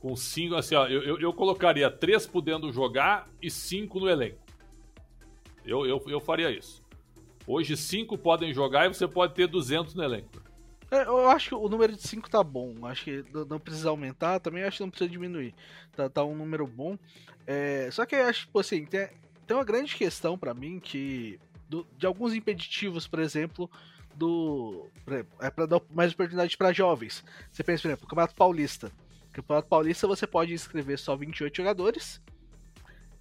Com 0.00 0.16
cinco, 0.16 0.54
assim, 0.54 0.74
ó, 0.74 0.86
eu, 0.86 1.02
eu, 1.02 1.20
eu, 1.20 1.32
colocaria 1.34 1.90
três 1.90 2.26
podendo 2.26 2.72
jogar 2.72 3.28
e 3.42 3.50
cinco 3.50 4.00
no 4.00 4.08
elenco. 4.08 4.45
Eu, 5.66 5.84
eu, 5.84 6.02
eu 6.06 6.20
faria 6.20 6.50
isso. 6.50 6.82
Hoje 7.46 7.76
cinco 7.76 8.16
podem 8.16 8.54
jogar 8.54 8.86
e 8.86 8.94
você 8.94 9.06
pode 9.06 9.34
ter 9.34 9.46
200 9.46 9.94
no 9.94 10.02
elenco. 10.02 10.46
É, 10.90 11.02
eu 11.02 11.28
acho 11.28 11.48
que 11.48 11.54
o 11.54 11.68
número 11.68 11.92
de 11.94 12.02
5 12.02 12.30
tá 12.30 12.42
bom. 12.44 12.86
Acho 12.86 13.04
que 13.04 13.24
não 13.48 13.58
precisa 13.58 13.90
aumentar. 13.90 14.38
Também 14.38 14.62
acho 14.62 14.76
que 14.78 14.82
não 14.84 14.90
precisa 14.90 15.10
diminuir. 15.10 15.54
Tá, 15.96 16.08
tá 16.08 16.24
um 16.24 16.36
número 16.36 16.66
bom. 16.66 16.96
É, 17.46 17.88
só 17.90 18.06
que 18.06 18.14
acho, 18.14 18.46
tipo 18.46 18.58
assim, 18.60 18.84
tem, 18.84 19.08
tem 19.46 19.56
uma 19.56 19.64
grande 19.64 19.94
questão 19.94 20.38
para 20.38 20.54
mim 20.54 20.78
que. 20.78 21.40
Do, 21.68 21.84
de 21.98 22.06
alguns 22.06 22.32
impeditivos, 22.32 23.08
por 23.08 23.18
exemplo, 23.18 23.68
do. 24.14 24.88
É 25.40 25.50
para 25.50 25.66
dar 25.66 25.80
mais 25.90 26.12
oportunidade 26.12 26.56
para 26.56 26.72
jovens. 26.72 27.24
Você 27.50 27.64
pensa, 27.64 27.82
por 27.82 27.88
exemplo, 27.88 28.06
Campeonato 28.06 28.34
Paulista. 28.36 28.92
Campeonato 29.32 29.68
Paulista 29.68 30.06
você 30.06 30.26
pode 30.26 30.52
inscrever 30.52 30.98
só 30.98 31.16
28 31.16 31.56
jogadores. 31.56 32.22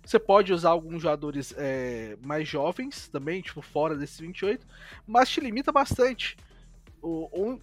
Você 0.05 0.19
pode 0.19 0.53
usar 0.53 0.69
alguns 0.69 1.01
jogadores 1.01 1.53
é, 1.57 2.15
mais 2.23 2.47
jovens 2.47 3.07
também, 3.07 3.41
tipo, 3.41 3.61
fora 3.61 3.95
desses 3.95 4.19
28, 4.19 4.65
mas 5.07 5.29
te 5.29 5.41
limita 5.41 5.71
bastante 5.71 6.37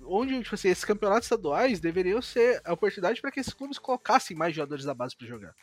onde 0.06 0.42
tipo 0.42 0.54
assim, 0.54 0.68
esses 0.68 0.84
campeonatos 0.84 1.24
estaduais 1.24 1.80
deveriam 1.80 2.22
ser 2.22 2.60
a 2.64 2.72
oportunidade 2.72 3.20
para 3.20 3.30
que 3.30 3.40
esses 3.40 3.52
clubes 3.52 3.78
colocassem 3.78 4.36
mais 4.36 4.54
jogadores 4.54 4.84
da 4.84 4.94
base 4.94 5.16
para 5.16 5.26
jogar. 5.26 5.54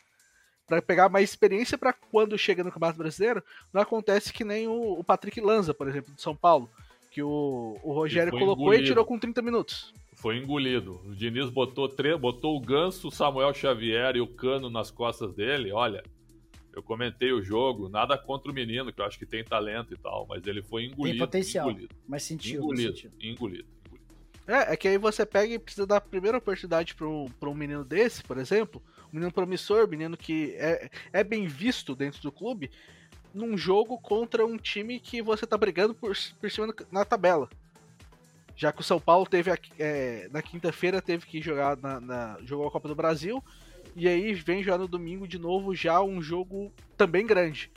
Para 0.67 0.81
pegar 0.81 1.09
mais 1.09 1.29
experiência 1.29 1.77
para 1.77 1.93
quando 1.93 2.37
chega 2.37 2.63
no 2.63 2.71
Campeonato 2.71 2.99
Brasileiro, 2.99 3.43
não 3.73 3.81
acontece 3.81 4.31
que 4.31 4.43
nem 4.43 4.67
o, 4.67 4.99
o 4.99 5.03
Patrick 5.03 5.39
Lanza, 5.41 5.73
por 5.73 5.87
exemplo, 5.87 6.13
de 6.13 6.21
São 6.21 6.35
Paulo, 6.35 6.69
que 7.09 7.23
o, 7.23 7.79
o 7.81 7.91
Rogério 7.91 8.31
colocou 8.31 8.65
engolido. 8.65 8.83
e 8.83 8.87
tirou 8.87 9.05
com 9.05 9.17
30 9.17 9.41
minutos. 9.41 9.93
Foi 10.13 10.37
engolido. 10.37 11.01
O 11.05 11.15
Diniz 11.15 11.49
botou, 11.49 11.89
botou 12.19 12.55
o 12.55 12.59
Ganso, 12.59 13.07
o 13.07 13.11
Samuel 13.11 13.53
Xavier 13.53 14.15
e 14.15 14.21
o 14.21 14.27
Cano 14.27 14.69
nas 14.69 14.91
costas 14.91 15.33
dele. 15.33 15.71
Olha, 15.71 16.03
eu 16.79 16.83
comentei 16.83 17.31
o 17.31 17.41
jogo, 17.41 17.89
nada 17.89 18.17
contra 18.17 18.51
o 18.51 18.53
menino, 18.53 18.91
que 18.91 19.01
eu 19.01 19.05
acho 19.05 19.19
que 19.19 19.25
tem 19.25 19.43
talento 19.43 19.93
e 19.93 19.97
tal, 19.97 20.25
mas 20.27 20.45
ele 20.47 20.61
foi 20.61 20.85
engolido. 20.85 21.17
Tem 21.17 21.27
potencial, 21.27 21.69
engolido. 21.69 21.95
mas 22.07 22.23
sentiu. 22.23 22.61
Engolido, 22.61 22.97
sentiu. 22.97 23.11
engolido. 23.21 23.67
É, 24.47 24.73
é 24.73 24.77
que 24.77 24.87
aí 24.87 24.97
você 24.97 25.25
pega 25.25 25.53
e 25.53 25.59
precisa 25.59 25.85
dar 25.85 25.97
a 25.97 26.01
primeira 26.01 26.39
oportunidade 26.39 26.95
para 26.95 27.07
um, 27.07 27.27
pra 27.39 27.49
um 27.49 27.53
menino 27.53 27.83
desse, 27.83 28.23
por 28.23 28.37
exemplo, 28.37 28.81
um 29.13 29.15
menino 29.15 29.31
promissor, 29.31 29.85
um 29.85 29.89
menino 29.89 30.17
que 30.17 30.55
é, 30.57 30.89
é 31.13 31.23
bem 31.23 31.45
visto 31.45 31.95
dentro 31.95 32.21
do 32.21 32.31
clube, 32.31 32.71
num 33.31 33.55
jogo 33.57 33.99
contra 33.99 34.45
um 34.45 34.57
time 34.57 34.99
que 34.99 35.21
você 35.21 35.45
tá 35.45 35.55
brigando 35.55 35.93
por, 35.93 36.17
por 36.39 36.49
cima 36.49 36.73
na 36.91 37.05
tabela. 37.05 37.47
Já 38.55 38.73
que 38.73 38.81
o 38.81 38.83
São 38.83 38.99
Paulo 38.99 39.25
teve 39.25 39.51
é, 39.77 40.27
na 40.31 40.41
quinta-feira 40.41 41.01
teve 41.01 41.25
que 41.25 41.41
jogar 41.41 41.77
na, 41.77 41.99
na, 42.01 42.37
jogou 42.43 42.67
a 42.67 42.71
Copa 42.71 42.87
do 42.87 42.95
Brasil 42.95 43.43
e 43.99 44.07
aí 44.07 44.33
vem 44.33 44.63
jogar 44.63 44.77
no 44.77 44.87
domingo 44.87 45.27
de 45.27 45.37
novo 45.37 45.75
já 45.75 46.01
um 46.01 46.21
jogo 46.21 46.71
também 46.95 47.27
grande. 47.27 47.69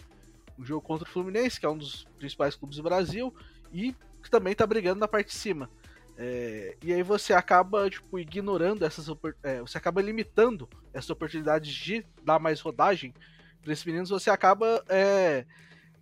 Um 0.59 0.65
jogo 0.65 0.81
contra 0.81 1.09
o 1.09 1.11
Fluminense, 1.11 1.59
que 1.59 1.67
é 1.67 1.69
um 1.69 1.77
dos 1.77 2.05
principais 2.19 2.55
clubes 2.55 2.77
do 2.77 2.83
Brasil, 2.85 3.35
e 3.73 3.93
que 4.23 4.31
também 4.31 4.55
tá 4.55 4.65
brigando 4.65 5.01
na 5.01 5.09
parte 5.09 5.29
de 5.29 5.35
cima. 5.35 5.69
É, 6.17 6.77
e 6.81 6.93
aí 6.93 7.03
você 7.03 7.33
acaba 7.33 7.91
tipo, 7.91 8.19
ignorando 8.19 8.85
essas 8.85 9.09
é, 9.43 9.61
você 9.61 9.79
acaba 9.79 10.01
limitando 10.01 10.69
essas 10.93 11.11
oportunidades 11.11 11.75
de 11.75 12.05
dar 12.23 12.39
mais 12.39 12.61
rodagem 12.61 13.13
para 13.61 13.73
esses 13.73 13.85
meninos, 13.85 14.11
você 14.11 14.31
acaba 14.31 14.85
é, 14.89 15.45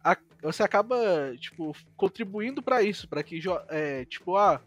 a, 0.04 0.18
você 0.42 0.62
acaba 0.62 0.98
tipo 1.38 1.74
contribuindo 1.96 2.60
para 2.60 2.82
isso, 2.82 3.08
para 3.08 3.22
que 3.22 3.40
é, 3.68 4.04
tipo 4.04 4.36
ah, 4.36 4.60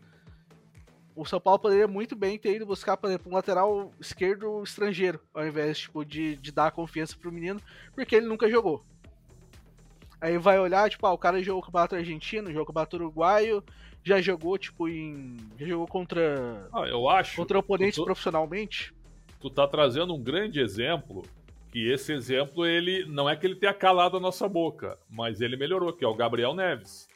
o 1.16 1.26
São 1.26 1.40
Paulo 1.40 1.60
poderia 1.60 1.88
muito 1.88 2.16
bem 2.16 2.38
ter 2.38 2.56
ido 2.56 2.66
buscar, 2.66 2.98
por 2.98 3.08
exemplo, 3.08 3.32
um 3.32 3.36
lateral 3.36 3.92
esquerdo 4.00 4.64
estrangeiro, 4.64 5.20
ao 5.34 5.46
invés 5.46 5.80
tipo, 5.80 6.04
de, 6.04 6.36
de 6.38 6.52
dar 6.52 6.72
confiança 6.72 7.16
pro 7.18 7.32
menino, 7.32 7.62
porque 7.94 8.16
ele 8.16 8.28
nunca 8.28 8.50
jogou. 8.50 8.84
Aí 10.20 10.38
vai 10.38 10.58
olhar, 10.58 10.90
tipo, 10.90 11.06
ah, 11.06 11.12
o 11.12 11.18
cara 11.18 11.44
jogou 11.44 11.62
com 11.62 11.68
o 11.68 11.72
campeonato 11.72 11.96
argentino, 11.96 12.48
jogou 12.48 12.66
com 12.66 12.72
o 12.72 12.74
campeonato 12.74 12.96
uruguaio, 12.96 13.64
já 14.04 14.22
jogou, 14.22 14.58
tipo, 14.58 14.88
em. 14.88 15.38
Já 15.60 15.68
jogou 15.68 15.88
contra. 15.88 16.68
Ah, 16.74 16.88
eu 16.88 17.10
acho. 17.10 17.36
Contra 17.36 17.60
oponentes 17.60 17.96
tu, 17.96 18.04
profissionalmente. 18.04 18.94
Tu 19.40 19.50
tá 19.50 19.68
trazendo 19.68 20.14
um 20.14 20.22
grande 20.22 20.60
exemplo, 20.60 21.24
que 21.72 21.92
esse 21.92 22.12
exemplo, 22.14 22.66
ele. 22.66 23.06
Não 23.06 23.30
é 23.30 23.36
que 23.36 23.46
ele 23.46 23.56
tenha 23.56 23.74
calado 23.74 24.18
a 24.18 24.20
nossa 24.20 24.48
boca, 24.48 24.98
mas 25.10 25.42
ele 25.42 25.58
melhorou, 25.58 25.94
que 25.94 26.04
é 26.04 26.08
o 26.08 26.16
Gabriel 26.16 26.54
Neves. 26.54 27.08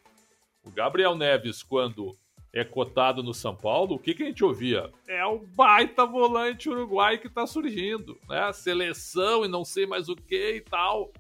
O 0.64 0.72
Gabriel 0.72 1.16
Neves, 1.16 1.64
quando 1.64 2.12
é 2.58 2.64
cotado 2.64 3.22
no 3.22 3.34
São 3.34 3.56
Paulo, 3.56 3.96
o 3.96 4.00
que, 4.00 4.14
que 4.14 4.24
a 4.24 4.26
gente 4.26 4.44
ouvia? 4.44 4.92
É 5.08 5.26
o 5.26 5.40
baita 5.40 6.06
volante 6.06 6.70
uruguai 6.70 7.18
que 7.18 7.30
tá 7.30 7.46
surgindo, 7.46 8.18
né? 8.28 8.52
Seleção 8.54 9.46
e 9.46 9.48
não 9.48 9.64
sei 9.66 9.86
mais 9.86 10.10
o 10.10 10.16
que 10.16 10.56
e 10.56 10.62
tal. 10.62 11.12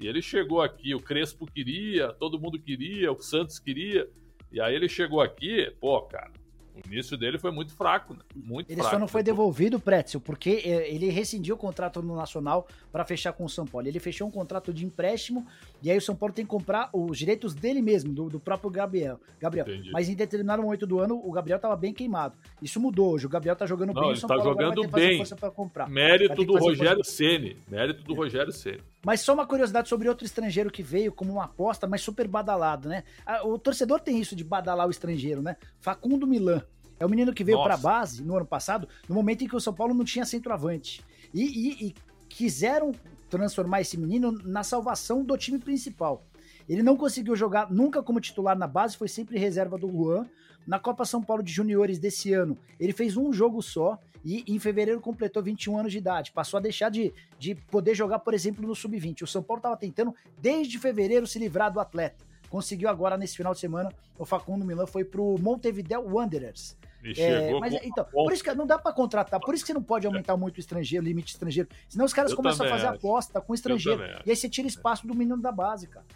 E 0.00 0.06
ele 0.06 0.20
chegou 0.20 0.60
aqui, 0.60 0.94
o 0.94 1.00
Crespo 1.00 1.46
queria, 1.46 2.12
todo 2.12 2.38
mundo 2.38 2.58
queria, 2.58 3.12
o 3.12 3.20
Santos 3.20 3.58
queria. 3.58 4.08
E 4.52 4.60
aí 4.60 4.74
ele 4.74 4.88
chegou 4.88 5.20
aqui, 5.20 5.72
pô, 5.80 6.02
cara, 6.02 6.30
o 6.74 6.92
início 6.92 7.16
dele 7.16 7.38
foi 7.38 7.52
muito 7.52 7.72
fraco, 7.72 8.14
né? 8.14 8.20
Muito 8.34 8.68
ele 8.68 8.80
fraco. 8.80 8.96
só 8.96 8.98
não 8.98 9.06
foi 9.06 9.22
devolvido, 9.22 9.78
Pretzel, 9.78 10.20
porque 10.20 10.62
é, 10.64 10.92
ele 10.92 11.08
rescindiu 11.08 11.54
o 11.54 11.58
contrato 11.58 12.02
no 12.02 12.16
Nacional 12.16 12.66
para 12.90 13.04
fechar 13.04 13.32
com 13.32 13.44
o 13.44 13.48
São 13.48 13.64
Paulo. 13.64 13.86
Ele 13.86 14.00
fechou 14.00 14.26
um 14.26 14.30
contrato 14.30 14.74
de 14.74 14.84
empréstimo 14.84 15.46
e 15.84 15.90
aí 15.90 15.98
o 15.98 16.00
São 16.00 16.16
Paulo 16.16 16.34
tem 16.34 16.46
que 16.46 16.50
comprar 16.50 16.88
os 16.94 17.18
direitos 17.18 17.54
dele 17.54 17.82
mesmo, 17.82 18.10
do, 18.10 18.30
do 18.30 18.40
próprio 18.40 18.70
Gabriel. 18.70 19.20
Gabriel. 19.38 19.66
Mas 19.92 20.08
em 20.08 20.14
determinado 20.14 20.62
momento 20.62 20.86
do 20.86 20.98
ano, 20.98 21.20
o 21.22 21.30
Gabriel 21.30 21.58
tava 21.58 21.76
bem 21.76 21.92
queimado. 21.92 22.38
Isso 22.62 22.80
mudou 22.80 23.12
hoje. 23.12 23.26
O 23.26 23.28
Gabriel 23.28 23.54
tá 23.54 23.66
jogando 23.66 23.92
não, 23.92 24.00
bem, 24.00 24.12
o 24.12 24.16
São 24.16 24.26
tá 24.26 24.34
Paulo 24.34 24.50
jogando 24.50 24.88
bem. 24.88 25.22
comprar. 25.54 25.86
Mérito 25.90 26.42
do 26.42 26.56
Rogério 26.56 27.04
Ceni. 27.04 27.58
Mérito 27.68 28.02
do 28.02 28.14
é. 28.14 28.16
Rogério 28.16 28.50
Ceni. 28.50 28.80
Mas 29.04 29.20
só 29.20 29.34
uma 29.34 29.46
curiosidade 29.46 29.86
sobre 29.86 30.08
outro 30.08 30.24
estrangeiro 30.24 30.70
que 30.70 30.82
veio 30.82 31.12
como 31.12 31.32
uma 31.34 31.44
aposta, 31.44 31.86
mas 31.86 32.00
super 32.00 32.26
badalado, 32.26 32.88
né? 32.88 33.04
O 33.44 33.58
torcedor 33.58 34.00
tem 34.00 34.18
isso 34.18 34.34
de 34.34 34.42
badalar 34.42 34.86
o 34.86 34.90
estrangeiro, 34.90 35.42
né? 35.42 35.54
Facundo 35.80 36.26
Milan. 36.26 36.62
É 36.98 37.04
o 37.04 37.10
menino 37.10 37.34
que 37.34 37.44
veio 37.44 37.62
para 37.62 37.74
a 37.74 37.76
base 37.76 38.24
no 38.24 38.34
ano 38.34 38.46
passado, 38.46 38.88
no 39.06 39.14
momento 39.14 39.44
em 39.44 39.48
que 39.48 39.56
o 39.56 39.60
São 39.60 39.74
Paulo 39.74 39.92
não 39.92 40.04
tinha 40.04 40.24
centroavante. 40.24 41.04
E, 41.34 41.42
e, 41.42 41.88
e 41.88 41.94
quiseram 42.26 42.92
transformar 43.28 43.80
esse 43.80 43.96
menino 43.96 44.32
na 44.32 44.62
salvação 44.62 45.24
do 45.24 45.36
time 45.36 45.58
principal. 45.58 46.24
Ele 46.68 46.82
não 46.82 46.96
conseguiu 46.96 47.36
jogar 47.36 47.70
nunca 47.70 48.02
como 48.02 48.20
titular 48.20 48.56
na 48.56 48.66
base, 48.66 48.96
foi 48.96 49.08
sempre 49.08 49.38
reserva 49.38 49.76
do 49.76 49.90
Juan. 49.90 50.26
Na 50.66 50.78
Copa 50.78 51.04
São 51.04 51.22
Paulo 51.22 51.42
de 51.42 51.52
Juniores 51.52 51.98
desse 51.98 52.32
ano, 52.32 52.56
ele 52.80 52.92
fez 52.92 53.16
um 53.16 53.32
jogo 53.32 53.60
só 53.60 53.98
e 54.24 54.42
em 54.46 54.58
fevereiro 54.58 55.00
completou 55.00 55.42
21 55.42 55.78
anos 55.78 55.92
de 55.92 55.98
idade. 55.98 56.32
Passou 56.32 56.56
a 56.56 56.60
deixar 56.60 56.88
de, 56.88 57.12
de 57.38 57.54
poder 57.54 57.94
jogar, 57.94 58.20
por 58.20 58.32
exemplo, 58.32 58.66
no 58.66 58.74
Sub-20. 58.74 59.22
O 59.22 59.26
São 59.26 59.42
Paulo 59.42 59.58
estava 59.58 59.76
tentando, 59.76 60.14
desde 60.40 60.78
fevereiro, 60.78 61.26
se 61.26 61.38
livrar 61.38 61.70
do 61.70 61.80
atleta. 61.80 62.24
Conseguiu 62.48 62.88
agora, 62.88 63.18
nesse 63.18 63.36
final 63.36 63.52
de 63.52 63.60
semana, 63.60 63.92
o 64.18 64.24
Facundo 64.24 64.64
Milan 64.64 64.86
foi 64.86 65.04
pro 65.04 65.36
Montevideo 65.38 66.00
Wanderers. 66.00 66.76
É, 67.16 67.58
mas, 67.58 67.74
então, 67.82 68.04
por 68.04 68.32
isso 68.32 68.42
que 68.42 68.54
não 68.54 68.66
dá 68.66 68.78
para 68.78 68.92
contratar, 68.92 69.40
por 69.40 69.54
isso 69.54 69.64
que 69.64 69.68
você 69.68 69.74
não 69.74 69.82
pode 69.82 70.06
aumentar 70.06 70.36
muito 70.36 70.56
o 70.56 70.60
estrangeiro, 70.60 71.04
limite 71.04 71.32
estrangeiro. 71.32 71.68
Senão 71.88 72.04
os 72.04 72.12
caras 72.12 72.30
eu 72.30 72.36
começam 72.36 72.66
a 72.66 72.70
fazer 72.70 72.86
acho. 72.86 72.96
aposta 72.96 73.40
com 73.40 73.54
estrangeiro. 73.54 74.02
E 74.24 74.30
aí 74.30 74.36
você 74.36 74.48
tira 74.48 74.66
espaço 74.66 75.06
do 75.06 75.14
menino 75.14 75.40
da 75.40 75.52
base, 75.52 75.86
cara. 75.86 76.06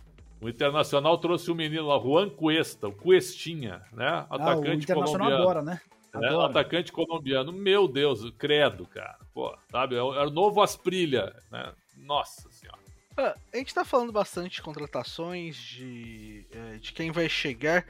O 0.41 0.49
Internacional 0.49 1.19
trouxe 1.19 1.51
o 1.51 1.55
menino 1.55 1.87
lá, 1.87 1.99
Juan 1.99 2.31
Cuesta, 2.31 2.89
o 2.89 2.93
Cuestinha, 2.93 3.83
né? 3.93 4.25
Atacante 4.31 4.69
ah, 4.69 4.71
o 4.71 4.75
Internacional 4.75 5.05
colombiano. 5.05 5.43
Agora, 5.43 5.63
né? 5.63 5.81
É, 6.15 6.45
atacante 6.45 6.93
colombiano. 6.93 7.53
Meu 7.53 7.87
Deus, 7.89 8.31
credo, 8.39 8.87
cara. 8.87 9.19
Pô, 9.35 9.57
sabe? 9.71 9.97
É 9.97 10.03
o, 10.03 10.15
é 10.15 10.27
o 10.27 10.31
novo 10.31 10.63
Asprilha, 10.63 11.35
né? 11.51 11.73
Nossa 11.97 12.49
senhora. 12.51 12.79
Ah, 13.17 13.35
a 13.53 13.57
gente 13.57 13.75
tá 13.75 13.85
falando 13.85 14.13
bastante 14.13 14.57
de 14.57 14.63
contratações, 14.63 15.57
de, 15.57 16.47
é, 16.53 16.77
de 16.79 16.93
quem 16.93 17.11
vai 17.11 17.29
chegar. 17.29 17.85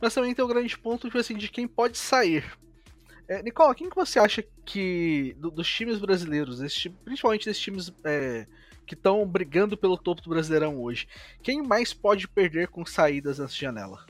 Mas 0.00 0.14
também 0.14 0.34
tem 0.34 0.44
um 0.44 0.48
grande 0.48 0.76
ponto 0.78 1.06
tipo 1.06 1.18
assim, 1.18 1.36
de 1.36 1.48
quem 1.48 1.66
pode 1.66 1.98
sair. 1.98 2.44
É, 3.26 3.42
Nicola, 3.42 3.74
quem 3.74 3.88
que 3.88 3.96
você 3.96 4.18
acha 4.18 4.44
que 4.64 5.34
do, 5.38 5.50
dos 5.50 5.68
times 5.68 5.98
brasileiros, 5.98 6.60
esse, 6.60 6.90
principalmente 6.90 7.46
desses 7.46 7.62
times 7.62 7.92
é, 8.04 8.46
que 8.86 8.94
estão 8.94 9.26
brigando 9.26 9.76
pelo 9.76 9.96
topo 9.96 10.20
do 10.20 10.30
Brasileirão 10.30 10.80
hoje, 10.80 11.08
quem 11.42 11.62
mais 11.62 11.94
pode 11.94 12.28
perder 12.28 12.68
com 12.68 12.84
saídas 12.84 13.38
nessa 13.38 13.54
janela? 13.54 14.04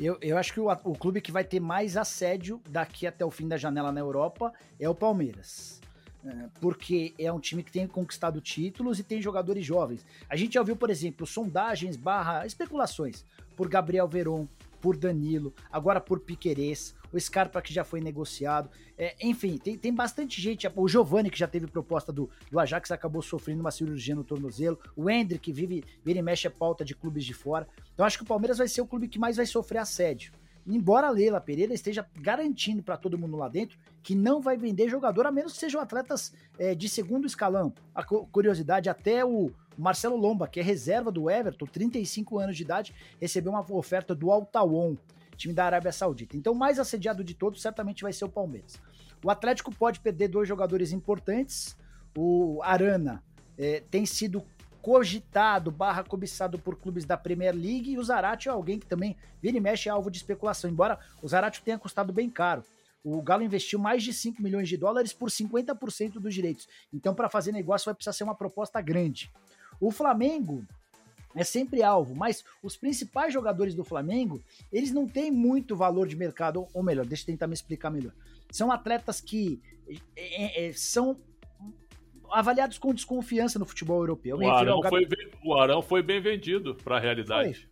Eu, 0.00 0.18
eu 0.20 0.36
acho 0.36 0.52
que 0.52 0.60
o, 0.60 0.70
o 0.84 0.96
clube 0.96 1.20
que 1.20 1.30
vai 1.30 1.44
ter 1.44 1.60
mais 1.60 1.96
assédio 1.96 2.60
daqui 2.68 3.06
até 3.06 3.24
o 3.24 3.30
fim 3.30 3.46
da 3.46 3.56
janela 3.56 3.92
na 3.92 4.00
Europa 4.00 4.52
é 4.80 4.88
o 4.88 4.94
Palmeiras. 4.94 5.80
É, 6.24 6.48
porque 6.58 7.14
é 7.18 7.30
um 7.30 7.38
time 7.38 7.62
que 7.62 7.70
tem 7.70 7.86
conquistado 7.86 8.40
títulos 8.40 8.98
e 8.98 9.02
tem 9.02 9.20
jogadores 9.20 9.64
jovens. 9.64 10.06
A 10.28 10.36
gente 10.36 10.54
já 10.54 10.62
viu, 10.62 10.74
por 10.74 10.88
exemplo, 10.88 11.26
sondagens 11.26 11.96
barra 11.96 12.46
especulações 12.46 13.24
por 13.54 13.68
Gabriel 13.68 14.08
Veron, 14.08 14.48
por 14.84 14.98
Danilo, 14.98 15.54
agora 15.72 15.98
por 15.98 16.20
Piquerez, 16.20 16.94
o 17.10 17.18
Scarpa 17.18 17.62
que 17.62 17.72
já 17.72 17.84
foi 17.84 18.02
negociado. 18.02 18.68
É, 18.98 19.16
enfim, 19.22 19.56
tem, 19.56 19.78
tem 19.78 19.94
bastante 19.94 20.42
gente. 20.42 20.70
O 20.76 20.86
Giovani, 20.86 21.30
que 21.30 21.38
já 21.38 21.48
teve 21.48 21.66
proposta 21.66 22.12
do, 22.12 22.28
do 22.50 22.60
Ajax, 22.60 22.90
acabou 22.90 23.22
sofrendo 23.22 23.62
uma 23.62 23.70
cirurgia 23.70 24.14
no 24.14 24.22
tornozelo. 24.22 24.78
O 24.94 25.08
Hendrick, 25.08 25.40
que 25.40 25.52
vive, 25.54 25.82
vira 26.04 26.18
e 26.18 26.22
mexe 26.22 26.46
a 26.46 26.50
pauta 26.50 26.84
de 26.84 26.94
clubes 26.94 27.24
de 27.24 27.32
fora. 27.32 27.66
Então 27.94 28.04
acho 28.04 28.18
que 28.18 28.24
o 28.24 28.26
Palmeiras 28.26 28.58
vai 28.58 28.68
ser 28.68 28.82
o 28.82 28.86
clube 28.86 29.08
que 29.08 29.18
mais 29.18 29.38
vai 29.38 29.46
sofrer 29.46 29.78
assédio. 29.78 30.34
Embora 30.66 31.06
a 31.06 31.10
Leila 31.10 31.40
Pereira 31.40 31.72
esteja 31.72 32.06
garantindo 32.14 32.82
para 32.82 32.98
todo 32.98 33.18
mundo 33.18 33.38
lá 33.38 33.48
dentro 33.48 33.78
que 34.02 34.14
não 34.14 34.42
vai 34.42 34.58
vender 34.58 34.90
jogador, 34.90 35.24
a 35.26 35.32
menos 35.32 35.54
que 35.54 35.58
sejam 35.58 35.80
atletas 35.80 36.34
é, 36.58 36.74
de 36.74 36.90
segundo 36.90 37.26
escalão. 37.26 37.72
A 37.94 38.04
curiosidade, 38.04 38.90
até 38.90 39.24
o 39.24 39.50
Marcelo 39.76 40.16
Lomba, 40.16 40.48
que 40.48 40.60
é 40.60 40.62
reserva 40.62 41.10
do 41.10 41.30
Everton, 41.30 41.66
35 41.66 42.38
anos 42.38 42.56
de 42.56 42.62
idade, 42.62 42.94
recebeu 43.20 43.52
uma 43.52 43.64
oferta 43.72 44.14
do 44.14 44.30
Altawon 44.30 44.96
time 45.36 45.52
da 45.52 45.64
Arábia 45.64 45.92
Saudita. 45.92 46.36
Então, 46.36 46.54
mais 46.54 46.78
assediado 46.78 47.22
de 47.22 47.34
todos 47.34 47.60
certamente 47.60 48.02
vai 48.02 48.12
ser 48.12 48.24
o 48.24 48.28
Palmeiras. 48.28 48.80
O 49.22 49.30
Atlético 49.30 49.74
pode 49.74 50.00
perder 50.00 50.28
dois 50.28 50.48
jogadores 50.48 50.92
importantes. 50.92 51.76
O 52.16 52.60
Arana 52.62 53.22
é, 53.58 53.82
tem 53.90 54.06
sido 54.06 54.44
cogitado, 54.80 55.70
barra 55.70 56.04
cobiçado 56.04 56.58
por 56.58 56.76
clubes 56.76 57.06
da 57.06 57.16
Premier 57.16 57.54
League, 57.54 57.92
e 57.92 57.98
o 57.98 58.04
Zarate 58.04 58.48
é 58.48 58.52
alguém 58.52 58.78
que 58.78 58.86
também 58.86 59.16
vira 59.40 59.56
e 59.56 59.60
mexe 59.60 59.88
é 59.88 59.92
alvo 59.92 60.10
de 60.10 60.18
especulação, 60.18 60.68
embora 60.68 60.98
o 61.22 61.28
Zarate 61.28 61.62
tenha 61.62 61.78
custado 61.78 62.12
bem 62.12 62.28
caro. 62.28 62.62
O 63.02 63.22
Galo 63.22 63.42
investiu 63.42 63.78
mais 63.78 64.02
de 64.02 64.12
5 64.12 64.42
milhões 64.42 64.68
de 64.68 64.76
dólares 64.76 65.12
por 65.12 65.30
50% 65.30 66.12
dos 66.12 66.34
direitos. 66.34 66.68
Então, 66.92 67.14
para 67.14 67.30
fazer 67.30 67.52
negócio, 67.52 67.86
vai 67.86 67.94
precisar 67.94 68.12
ser 68.12 68.24
uma 68.24 68.34
proposta 68.34 68.80
grande. 68.80 69.32
O 69.84 69.90
Flamengo 69.90 70.64
é 71.34 71.44
sempre 71.44 71.82
alvo, 71.82 72.14
mas 72.14 72.42
os 72.62 72.74
principais 72.74 73.34
jogadores 73.34 73.74
do 73.74 73.84
Flamengo, 73.84 74.42
eles 74.72 74.92
não 74.92 75.06
têm 75.06 75.30
muito 75.30 75.76
valor 75.76 76.08
de 76.08 76.16
mercado, 76.16 76.66
ou 76.72 76.82
melhor, 76.82 77.04
deixa 77.04 77.24
eu 77.24 77.26
tentar 77.26 77.46
me 77.46 77.52
explicar 77.52 77.90
melhor. 77.90 78.12
São 78.50 78.72
atletas 78.72 79.20
que 79.20 79.60
é, 80.16 80.68
é, 80.68 80.72
são 80.72 81.18
avaliados 82.30 82.78
com 82.78 82.94
desconfiança 82.94 83.58
no 83.58 83.66
futebol 83.66 83.98
europeu. 83.98 84.38
O 84.38 84.50
Arão, 84.50 84.80
foi, 84.82 85.08
o 85.44 85.54
Arão 85.54 85.82
foi 85.82 86.02
bem 86.02 86.18
vendido 86.18 86.74
para 86.76 86.96
a 86.96 87.00
realidade. 87.00 87.68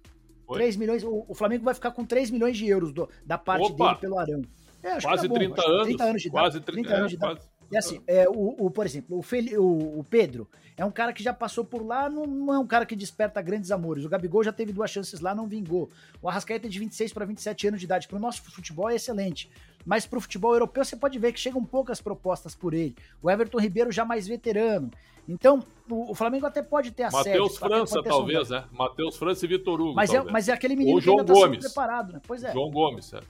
Foi. 0.47 0.59
3 0.59 0.77
milhões, 0.77 1.03
o, 1.03 1.25
o, 1.27 1.35
Flamengo 1.35 1.65
vai 1.65 1.73
ficar 1.73 1.93
com 1.93 2.05
3 2.05 2.31
milhões 2.31 2.59
de 2.59 2.67
euros 2.67 2.93
do, 2.93 3.09
da 3.25 3.39
parte 3.39 3.73
Opa. 3.73 3.87
dele 3.89 4.01
pelo 4.01 4.19
Arão. 4.19 4.43
É, 4.83 5.01
quase 5.01 5.23
tá 5.23 5.29
bom, 5.29 5.35
30 5.35 5.63
anos. 5.63 5.85
30 5.85 6.05
anos 6.05 6.23
de 6.23 6.29
idade. 6.29 6.45
Quase 6.45 6.61
30, 6.61 6.73
30 6.73 6.95
anos 6.95 7.11
de 7.11 7.17
idade. 7.17 7.41
Quase. 7.41 7.52
E 7.73 7.77
assim, 7.79 8.03
é, 8.07 8.29
o, 8.29 8.67
o, 8.67 8.71
por 8.71 8.85
exemplo, 8.85 9.19
o, 9.19 9.23
Fel, 9.23 9.45
o, 9.59 10.01
o, 10.01 10.05
Pedro 10.05 10.47
é 10.77 10.85
um 10.85 10.91
cara 10.91 11.11
que 11.11 11.23
já 11.23 11.33
passou 11.33 11.65
por 11.65 11.83
lá, 11.83 12.07
não, 12.07 12.27
não, 12.27 12.53
é 12.53 12.59
um 12.59 12.67
cara 12.67 12.85
que 12.85 12.95
desperta 12.95 13.41
grandes 13.41 13.71
amores. 13.71 14.05
O 14.05 14.11
Gabigol 14.11 14.45
já 14.45 14.53
teve 14.53 14.75
duas 14.75 14.91
chances 14.91 15.21
lá, 15.21 15.35
não 15.35 15.47
vingou. 15.47 15.89
O 16.21 16.29
Arrascaeta 16.29 16.67
é 16.67 16.71
de 16.71 16.79
26 16.79 17.15
para 17.15 17.25
27 17.25 17.69
anos 17.69 17.81
de 17.81 17.87
idade. 17.87 18.07
Para 18.07 18.19
o 18.19 18.21
nosso 18.21 18.43
futebol 18.43 18.91
é 18.91 18.97
excelente. 18.97 19.51
Mas 19.87 20.05
para 20.05 20.19
o 20.19 20.21
futebol 20.21 20.53
europeu 20.53 20.85
você 20.85 20.95
pode 20.95 21.19
ver 21.19 21.33
que 21.33 21.41
chegam 21.41 21.65
poucas 21.65 21.99
propostas 21.99 22.55
por 22.55 22.75
ele. 22.75 22.95
O 23.23 23.31
Everton 23.31 23.59
Ribeiro 23.59 23.91
já 23.91 24.05
mais 24.05 24.29
veterano. 24.29 24.91
Então, 25.27 25.65
o, 25.89 26.15
Flamengo 26.15 26.45
até 26.45 26.63
pode 26.63 26.91
ter 26.91 27.05
acesso. 27.05 27.29
Matheus 27.29 27.57
França, 27.57 28.03
talvez, 28.03 28.51
né? 28.51 28.65
Matheus 28.71 29.17
França 29.17 29.47
e 29.47 29.49
Vitor 29.49 29.81
Hugo. 29.81 29.95
Mas, 29.95 30.13
é, 30.13 30.23
mas 30.25 30.49
é 30.49 30.53
aquele 30.53 30.77
menino 30.77 30.97
Ou 30.97 31.03
que 31.03 31.09
ainda 31.09 31.33
está 31.33 31.69
preparado, 31.69 32.13
né? 32.13 32.21
Pois 32.27 32.45
é. 32.45 32.53
João 32.53 32.71
Gomes, 32.71 33.15
é. 33.15 33.21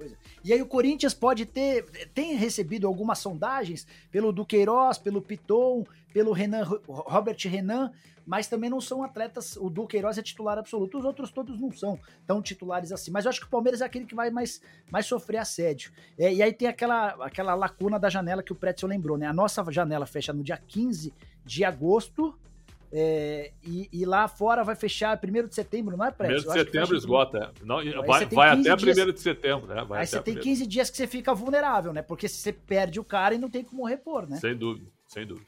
É. 0.00 0.10
E 0.44 0.52
aí 0.52 0.62
o 0.62 0.66
Corinthians 0.66 1.14
pode 1.14 1.46
ter, 1.46 1.84
tem 2.14 2.34
recebido 2.36 2.86
algumas 2.86 3.18
sondagens 3.18 3.86
pelo 4.10 4.32
Duqueiroz, 4.32 4.98
pelo 4.98 5.22
Piton, 5.22 5.84
pelo 6.12 6.32
Renan, 6.32 6.64
Robert 6.86 7.36
Renan, 7.44 7.92
mas 8.28 8.46
também 8.46 8.68
não 8.68 8.78
são 8.78 9.02
atletas, 9.02 9.56
o 9.56 9.70
Duqueiroz 9.70 10.18
é 10.18 10.22
titular 10.22 10.58
absoluto, 10.58 10.98
os 10.98 11.04
outros 11.06 11.30
todos 11.30 11.58
não 11.58 11.72
são 11.72 11.98
tão 12.26 12.42
titulares 12.42 12.92
assim, 12.92 13.10
mas 13.10 13.24
eu 13.24 13.30
acho 13.30 13.40
que 13.40 13.46
o 13.46 13.50
Palmeiras 13.50 13.80
é 13.80 13.86
aquele 13.86 14.04
que 14.04 14.14
vai 14.14 14.30
mais, 14.30 14.60
mais 14.90 15.06
sofrer 15.06 15.38
assédio. 15.38 15.90
É, 16.18 16.32
e 16.34 16.42
aí 16.42 16.52
tem 16.52 16.68
aquela, 16.68 17.24
aquela 17.24 17.54
lacuna 17.54 17.98
da 17.98 18.10
janela 18.10 18.42
que 18.42 18.52
o 18.52 18.54
Pretzel 18.54 18.86
lembrou, 18.86 19.16
né? 19.16 19.26
A 19.26 19.32
nossa 19.32 19.64
janela 19.70 20.04
fecha 20.04 20.30
no 20.30 20.42
dia 20.42 20.58
15 20.58 21.14
de 21.42 21.64
agosto, 21.64 22.38
é, 22.90 23.52
e, 23.62 23.88
e, 23.92 24.04
lá 24.06 24.26
fora 24.26 24.64
vai 24.64 24.74
fechar 24.74 25.18
1 25.22 25.46
de 25.46 25.54
setembro, 25.54 25.96
não 25.96 26.04
é, 26.06 26.10
Prédio? 26.10 26.38
1 26.38 26.40
de 26.40 26.52
setembro 26.52 26.96
esgota. 26.96 27.52
Não, 27.62 27.76
vai 28.06 28.24
vai 28.26 28.48
até 28.50 28.74
1 28.74 29.12
de 29.12 29.20
setembro, 29.20 29.66
né? 29.66 29.84
Vai 29.84 30.00
aí 30.00 30.06
você 30.06 30.22
tem 30.22 30.34
15 30.34 30.66
dias 30.66 30.88
que 30.88 30.96
você 30.96 31.06
fica 31.06 31.34
vulnerável, 31.34 31.92
né? 31.92 32.00
Porque 32.00 32.26
você 32.26 32.52
perde 32.52 32.98
o 32.98 33.04
cara 33.04 33.34
e 33.34 33.38
não 33.38 33.50
tem 33.50 33.62
como 33.62 33.84
repor, 33.84 34.26
né? 34.26 34.36
Sem 34.36 34.56
dúvida, 34.56 34.90
sem 35.06 35.26
dúvida. 35.26 35.46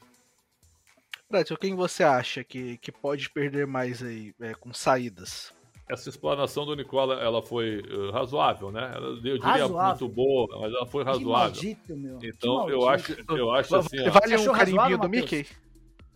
Prédio, 1.27 1.57
quem 1.57 1.73
você 1.75 2.03
acha 2.03 2.43
que, 2.43 2.77
que 2.77 2.91
pode 2.91 3.29
perder 3.29 3.65
mais 3.65 4.03
aí 4.03 4.35
é, 4.39 4.53
com 4.53 4.73
saídas? 4.73 5.53
Essa 5.89 6.09
explanação 6.09 6.65
do 6.65 6.75
Nicola, 6.75 7.15
ela 7.15 7.41
foi 7.41 7.79
uh, 7.79 8.11
razoável, 8.11 8.71
né? 8.71 8.93
Eu 8.97 9.15
diria 9.17 9.39
razoável. 9.39 9.87
muito 9.87 10.07
boa, 10.07 10.59
mas 10.59 10.73
ela 10.73 10.85
foi 10.85 11.03
razoável. 11.03 11.59
Que 11.59 11.67
maldito, 11.67 11.97
meu. 11.97 12.19
Então, 12.23 12.69
eu 12.69 12.87
acho, 12.87 13.15
eu 13.29 13.51
acho 13.51 13.75
assim... 13.75 13.97
Vale 14.09 14.37
um 14.37 14.53
carimbinho 14.53 14.97
do 14.97 15.09
Mickey? 15.09 15.47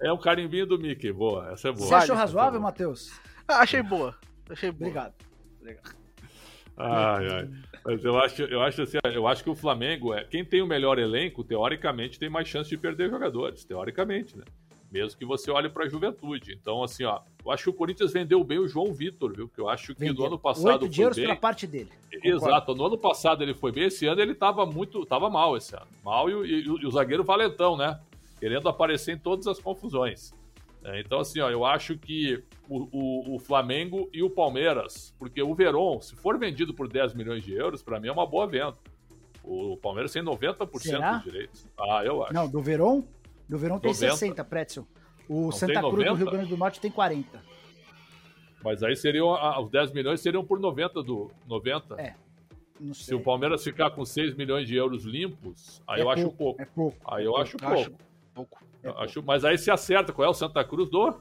É 0.02 0.12
um 0.12 0.18
carimbinho 0.18 0.66
do 0.66 0.78
Mickey, 0.78 1.12
boa. 1.12 1.52
Essa 1.52 1.70
é 1.70 1.72
boa. 1.72 1.88
Você 1.88 1.96
achou 1.96 2.16
razoável, 2.16 2.60
Matheus? 2.60 3.12
Ah, 3.48 3.60
achei 3.60 3.82
boa. 3.82 4.16
Achei 4.50 4.72
boa. 4.72 4.90
Obrigado. 4.90 5.14
Obrigado. 5.60 5.96
Ai, 6.78 7.28
ai. 7.28 7.50
Mas 7.86 8.04
eu 8.04 8.18
acho, 8.18 8.42
eu 8.44 8.62
acho 8.62 8.82
assim, 8.82 8.98
eu 9.14 9.28
acho 9.28 9.44
que 9.44 9.50
o 9.50 9.56
Flamengo 9.56 10.14
é 10.14 10.24
quem 10.24 10.44
tem 10.44 10.62
o 10.62 10.68
melhor 10.68 11.00
elenco, 11.00 11.44
teoricamente 11.44 12.20
tem 12.20 12.30
mais 12.30 12.48
chance 12.48 12.70
de 12.70 12.78
perder 12.78 13.10
jogadores, 13.10 13.64
teoricamente, 13.64 14.38
né? 14.38 14.44
Mesmo 14.92 15.18
que 15.18 15.26
você 15.26 15.52
olhe 15.52 15.70
para 15.70 15.86
a 15.86 15.90
juventude. 15.90 16.54
Então, 16.54 16.84
assim, 16.84 17.04
ó, 17.04 17.22
eu 17.44 17.52
acho 17.52 17.64
que 17.64 17.70
o 17.70 17.74
Corinthians 17.74 18.14
vendeu 18.14 18.44
bem 18.44 18.60
o 18.60 18.68
João 18.68 18.94
Vitor, 18.94 19.34
viu? 19.34 19.50
Que 19.50 19.60
eu 19.60 19.68
acho 19.68 19.94
que 19.94 20.00
vendeu. 20.00 20.22
no 20.22 20.26
ano 20.26 20.40
passado 20.40 20.84
Oito 20.84 20.96
foi 20.96 21.06
bem. 21.06 21.26
pela 21.26 21.36
parte 21.36 21.68
dele. 21.68 21.90
Exato. 22.24 22.74
No 22.74 22.86
ano 22.86 22.98
passado 22.98 23.44
ele 23.44 23.54
foi 23.54 23.72
bem. 23.72 23.86
Esse 23.86 24.06
ano 24.08 24.22
ele 24.22 24.32
estava 24.32 24.66
muito, 24.66 25.06
tava 25.06 25.30
mal 25.30 25.58
esse 25.58 25.76
ano. 25.76 25.88
Mal 26.04 26.30
e, 26.30 26.34
e, 26.34 26.64
e 26.66 26.86
o 26.86 26.92
zagueiro 26.92 27.24
valentão, 27.24 27.76
né? 27.76 28.00
Querendo 28.46 28.70
aparecer 28.70 29.16
em 29.16 29.18
todas 29.18 29.48
as 29.48 29.60
confusões. 29.60 30.32
É, 30.84 31.00
então, 31.00 31.20
assim, 31.20 31.40
ó, 31.40 31.50
eu 31.50 31.66
acho 31.66 31.98
que 31.98 32.44
o, 32.70 32.88
o, 32.92 33.36
o, 33.36 33.40
Flamengo 33.40 34.08
e 34.14 34.22
o 34.22 34.30
Palmeiras, 34.30 35.16
porque 35.18 35.42
o 35.42 35.56
Verón, 35.56 36.00
se 36.00 36.16
for 36.16 36.38
vendido 36.38 36.72
por 36.72 36.88
10 36.88 37.16
milhões 37.16 37.44
de 37.44 37.56
euros, 37.56 37.82
para 37.82 38.00
mim 38.00 38.08
é 38.08 38.12
uma 38.12 38.28
boa 38.28 38.46
venda. 38.46 38.78
O 39.44 39.76
Palmeiras 39.78 40.14
tem 40.14 40.22
90% 40.22 40.80
Será? 40.80 41.14
dos 41.14 41.24
direitos. 41.24 41.68
Ah, 41.76 42.04
eu 42.06 42.24
acho. 42.24 42.36
Não, 42.36 42.48
do 42.48 42.62
Verón? 42.62 43.02
Do 43.50 43.58
Verón 43.58 43.80
tem 43.80 43.92
90. 43.92 44.16
60, 44.16 44.44
Pretzel. 44.44 44.88
O 45.28 45.46
Não 45.46 45.52
Santa 45.52 45.80
Cruz 45.80 46.06
do 46.06 46.14
Rio 46.14 46.30
Grande 46.30 46.50
do 46.50 46.58
Norte 46.58 46.80
tem 46.80 46.92
40. 46.92 47.42
Mas 48.64 48.84
aí 48.84 48.96
seriam, 48.96 49.34
os 49.60 49.72
10 49.72 49.92
milhões 49.92 50.22
seriam 50.22 50.46
por 50.46 50.60
90 50.60 51.02
do 51.02 51.32
90. 51.48 52.00
É. 52.00 52.14
Se 52.94 53.16
o 53.16 53.20
Palmeiras 53.20 53.64
ficar 53.64 53.90
com 53.90 54.06
6 54.06 54.36
milhões 54.36 54.68
de 54.68 54.76
euros 54.76 55.04
limpos, 55.04 55.82
aí 55.88 56.02
é 56.02 56.04
eu 56.04 56.06
pouco, 56.06 56.20
acho 56.20 56.32
pouco. 56.38 56.62
É 56.62 56.66
pouco. 56.66 56.98
Aí 57.06 57.26
eu 57.26 57.36
acho 57.38 57.58
pouco. 57.58 58.05
Acho 58.36 58.36
pouco. 58.36 58.64
É 58.84 58.90
acho, 59.04 59.24
mas 59.24 59.46
aí 59.46 59.58
se 59.58 59.72
acerta. 59.72 60.12
Qual 60.12 60.26
é 60.26 60.30
o 60.30 60.34
Santa 60.34 60.64
Cruz 60.64 60.90
do? 60.90 61.16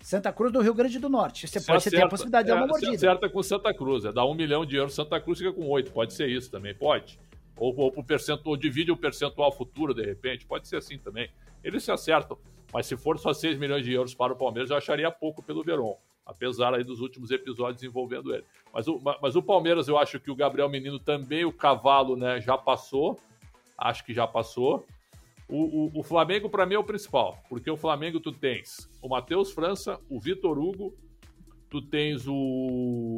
Santa 0.00 0.32
Cruz 0.32 0.52
do 0.52 0.60
Rio 0.60 0.74
Grande 0.74 0.98
do 0.98 1.08
Norte. 1.08 1.46
Você 1.46 1.60
se 1.60 1.66
pode 1.66 1.78
acerta, 1.78 1.98
ter 1.98 2.04
a 2.04 2.08
possibilidade 2.08 2.46
de 2.46 2.52
dar 2.52 2.56
uma 2.56 2.64
é, 2.64 2.68
mordida. 2.68 2.90
Se 2.98 3.06
acerta 3.06 3.28
com 3.28 3.42
Santa 3.42 3.72
Cruz. 3.72 4.04
É 4.04 4.12
dar 4.12 4.26
um 4.26 4.34
milhão 4.34 4.66
de 4.66 4.76
euros, 4.76 4.94
Santa 4.94 5.20
Cruz 5.20 5.38
fica 5.38 5.52
com 5.52 5.68
oito. 5.68 5.92
Pode 5.92 6.12
ser 6.12 6.28
isso 6.28 6.50
também, 6.50 6.74
pode. 6.74 7.18
Ou, 7.56 7.74
ou, 7.76 7.92
o 7.96 8.04
percentual, 8.04 8.56
divide 8.56 8.90
o 8.90 8.96
percentual 8.96 9.50
futuro, 9.52 9.94
de 9.94 10.04
repente. 10.04 10.46
Pode 10.46 10.68
ser 10.68 10.76
assim 10.76 10.98
também. 10.98 11.30
Eles 11.62 11.82
se 11.82 11.90
acertam. 11.90 12.38
Mas 12.72 12.86
se 12.86 12.96
for 12.96 13.18
só 13.18 13.32
6 13.32 13.58
milhões 13.58 13.84
de 13.84 13.92
euros 13.92 14.14
para 14.14 14.32
o 14.32 14.36
Palmeiras, 14.36 14.70
eu 14.70 14.76
acharia 14.76 15.10
pouco 15.10 15.42
pelo 15.42 15.64
Verón. 15.64 15.96
Apesar 16.24 16.74
aí 16.74 16.84
dos 16.84 17.00
últimos 17.00 17.30
episódios 17.30 17.82
envolvendo 17.82 18.34
ele. 18.34 18.44
Mas 18.72 18.86
o, 18.86 19.00
mas 19.22 19.34
o 19.34 19.42
Palmeiras, 19.42 19.88
eu 19.88 19.96
acho 19.96 20.20
que 20.20 20.30
o 20.30 20.36
Gabriel 20.36 20.68
Menino 20.68 20.98
também, 20.98 21.44
o 21.44 21.52
cavalo, 21.52 22.16
né, 22.16 22.40
já 22.40 22.56
passou. 22.58 23.18
Acho 23.76 24.04
que 24.04 24.12
já 24.12 24.26
passou. 24.26 24.86
O, 25.48 25.86
o, 25.86 26.00
o 26.00 26.02
Flamengo, 26.02 26.48
para 26.48 26.66
mim, 26.66 26.74
é 26.74 26.78
o 26.78 26.84
principal, 26.84 27.38
porque 27.48 27.70
o 27.70 27.76
Flamengo 27.76 28.20
tu 28.20 28.32
tens 28.32 28.88
o 29.00 29.08
Matheus 29.08 29.50
França, 29.50 29.98
o 30.08 30.20
Vitor 30.20 30.58
Hugo, 30.58 30.94
tu 31.70 31.80
tens 31.80 32.26
o, 32.28 33.16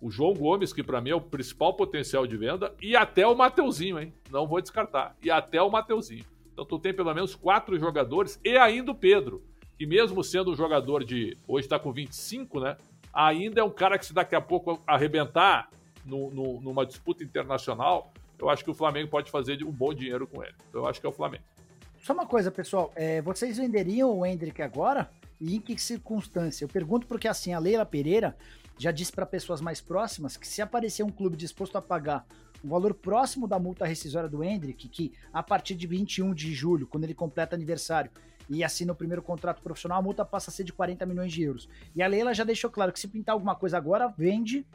o 0.00 0.10
João 0.10 0.32
Gomes, 0.32 0.72
que 0.72 0.82
para 0.82 1.00
mim 1.00 1.10
é 1.10 1.14
o 1.14 1.20
principal 1.20 1.74
potencial 1.74 2.26
de 2.26 2.36
venda, 2.36 2.74
e 2.80 2.96
até 2.96 3.26
o 3.26 3.36
Mateuzinho, 3.36 4.00
hein? 4.00 4.14
Não 4.30 4.46
vou 4.46 4.60
descartar. 4.60 5.14
E 5.22 5.30
até 5.30 5.60
o 5.60 5.70
Mateuzinho. 5.70 6.24
Então 6.52 6.64
tu 6.64 6.78
tem 6.78 6.94
pelo 6.94 7.12
menos 7.14 7.34
quatro 7.34 7.78
jogadores, 7.78 8.40
e 8.42 8.56
ainda 8.56 8.92
o 8.92 8.94
Pedro, 8.94 9.42
que 9.76 9.86
mesmo 9.86 10.24
sendo 10.24 10.50
um 10.50 10.56
jogador 10.56 11.04
de. 11.04 11.36
Hoje 11.46 11.66
está 11.66 11.78
com 11.78 11.92
25, 11.92 12.60
né? 12.60 12.76
Ainda 13.12 13.60
é 13.60 13.64
um 13.64 13.70
cara 13.70 13.98
que, 13.98 14.06
se 14.06 14.14
daqui 14.14 14.34
a 14.34 14.40
pouco 14.40 14.82
arrebentar 14.86 15.70
no, 16.04 16.30
no, 16.30 16.60
numa 16.60 16.86
disputa 16.86 17.22
internacional, 17.22 18.12
eu 18.38 18.48
acho 18.48 18.64
que 18.64 18.70
o 18.70 18.74
Flamengo 18.74 19.08
pode 19.10 19.30
fazer 19.30 19.62
um 19.64 19.72
bom 19.72 19.92
dinheiro 19.92 20.26
com 20.26 20.42
ele. 20.42 20.54
Então 20.68 20.82
eu 20.82 20.88
acho 20.88 21.00
que 21.00 21.06
é 21.06 21.08
o 21.08 21.12
Flamengo. 21.12 21.44
Só 22.02 22.12
uma 22.12 22.26
coisa, 22.26 22.50
pessoal. 22.50 22.92
É, 22.94 23.20
vocês 23.22 23.58
venderiam 23.58 24.18
o 24.18 24.24
Hendrick 24.24 24.62
agora? 24.62 25.10
e 25.40 25.56
em 25.56 25.60
que 25.60 25.78
circunstância? 25.80 26.64
Eu 26.64 26.68
pergunto 26.68 27.06
porque 27.06 27.28
assim, 27.28 27.52
a 27.52 27.58
Leila 27.58 27.86
Pereira 27.86 28.36
já 28.76 28.90
disse 28.90 29.12
para 29.12 29.26
pessoas 29.26 29.60
mais 29.60 29.80
próximas 29.80 30.36
que 30.36 30.46
se 30.46 30.62
aparecer 30.62 31.02
um 31.02 31.10
clube 31.10 31.36
disposto 31.36 31.76
a 31.76 31.82
pagar 31.82 32.26
um 32.64 32.68
valor 32.68 32.94
próximo 32.94 33.46
da 33.46 33.58
multa 33.58 33.86
rescisória 33.86 34.28
do 34.28 34.42
Hendrick, 34.42 34.88
que 34.88 35.12
a 35.32 35.42
partir 35.42 35.74
de 35.74 35.86
21 35.86 36.34
de 36.34 36.52
julho, 36.52 36.86
quando 36.86 37.04
ele 37.04 37.14
completa 37.14 37.54
aniversário 37.54 38.10
e 38.48 38.64
assina 38.64 38.92
o 38.92 38.96
primeiro 38.96 39.22
contrato 39.22 39.62
profissional, 39.62 39.98
a 39.98 40.02
multa 40.02 40.24
passa 40.24 40.50
a 40.50 40.52
ser 40.52 40.64
de 40.64 40.72
40 40.72 41.06
milhões 41.06 41.32
de 41.32 41.42
euros. 41.42 41.68
E 41.94 42.02
a 42.02 42.06
Leila 42.06 42.34
já 42.34 42.44
deixou 42.44 42.70
claro 42.70 42.92
que 42.92 42.98
se 42.98 43.06
pintar 43.06 43.34
alguma 43.34 43.54
coisa 43.54 43.76
agora, 43.76 44.08
vende, 44.08 44.66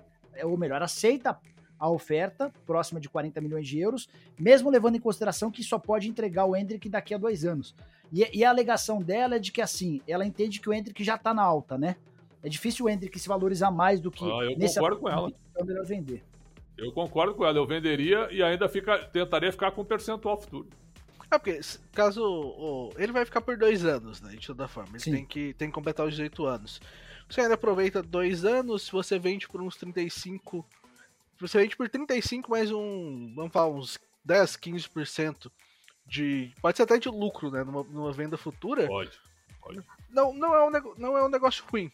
ou 0.44 0.58
melhor, 0.58 0.82
aceita 0.82 1.38
a 1.84 1.90
oferta 1.90 2.50
próxima 2.66 2.98
de 2.98 3.10
40 3.10 3.42
milhões 3.42 3.68
de 3.68 3.78
euros, 3.78 4.08
mesmo 4.40 4.70
levando 4.70 4.96
em 4.96 5.02
consideração 5.02 5.52
que 5.52 5.62
só 5.62 5.78
pode 5.78 6.08
entregar 6.08 6.46
o 6.46 6.56
Hendrick 6.56 6.88
daqui 6.88 7.14
a 7.14 7.18
dois 7.18 7.44
anos. 7.44 7.76
E, 8.10 8.26
e 8.34 8.46
a 8.46 8.50
alegação 8.50 9.02
dela 9.02 9.36
é 9.36 9.40
de 9.40 9.52
que 9.52 9.62
assim, 9.62 10.00
ela 10.08 10.26
entende 10.26 10.62
que 10.62 10.70
o 10.70 10.74
Hendrick 10.74 11.04
já 11.04 11.18
tá 11.18 11.34
na 11.34 11.44
alta, 11.44 11.78
né? 11.78 11.98
É 12.42 12.48
difícil 12.48 12.86
o 12.86 12.90
Hendrick 12.90 13.20
se 13.20 13.28
valorizar 13.28 13.70
mais 13.70 14.00
do 14.00 14.10
que. 14.10 14.24
Ah, 14.24 14.46
eu 14.46 14.58
nesse 14.58 14.76
concordo 14.76 15.02
com 15.02 15.10
ela. 15.10 15.34
É 15.58 15.64
melhor 15.66 15.86
vender. 15.86 16.24
Eu 16.78 16.90
concordo 16.94 17.36
com 17.36 17.46
ela, 17.46 17.58
eu 17.58 17.68
venderia 17.68 18.30
e 18.32 18.42
ainda 18.42 18.70
fica, 18.70 19.00
tentaria 19.00 19.52
ficar 19.52 19.72
com 19.72 19.82
um 19.82 19.86
percentual 19.86 20.40
futuro. 20.40 20.70
É 21.30 21.38
porque, 21.38 21.60
caso. 21.92 22.92
ele 22.98 23.12
vai 23.12 23.26
ficar 23.26 23.42
por 23.42 23.58
dois 23.58 23.84
anos, 23.84 24.22
né? 24.22 24.38
De 24.38 24.48
toda 24.48 24.70
forma. 24.70 24.96
Ele 24.96 25.18
tem 25.18 25.26
que, 25.26 25.54
tem 25.56 25.68
que 25.68 25.74
completar 25.74 26.06
os 26.06 26.14
18 26.14 26.46
anos. 26.46 26.80
Você 27.28 27.42
ainda 27.42 27.56
aproveita 27.56 28.02
dois 28.02 28.46
anos, 28.46 28.84
se 28.84 28.92
você 28.94 29.20
vende 29.20 29.50
por 29.50 29.62
uns 29.62 29.76
35. 29.76 30.66
Você 31.44 31.60
vende 31.60 31.76
por 31.76 31.90
35 31.90 32.50
mais 32.50 32.72
um. 32.72 33.34
Vamos 33.36 33.52
falar, 33.52 33.68
uns 33.68 34.00
10, 34.24 34.56
15% 34.56 35.52
de. 36.06 36.54
Pode 36.62 36.78
ser 36.78 36.84
até 36.84 36.98
de 36.98 37.10
lucro, 37.10 37.52
né? 37.52 37.66
Numa, 37.66 37.84
numa 37.84 38.14
venda 38.14 38.38
futura. 38.38 38.88
Pode. 38.88 39.20
pode. 39.62 39.84
Não, 40.10 40.34
não, 40.34 40.56
é 40.56 40.66
um, 40.66 40.72
não 40.98 41.18
é 41.18 41.26
um 41.26 41.30
negócio 41.30 41.66
ruim. 41.70 41.92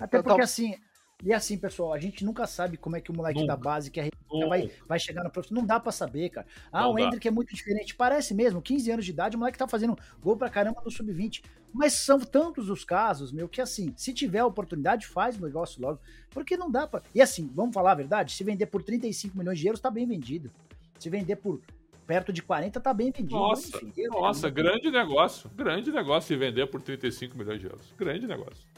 Até 0.00 0.20
porque 0.20 0.42
assim, 0.42 0.76
e 1.24 1.32
assim, 1.32 1.56
pessoal, 1.56 1.94
a 1.94 1.98
gente 1.98 2.22
nunca 2.24 2.46
sabe 2.46 2.76
como 2.76 2.96
é 2.96 3.00
que 3.00 3.10
o 3.10 3.14
moleque 3.14 3.40
nunca. 3.40 3.56
da 3.56 3.56
base 3.56 3.90
que 3.90 4.10
vai, 4.46 4.70
vai 4.86 4.98
chegar 4.98 5.24
no 5.24 5.30
profissional. 5.30 5.62
Não 5.62 5.66
dá 5.66 5.80
para 5.80 5.90
saber, 5.90 6.28
cara. 6.28 6.46
Ah, 6.70 6.82
não 6.82 6.92
o 6.92 6.98
Hendrick 6.98 7.26
é 7.26 7.30
muito 7.30 7.54
diferente. 7.54 7.94
Parece 7.94 8.34
mesmo, 8.34 8.60
15 8.60 8.90
anos 8.90 9.04
de 9.06 9.10
idade, 9.10 9.34
o 9.34 9.38
moleque 9.38 9.56
tá 9.56 9.66
fazendo 9.66 9.96
gol 10.22 10.36
pra 10.36 10.50
caramba 10.50 10.82
no 10.84 10.90
sub-20. 10.90 11.42
Mas 11.72 11.94
são 11.94 12.20
tantos 12.20 12.68
os 12.68 12.84
casos, 12.84 13.32
meu, 13.32 13.48
que 13.48 13.60
assim, 13.60 13.92
se 13.96 14.12
tiver 14.12 14.44
oportunidade, 14.44 15.06
faz 15.06 15.36
o 15.38 15.42
negócio 15.42 15.80
logo. 15.80 15.98
Porque 16.30 16.56
não 16.56 16.70
dá 16.70 16.86
pra. 16.86 17.02
E 17.14 17.22
assim, 17.22 17.50
vamos 17.54 17.72
falar 17.72 17.92
a 17.92 17.96
verdade: 17.96 18.32
se 18.32 18.44
vender 18.44 18.66
por 18.66 18.82
35 18.82 19.36
milhões 19.36 19.58
de 19.58 19.66
euros, 19.66 19.80
tá 19.80 19.90
bem 19.90 20.06
vendido. 20.06 20.52
Se 20.98 21.08
vender 21.08 21.36
por 21.36 21.60
perto 22.06 22.32
de 22.32 22.42
40, 22.42 22.78
tá 22.80 22.92
bem 22.92 23.10
vendido. 23.10 23.34
Nossa, 23.34 23.76
Enfim, 23.82 24.06
nossa, 24.08 24.50
grande 24.50 24.90
negócio. 24.90 25.50
Grande 25.54 25.90
negócio 25.90 26.28
se 26.28 26.36
vender 26.36 26.66
por 26.66 26.82
35 26.82 27.36
milhões 27.36 27.60
de 27.60 27.66
euros. 27.66 27.92
Grande 27.98 28.26
negócio. 28.26 28.68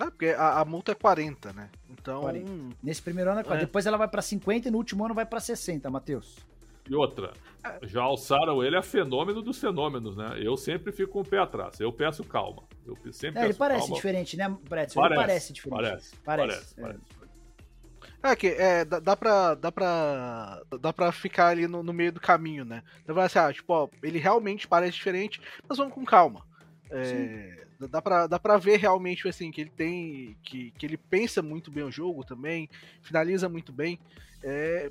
É, 0.00 0.04
porque 0.04 0.26
a, 0.26 0.60
a, 0.60 0.64
multa 0.64 0.92
é 0.92 0.94
40, 0.94 1.52
né? 1.52 1.70
Então. 1.90 2.20
40. 2.20 2.76
Nesse 2.82 3.02
primeiro 3.02 3.30
ano 3.30 3.40
é 3.40 3.44
40. 3.44 3.62
É. 3.62 3.66
Depois 3.66 3.86
ela 3.86 3.96
vai 3.96 4.08
para 4.08 4.22
50 4.22 4.68
e 4.68 4.70
no 4.70 4.78
último 4.78 5.04
ano 5.04 5.14
vai 5.14 5.26
para 5.26 5.40
60, 5.40 5.90
Matheus. 5.90 6.36
E 6.88 6.94
outra, 6.94 7.32
já 7.82 8.02
alçaram 8.02 8.64
ele 8.64 8.76
a 8.76 8.82
fenômeno 8.82 9.42
dos 9.42 9.58
fenômenos, 9.58 10.16
né? 10.16 10.38
Eu 10.40 10.56
sempre 10.56 10.90
fico 10.90 11.12
com 11.12 11.20
o 11.20 11.24
pé 11.24 11.38
atrás. 11.38 11.78
Eu 11.80 11.92
peço 11.92 12.24
calma. 12.24 12.62
Eu 12.86 13.12
sempre 13.12 13.40
é, 13.40 13.44
ele 13.44 13.54
parece 13.54 13.80
calma. 13.80 13.94
diferente, 13.96 14.36
né, 14.36 14.48
Brett? 14.48 14.94
Parece, 14.94 14.98
ele 14.98 15.14
parece 15.14 15.52
diferente. 15.52 15.82
Parece. 15.82 16.16
Parece. 16.24 16.74
parece, 16.74 16.74
parece. 16.80 17.18
É 18.22 18.34
que 18.34 18.48
é, 18.48 18.84
dá, 18.84 18.98
dá, 18.98 19.16
pra, 19.16 19.54
dá, 19.54 19.70
pra, 19.70 20.62
dá 20.80 20.92
pra 20.92 21.12
ficar 21.12 21.48
ali 21.48 21.68
no, 21.68 21.82
no 21.82 21.92
meio 21.92 22.10
do 22.10 22.20
caminho, 22.20 22.64
né? 22.64 22.82
Dá 23.06 23.14
pra 23.14 23.24
assim, 23.24 23.38
ah, 23.38 23.52
tipo, 23.52 23.72
ó, 23.72 23.88
ele 24.02 24.18
realmente 24.18 24.66
parece 24.66 24.94
diferente, 24.94 25.40
mas 25.68 25.78
vamos 25.78 25.94
com 25.94 26.04
calma. 26.04 26.44
É, 26.90 27.66
dá, 27.86 28.02
pra, 28.02 28.26
dá 28.26 28.38
pra 28.38 28.56
ver 28.56 28.78
realmente 28.78 29.28
assim 29.28 29.50
que 29.50 29.60
ele 29.60 29.70
tem. 29.70 30.36
Que, 30.42 30.70
que 30.72 30.86
ele 30.86 30.96
pensa 30.96 31.42
muito 31.42 31.70
bem 31.70 31.84
o 31.84 31.90
jogo 31.90 32.24
também, 32.24 32.68
finaliza 33.02 33.48
muito 33.48 33.72
bem. 33.72 33.98
É, 34.42 34.90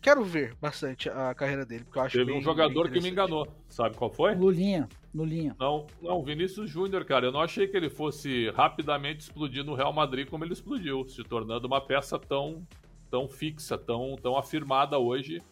quero 0.00 0.24
ver 0.24 0.54
bastante 0.60 1.08
a 1.10 1.34
carreira 1.34 1.64
dele, 1.66 1.84
porque 1.84 1.98
eu 1.98 2.02
acho 2.02 2.18
Teve 2.18 2.32
um 2.32 2.40
jogador 2.40 2.90
que 2.90 3.00
me 3.00 3.10
enganou. 3.10 3.46
Sabe 3.68 3.96
qual 3.96 4.10
foi? 4.10 4.34
Lulinha. 4.34 4.88
Lulinha. 5.14 5.56
Não, 5.58 5.86
não, 6.02 6.22
Vinícius 6.22 6.70
Júnior, 6.70 7.04
cara. 7.04 7.26
Eu 7.26 7.32
não 7.32 7.40
achei 7.40 7.66
que 7.66 7.76
ele 7.76 7.90
fosse 7.90 8.50
rapidamente 8.50 9.20
explodir 9.20 9.64
no 9.64 9.74
Real 9.74 9.92
Madrid 9.92 10.28
como 10.28 10.44
ele 10.44 10.52
explodiu, 10.52 11.06
se 11.08 11.22
tornando 11.24 11.66
uma 11.66 11.80
peça 11.80 12.18
tão, 12.18 12.66
tão 13.10 13.28
fixa, 13.28 13.76
tão, 13.76 14.16
tão 14.16 14.36
afirmada 14.36 14.98
hoje 14.98 15.42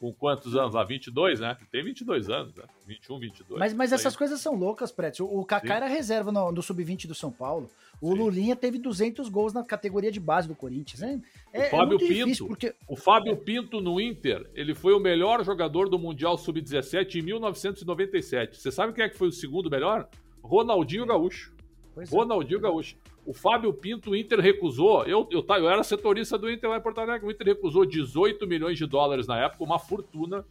com 0.00 0.12
quantos 0.12 0.56
anos 0.56 0.74
lá? 0.74 0.84
22, 0.84 1.40
né? 1.40 1.56
Tem 1.70 1.82
22 1.82 2.30
anos, 2.30 2.54
né? 2.54 2.64
21, 2.86 3.18
22. 3.18 3.58
Mas, 3.58 3.72
mas 3.72 3.92
essas 3.92 4.16
coisas 4.16 4.40
são 4.40 4.54
loucas, 4.54 4.92
Pretz. 4.92 5.20
O 5.20 5.44
Kaká 5.44 5.76
era 5.76 5.86
reserva 5.86 6.30
no, 6.30 6.52
no 6.52 6.62
Sub-20 6.62 7.06
do 7.06 7.14
São 7.14 7.30
Paulo. 7.30 7.70
O 8.00 8.12
Sim. 8.12 8.18
Lulinha 8.18 8.56
teve 8.56 8.78
200 8.78 9.28
gols 9.28 9.52
na 9.52 9.64
categoria 9.64 10.12
de 10.12 10.20
base 10.20 10.46
do 10.46 10.54
Corinthians. 10.54 11.02
É, 11.02 11.20
é, 11.52 11.66
o 11.66 11.70
Fábio 11.70 11.96
é 11.96 12.08
Pinto, 12.08 12.46
porque... 12.46 12.74
o 12.86 12.96
Fábio 12.96 13.36
Pinto 13.36 13.80
no 13.80 14.00
Inter, 14.00 14.48
ele 14.54 14.74
foi 14.74 14.92
o 14.94 15.00
melhor 15.00 15.44
jogador 15.44 15.88
do 15.88 15.98
Mundial 15.98 16.38
Sub-17 16.38 17.16
em 17.16 17.22
1997. 17.22 18.56
Você 18.56 18.70
sabe 18.70 18.92
quem 18.92 19.04
é 19.04 19.08
que 19.08 19.16
foi 19.16 19.28
o 19.28 19.32
segundo 19.32 19.68
melhor? 19.68 20.08
Ronaldinho 20.42 21.04
Gaúcho. 21.04 21.52
Pois 21.94 22.12
é. 22.12 22.16
Ronaldinho 22.16 22.58
é. 22.58 22.62
Gaúcho. 22.62 22.96
O 23.28 23.34
Fábio 23.34 23.74
Pinto, 23.74 24.12
o 24.12 24.16
Inter 24.16 24.40
recusou. 24.40 25.04
Eu, 25.04 25.28
eu, 25.30 25.44
eu 25.46 25.68
era 25.68 25.84
setorista 25.84 26.38
do 26.38 26.50
Inter 26.50 26.70
lá 26.70 26.78
em 26.78 26.80
Porto 26.80 26.98
Alegre. 27.02 27.26
O 27.26 27.30
Inter 27.30 27.48
recusou 27.48 27.84
18 27.84 28.46
milhões 28.46 28.78
de 28.78 28.86
dólares 28.86 29.26
na 29.26 29.38
época, 29.38 29.62
uma 29.62 29.78
fortuna 29.78 30.46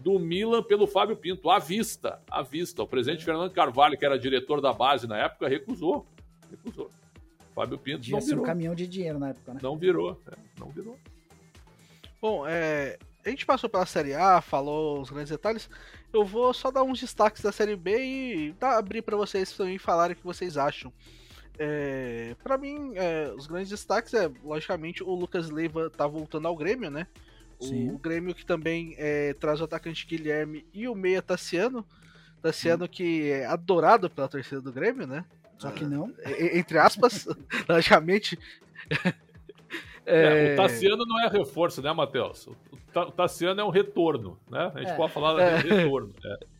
do 0.00 0.18
Milan 0.18 0.60
pelo 0.60 0.88
Fábio 0.88 1.16
Pinto, 1.16 1.48
à 1.48 1.60
vista. 1.60 2.20
À 2.28 2.42
vista. 2.42 2.82
O 2.82 2.86
presidente 2.88 3.22
é. 3.22 3.24
Fernando 3.24 3.52
Carvalho, 3.52 3.96
que 3.96 4.04
era 4.04 4.18
diretor 4.18 4.60
da 4.60 4.72
base 4.72 5.06
na 5.06 5.16
época, 5.18 5.46
recusou. 5.46 6.04
Recusou. 6.50 6.90
Fábio 7.54 7.78
Pinto 7.78 7.98
Podia 7.98 8.18
não 8.18 8.26
virou. 8.26 8.42
um 8.42 8.44
caminhão 8.44 8.74
de 8.74 8.88
dinheiro 8.88 9.20
na 9.20 9.28
época, 9.28 9.54
né? 9.54 9.60
Não 9.62 9.76
virou. 9.76 10.20
É, 10.26 10.36
não 10.58 10.68
virou. 10.70 10.98
Bom, 12.20 12.44
é, 12.44 12.98
a 13.24 13.30
gente 13.30 13.46
passou 13.46 13.70
pela 13.70 13.86
Série 13.86 14.14
A, 14.14 14.40
falou 14.40 15.00
os 15.00 15.10
grandes 15.10 15.30
detalhes. 15.30 15.70
Eu 16.12 16.24
vou 16.24 16.52
só 16.52 16.72
dar 16.72 16.82
uns 16.82 16.98
destaques 16.98 17.40
da 17.40 17.52
Série 17.52 17.76
B 17.76 17.96
e 18.02 18.52
tá, 18.54 18.76
abrir 18.76 19.02
para 19.02 19.16
vocês 19.16 19.52
também 19.52 19.78
falarem 19.78 20.14
o 20.14 20.18
que 20.18 20.24
vocês 20.24 20.56
acham. 20.56 20.92
É, 21.58 22.34
para 22.42 22.58
mim, 22.58 22.92
é, 22.94 23.32
os 23.36 23.46
grandes 23.46 23.70
destaques 23.70 24.12
é, 24.14 24.30
logicamente, 24.44 25.02
o 25.02 25.14
Lucas 25.14 25.50
Leiva 25.50 25.90
tá 25.90 26.06
voltando 26.06 26.46
ao 26.46 26.56
Grêmio, 26.56 26.90
né? 26.90 27.06
O, 27.58 27.94
o 27.94 27.98
Grêmio 27.98 28.34
que 28.34 28.44
também 28.44 28.94
é, 28.98 29.32
traz 29.34 29.60
o 29.60 29.64
atacante 29.64 30.06
Guilherme 30.06 30.66
e 30.74 30.86
o 30.88 30.94
meia 30.94 31.22
Tassiano. 31.22 31.84
Tassiano 32.42 32.84
hum. 32.84 32.88
que 32.88 33.30
é 33.30 33.46
adorado 33.46 34.10
pela 34.10 34.28
torcida 34.28 34.60
do 34.60 34.72
Grêmio, 34.72 35.06
né? 35.06 35.24
Só 35.58 35.70
que 35.70 35.84
não. 35.84 36.12
É, 36.18 36.58
entre 36.58 36.78
aspas, 36.78 37.26
logicamente. 37.68 38.38
É, 40.08 40.52
o 40.52 40.56
Tassiano 40.56 41.04
não 41.04 41.20
é 41.20 41.28
reforço, 41.28 41.82
né, 41.82 41.92
Matheus? 41.92 42.46
O 42.94 43.10
Tassiano 43.10 43.60
é 43.60 43.64
um 43.64 43.70
retorno, 43.70 44.38
né? 44.48 44.70
A 44.72 44.78
gente 44.78 44.96
pode 44.96 45.12
falar 45.12 45.60
de 45.60 45.68
retorno. 45.68 46.14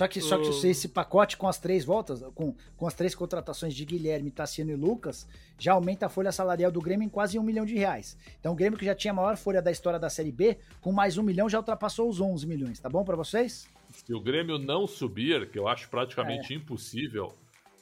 Só 0.00 0.08
que, 0.08 0.18
só 0.22 0.38
que 0.38 0.48
esse 0.66 0.88
pacote 0.88 1.36
com 1.36 1.46
as 1.46 1.58
três 1.58 1.84
voltas, 1.84 2.22
com, 2.34 2.54
com 2.74 2.86
as 2.86 2.94
três 2.94 3.14
contratações 3.14 3.74
de 3.74 3.84
Guilherme, 3.84 4.30
Tassiano 4.30 4.70
e 4.70 4.74
Lucas, 4.74 5.28
já 5.58 5.74
aumenta 5.74 6.06
a 6.06 6.08
folha 6.08 6.32
salarial 6.32 6.72
do 6.72 6.80
Grêmio 6.80 7.04
em 7.04 7.08
quase 7.10 7.38
um 7.38 7.42
milhão 7.42 7.66
de 7.66 7.74
reais. 7.74 8.16
Então 8.40 8.52
o 8.52 8.54
Grêmio, 8.54 8.78
que 8.78 8.86
já 8.86 8.94
tinha 8.94 9.10
a 9.10 9.14
maior 9.14 9.36
folha 9.36 9.60
da 9.60 9.70
história 9.70 9.98
da 9.98 10.08
Série 10.08 10.32
B, 10.32 10.56
com 10.80 10.90
mais 10.90 11.18
um 11.18 11.22
milhão 11.22 11.50
já 11.50 11.58
ultrapassou 11.58 12.08
os 12.08 12.18
11 12.18 12.46
milhões. 12.46 12.80
Tá 12.80 12.88
bom 12.88 13.04
para 13.04 13.14
vocês? 13.14 13.68
Se 13.92 14.14
o 14.14 14.20
Grêmio 14.22 14.56
não 14.56 14.86
subir, 14.86 15.50
que 15.50 15.58
eu 15.58 15.68
acho 15.68 15.86
praticamente 15.90 16.54
é. 16.54 16.56
impossível, 16.56 17.34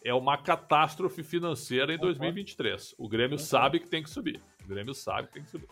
é 0.05 0.13
uma 0.13 0.37
catástrofe 0.37 1.23
financeira 1.23 1.95
em 1.95 1.99
2023. 1.99 2.97
O 2.99 3.09
Grêmio 3.09 3.39
sabe 3.39 3.79
que 3.79 3.87
tem 3.87 4.03
que 4.03 4.11
subir. 4.11 4.41
O 4.65 4.69
Grêmio 4.69 4.93
sabe 4.93 5.29
que 5.29 5.35
tem 5.35 5.45
que 5.45 5.51
subir. 5.51 5.69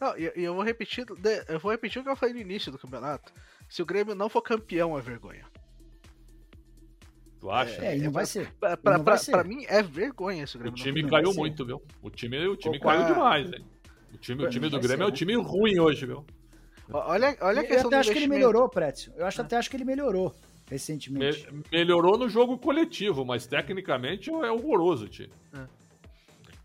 Não, 0.00 0.16
e 0.16 0.30
eu 0.36 0.54
vou 0.54 0.62
repetir, 0.62 1.04
eu 1.48 1.58
vou 1.58 1.72
repetir 1.72 2.00
o 2.00 2.04
que 2.04 2.10
eu 2.10 2.14
falei 2.14 2.36
no 2.36 2.40
início 2.40 2.70
do 2.70 2.78
campeonato. 2.78 3.32
Se 3.68 3.82
o 3.82 3.86
Grêmio 3.86 4.14
não 4.14 4.28
for 4.28 4.42
campeão, 4.42 4.96
é 4.96 5.00
vergonha. 5.00 5.44
Tu 7.42 7.50
acha? 7.50 7.84
É, 7.84 7.98
e 7.98 8.02
não 8.02 8.12
vai 8.12 8.24
ser. 8.24 8.52
Pra, 8.52 8.76
pra, 8.76 9.00
pra, 9.00 9.18
pra 9.18 9.42
mim 9.42 9.64
é 9.66 9.82
vergonha 9.82 10.44
esse 10.44 10.56
Grêmio. 10.56 10.72
O 10.72 10.76
time 10.76 11.10
caiu 11.10 11.34
muito, 11.34 11.66
viu? 11.66 11.82
O 12.00 12.08
time, 12.08 12.46
o 12.46 12.54
time 12.54 12.78
caiu 12.78 13.04
demais, 13.04 13.52
hein? 13.52 13.64
O 14.14 14.16
time, 14.16 14.44
o 14.44 14.48
time 14.48 14.68
do 14.68 14.78
Grêmio 14.78 15.02
é 15.02 15.08
um 15.08 15.10
time 15.10 15.34
ruim 15.34 15.76
hoje, 15.80 16.06
viu? 16.06 16.24
Olha, 16.92 17.36
olha 17.40 17.62
a 17.62 17.64
questão 17.64 17.82
Eu 17.82 17.86
até 17.88 17.96
acho 17.96 18.12
que 18.12 18.18
ele 18.18 18.28
melhorou, 18.28 18.68
Prétio. 18.68 19.12
Eu 19.16 19.26
acho, 19.26 19.40
até 19.40 19.56
acho 19.56 19.68
que 19.68 19.76
ele 19.76 19.84
melhorou 19.84 20.32
recentemente. 20.70 21.52
Me, 21.52 21.64
melhorou 21.72 22.16
no 22.16 22.28
jogo 22.28 22.56
coletivo, 22.56 23.24
mas 23.24 23.44
tecnicamente 23.44 24.30
é 24.30 24.52
horroroso 24.52 25.06
o 25.06 25.08
time. 25.08 25.32
É. 25.52 25.66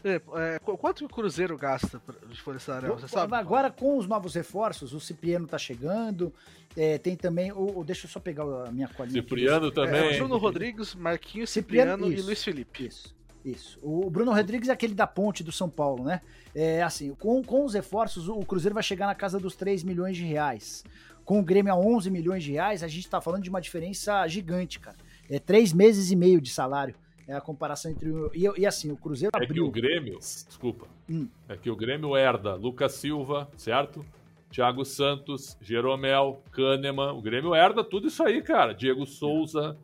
É, 0.03 0.21
é, 0.35 0.59
quanto 0.59 1.05
o 1.05 1.09
Cruzeiro 1.09 1.57
gasta 1.57 2.01
de 2.29 2.39
folha 2.41 2.59
salarial? 2.59 2.97
Você 2.97 3.07
sabe? 3.07 3.35
Agora, 3.35 3.71
com 3.71 3.97
os 3.97 4.07
novos 4.07 4.35
reforços, 4.35 4.93
o 4.93 4.99
Cipriano 4.99 5.47
tá 5.47 5.57
chegando. 5.57 6.31
É, 6.75 6.97
tem 6.97 7.15
também. 7.15 7.51
O, 7.51 7.79
o, 7.79 7.83
deixa 7.83 8.05
eu 8.05 8.09
só 8.09 8.19
pegar 8.19 8.43
a 8.43 8.71
minha 8.71 8.87
colinha. 8.87 9.21
Cipriano 9.21 9.67
aqui. 9.67 9.75
também. 9.75 10.13
É, 10.13 10.17
Bruno 10.17 10.37
Rodrigues, 10.37 10.93
Marquinhos, 10.93 11.49
Cipriano, 11.49 12.05
Cipriano 12.05 12.13
e 12.13 12.21
Luiz 12.21 12.43
Felipe. 12.43 12.85
Isso. 12.85 13.15
Isso. 13.43 13.79
O 13.81 14.09
Bruno 14.09 14.33
Rodrigues 14.33 14.69
é 14.69 14.73
aquele 14.73 14.93
da 14.93 15.07
ponte 15.07 15.43
do 15.43 15.51
São 15.51 15.69
Paulo, 15.69 16.03
né? 16.03 16.21
É 16.53 16.83
assim, 16.83 17.15
com, 17.15 17.41
com 17.43 17.65
os 17.65 17.73
reforços, 17.73 18.27
o 18.27 18.39
Cruzeiro 18.39 18.73
vai 18.73 18.83
chegar 18.83 19.07
na 19.07 19.15
casa 19.15 19.39
dos 19.39 19.55
3 19.55 19.83
milhões 19.83 20.17
de 20.17 20.23
reais. 20.23 20.83
Com 21.23 21.39
o 21.39 21.43
Grêmio 21.43 21.71
a 21.71 21.77
11 21.77 22.09
milhões 22.09 22.43
de 22.43 22.51
reais, 22.51 22.83
a 22.83 22.87
gente 22.87 23.09
tá 23.09 23.21
falando 23.21 23.43
de 23.43 23.49
uma 23.49 23.61
diferença 23.61 24.27
gigante, 24.27 24.79
cara. 24.79 24.97
É 25.29 25.39
três 25.39 25.73
meses 25.73 26.11
e 26.11 26.15
meio 26.15 26.39
de 26.39 26.49
salário 26.49 26.95
É 27.27 27.35
a 27.35 27.41
comparação 27.41 27.91
entre 27.91 28.09
o. 28.09 28.31
E, 28.33 28.47
e 28.57 28.65
assim, 28.65 28.91
o 28.91 28.95
Cruzeiro 28.95 29.31
é 29.35 29.43
abriu. 29.43 29.63
que 29.63 29.69
o 29.69 29.71
Grêmio, 29.71 30.17
desculpa, 30.17 30.87
hum. 31.09 31.27
é 31.49 31.57
que 31.57 31.69
o 31.69 31.75
Grêmio 31.75 32.15
herda 32.15 32.55
Lucas 32.55 32.93
Silva, 32.93 33.49
certo? 33.57 34.05
Thiago 34.49 34.85
Santos, 34.85 35.57
Jeromel, 35.61 36.41
Kahneman. 36.51 37.11
O 37.11 37.21
Grêmio 37.21 37.53
herda 37.53 37.83
tudo 37.83 38.07
isso 38.07 38.23
aí, 38.23 38.41
cara. 38.41 38.73
Diego 38.73 39.05
Souza, 39.05 39.77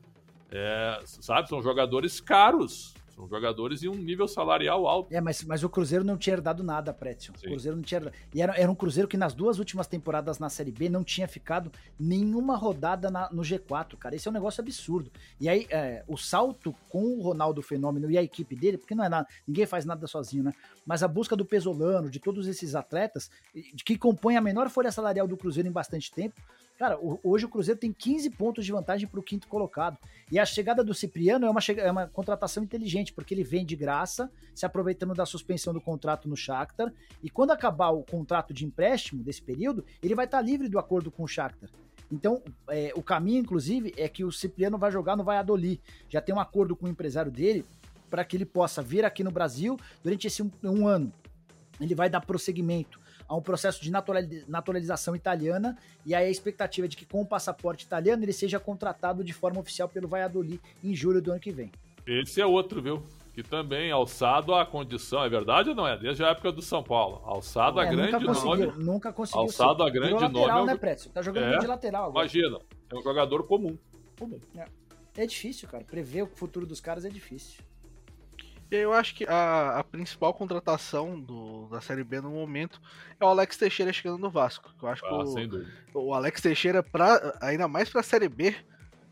é, 0.49 1.01
sabe? 1.03 1.49
São 1.49 1.61
jogadores 1.61 2.21
caros. 2.21 2.93
São 3.15 3.27
jogadores 3.27 3.83
em 3.83 3.87
um 3.87 3.95
nível 3.95 4.27
salarial 4.27 4.87
alto. 4.87 5.13
É, 5.13 5.21
mas, 5.21 5.43
mas 5.43 5.63
o 5.63 5.69
Cruzeiro 5.69 6.03
não 6.03 6.17
tinha 6.17 6.35
herdado 6.35 6.63
nada, 6.63 6.91
Prétio. 6.91 7.33
O 7.37 7.39
Cruzeiro 7.39 7.75
não 7.77 7.83
tinha 7.83 7.99
herdado. 7.99 8.15
E 8.33 8.41
era, 8.41 8.57
era 8.59 8.71
um 8.71 8.75
Cruzeiro 8.75 9.07
que 9.07 9.17
nas 9.17 9.33
duas 9.33 9.59
últimas 9.59 9.85
temporadas 9.85 10.39
na 10.39 10.49
Série 10.49 10.71
B 10.71 10.89
não 10.89 11.03
tinha 11.03 11.27
ficado 11.27 11.71
nenhuma 11.99 12.55
rodada 12.57 13.11
na, 13.11 13.29
no 13.31 13.43
G4, 13.43 13.97
cara. 13.97 14.15
Esse 14.15 14.27
é 14.27 14.31
um 14.31 14.33
negócio 14.33 14.61
absurdo. 14.61 15.11
E 15.39 15.47
aí, 15.47 15.67
é, 15.69 16.03
o 16.07 16.17
salto 16.17 16.75
com 16.89 17.03
o 17.03 17.21
Ronaldo 17.21 17.61
Fenômeno 17.61 18.09
e 18.09 18.17
a 18.17 18.23
equipe 18.23 18.55
dele, 18.55 18.77
porque 18.77 18.95
não 18.95 19.03
é 19.03 19.09
nada, 19.09 19.27
ninguém 19.47 19.65
faz 19.65 19.85
nada 19.85 20.07
sozinho, 20.07 20.43
né? 20.43 20.53
Mas 20.85 21.03
a 21.03 21.07
busca 21.07 21.35
do 21.35 21.45
Pesolano, 21.45 22.09
de 22.09 22.19
todos 22.19 22.47
esses 22.47 22.73
atletas, 22.73 23.29
que 23.85 23.97
compõem 23.97 24.37
a 24.37 24.41
menor 24.41 24.69
folha 24.69 24.91
salarial 24.91 25.27
do 25.27 25.37
Cruzeiro 25.37 25.69
em 25.69 25.71
bastante 25.71 26.11
tempo, 26.11 26.41
Cara, 26.77 26.97
hoje 27.23 27.45
o 27.45 27.49
Cruzeiro 27.49 27.79
tem 27.79 27.93
15 27.93 28.31
pontos 28.31 28.65
de 28.65 28.71
vantagem 28.71 29.07
para 29.07 29.19
o 29.19 29.23
quinto 29.23 29.47
colocado. 29.47 29.97
E 30.31 30.39
a 30.39 30.45
chegada 30.45 30.83
do 30.83 30.93
Cipriano 30.93 31.45
é 31.45 31.49
uma, 31.49 31.59
é 31.77 31.91
uma 31.91 32.07
contratação 32.07 32.63
inteligente, 32.63 33.13
porque 33.13 33.33
ele 33.33 33.43
vem 33.43 33.63
de 33.63 33.75
graça, 33.75 34.31
se 34.55 34.65
aproveitando 34.65 35.13
da 35.13 35.25
suspensão 35.25 35.71
do 35.71 35.79
contrato 35.79 36.27
no 36.27 36.35
Shakhtar. 36.35 36.91
E 37.21 37.29
quando 37.29 37.51
acabar 37.51 37.91
o 37.91 38.03
contrato 38.03 38.53
de 38.53 38.65
empréstimo 38.65 39.23
desse 39.23 39.41
período, 39.41 39.85
ele 40.01 40.15
vai 40.15 40.25
estar 40.25 40.39
tá 40.39 40.43
livre 40.43 40.67
do 40.67 40.79
acordo 40.79 41.11
com 41.11 41.23
o 41.23 41.27
Shakhtar. 41.27 41.69
Então, 42.11 42.41
é, 42.67 42.91
o 42.95 43.03
caminho, 43.03 43.39
inclusive, 43.39 43.93
é 43.95 44.09
que 44.09 44.23
o 44.23 44.31
Cipriano 44.31 44.77
vai 44.77 44.91
jogar 44.91 45.15
no 45.15 45.23
Valladolid. 45.23 45.79
Já 46.09 46.21
tem 46.21 46.33
um 46.33 46.39
acordo 46.39 46.75
com 46.75 46.87
o 46.87 46.89
empresário 46.89 47.31
dele 47.31 47.65
para 48.09 48.25
que 48.25 48.35
ele 48.35 48.45
possa 48.45 48.81
vir 48.81 49.05
aqui 49.05 49.23
no 49.23 49.31
Brasil 49.31 49.77
durante 50.03 50.27
esse 50.27 50.41
um, 50.41 50.51
um 50.63 50.87
ano. 50.87 51.13
Ele 51.79 51.95
vai 51.95 52.09
dar 52.09 52.21
prosseguimento 52.21 53.02
a 53.33 53.35
um 53.35 53.41
processo 53.41 53.81
de 53.81 53.91
naturalização 54.47 55.15
italiana 55.15 55.75
e 56.05 56.13
aí 56.13 56.27
a 56.27 56.29
expectativa 56.29 56.85
é 56.85 56.87
de 56.87 56.95
que 56.95 57.05
com 57.05 57.21
o 57.21 57.25
passaporte 57.25 57.83
italiano 57.83 58.23
ele 58.23 58.31
seja 58.31 58.59
contratado 58.59 59.23
de 59.23 59.33
forma 59.33 59.59
oficial 59.59 59.89
pelo 59.89 60.07
Valladolid 60.07 60.61
em 60.83 60.95
julho 60.95 61.19
do 61.19 61.31
ano 61.31 61.39
que 61.39 61.51
vem. 61.51 61.71
Esse 62.05 62.39
é 62.41 62.45
outro, 62.45 62.79
viu? 62.79 63.03
Que 63.33 63.41
também 63.41 63.91
alçado 63.91 64.53
à 64.53 64.63
condição, 64.63 65.23
é 65.23 65.29
verdade 65.29 65.69
ou 65.69 65.75
não 65.75 65.87
é? 65.87 65.97
Desde 65.97 66.23
a 66.23 66.27
época 66.29 66.51
do 66.51 66.61
São 66.61 66.83
Paulo. 66.83 67.21
Alçado 67.25 67.81
é, 67.81 67.87
a 67.87 67.89
grande 67.89 68.23
nome. 68.23 68.67
Nunca 68.77 69.11
conseguiu. 69.11 69.41
Alçado 69.41 69.81
ser. 69.81 69.89
a 69.89 69.91
grande 69.91 70.13
Virou 70.13 70.21
lateral, 70.21 70.59
nome. 70.59 70.71
né, 70.73 70.77
Précio? 70.77 71.09
Tá 71.09 71.23
jogando 71.23 71.55
é, 71.55 71.57
de 71.57 71.65
lateral 71.65 72.09
agora. 72.09 72.25
Imagina, 72.25 72.59
é 72.91 72.95
um 72.95 73.01
jogador 73.01 73.47
comum. 73.47 73.75
comum. 74.19 74.39
É. 74.55 75.23
é 75.23 75.25
difícil, 75.25 75.67
cara. 75.67 75.83
Prever 75.83 76.21
o 76.21 76.27
futuro 76.27 76.67
dos 76.67 76.79
caras 76.79 77.03
é 77.03 77.09
difícil. 77.09 77.63
Eu 78.75 78.93
acho 78.93 79.15
que 79.15 79.25
a, 79.25 79.79
a 79.79 79.83
principal 79.83 80.33
contratação 80.33 81.19
do, 81.19 81.67
da 81.67 81.79
Série 81.79 82.03
B 82.03 82.21
no 82.21 82.31
momento 82.31 82.81
é 83.19 83.25
o 83.25 83.27
Alex 83.27 83.57
Teixeira 83.57 83.93
chegando 83.93 84.17
no 84.17 84.29
Vasco. 84.29 84.73
Eu 84.81 84.87
acho 84.87 85.05
ah, 85.05 85.09
que 85.09 85.97
o, 85.97 86.05
o, 86.07 86.13
Alex 86.13 86.41
Teixeira, 86.41 86.81
pra, 86.81 87.37
ainda 87.41 87.67
mais 87.67 87.89
para 87.89 88.01
a 88.01 88.03
Série 88.03 88.27
B, 88.27 88.55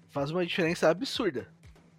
faz 0.09 0.31
uma 0.31 0.45
diferença 0.45 0.89
absurda 0.89 1.47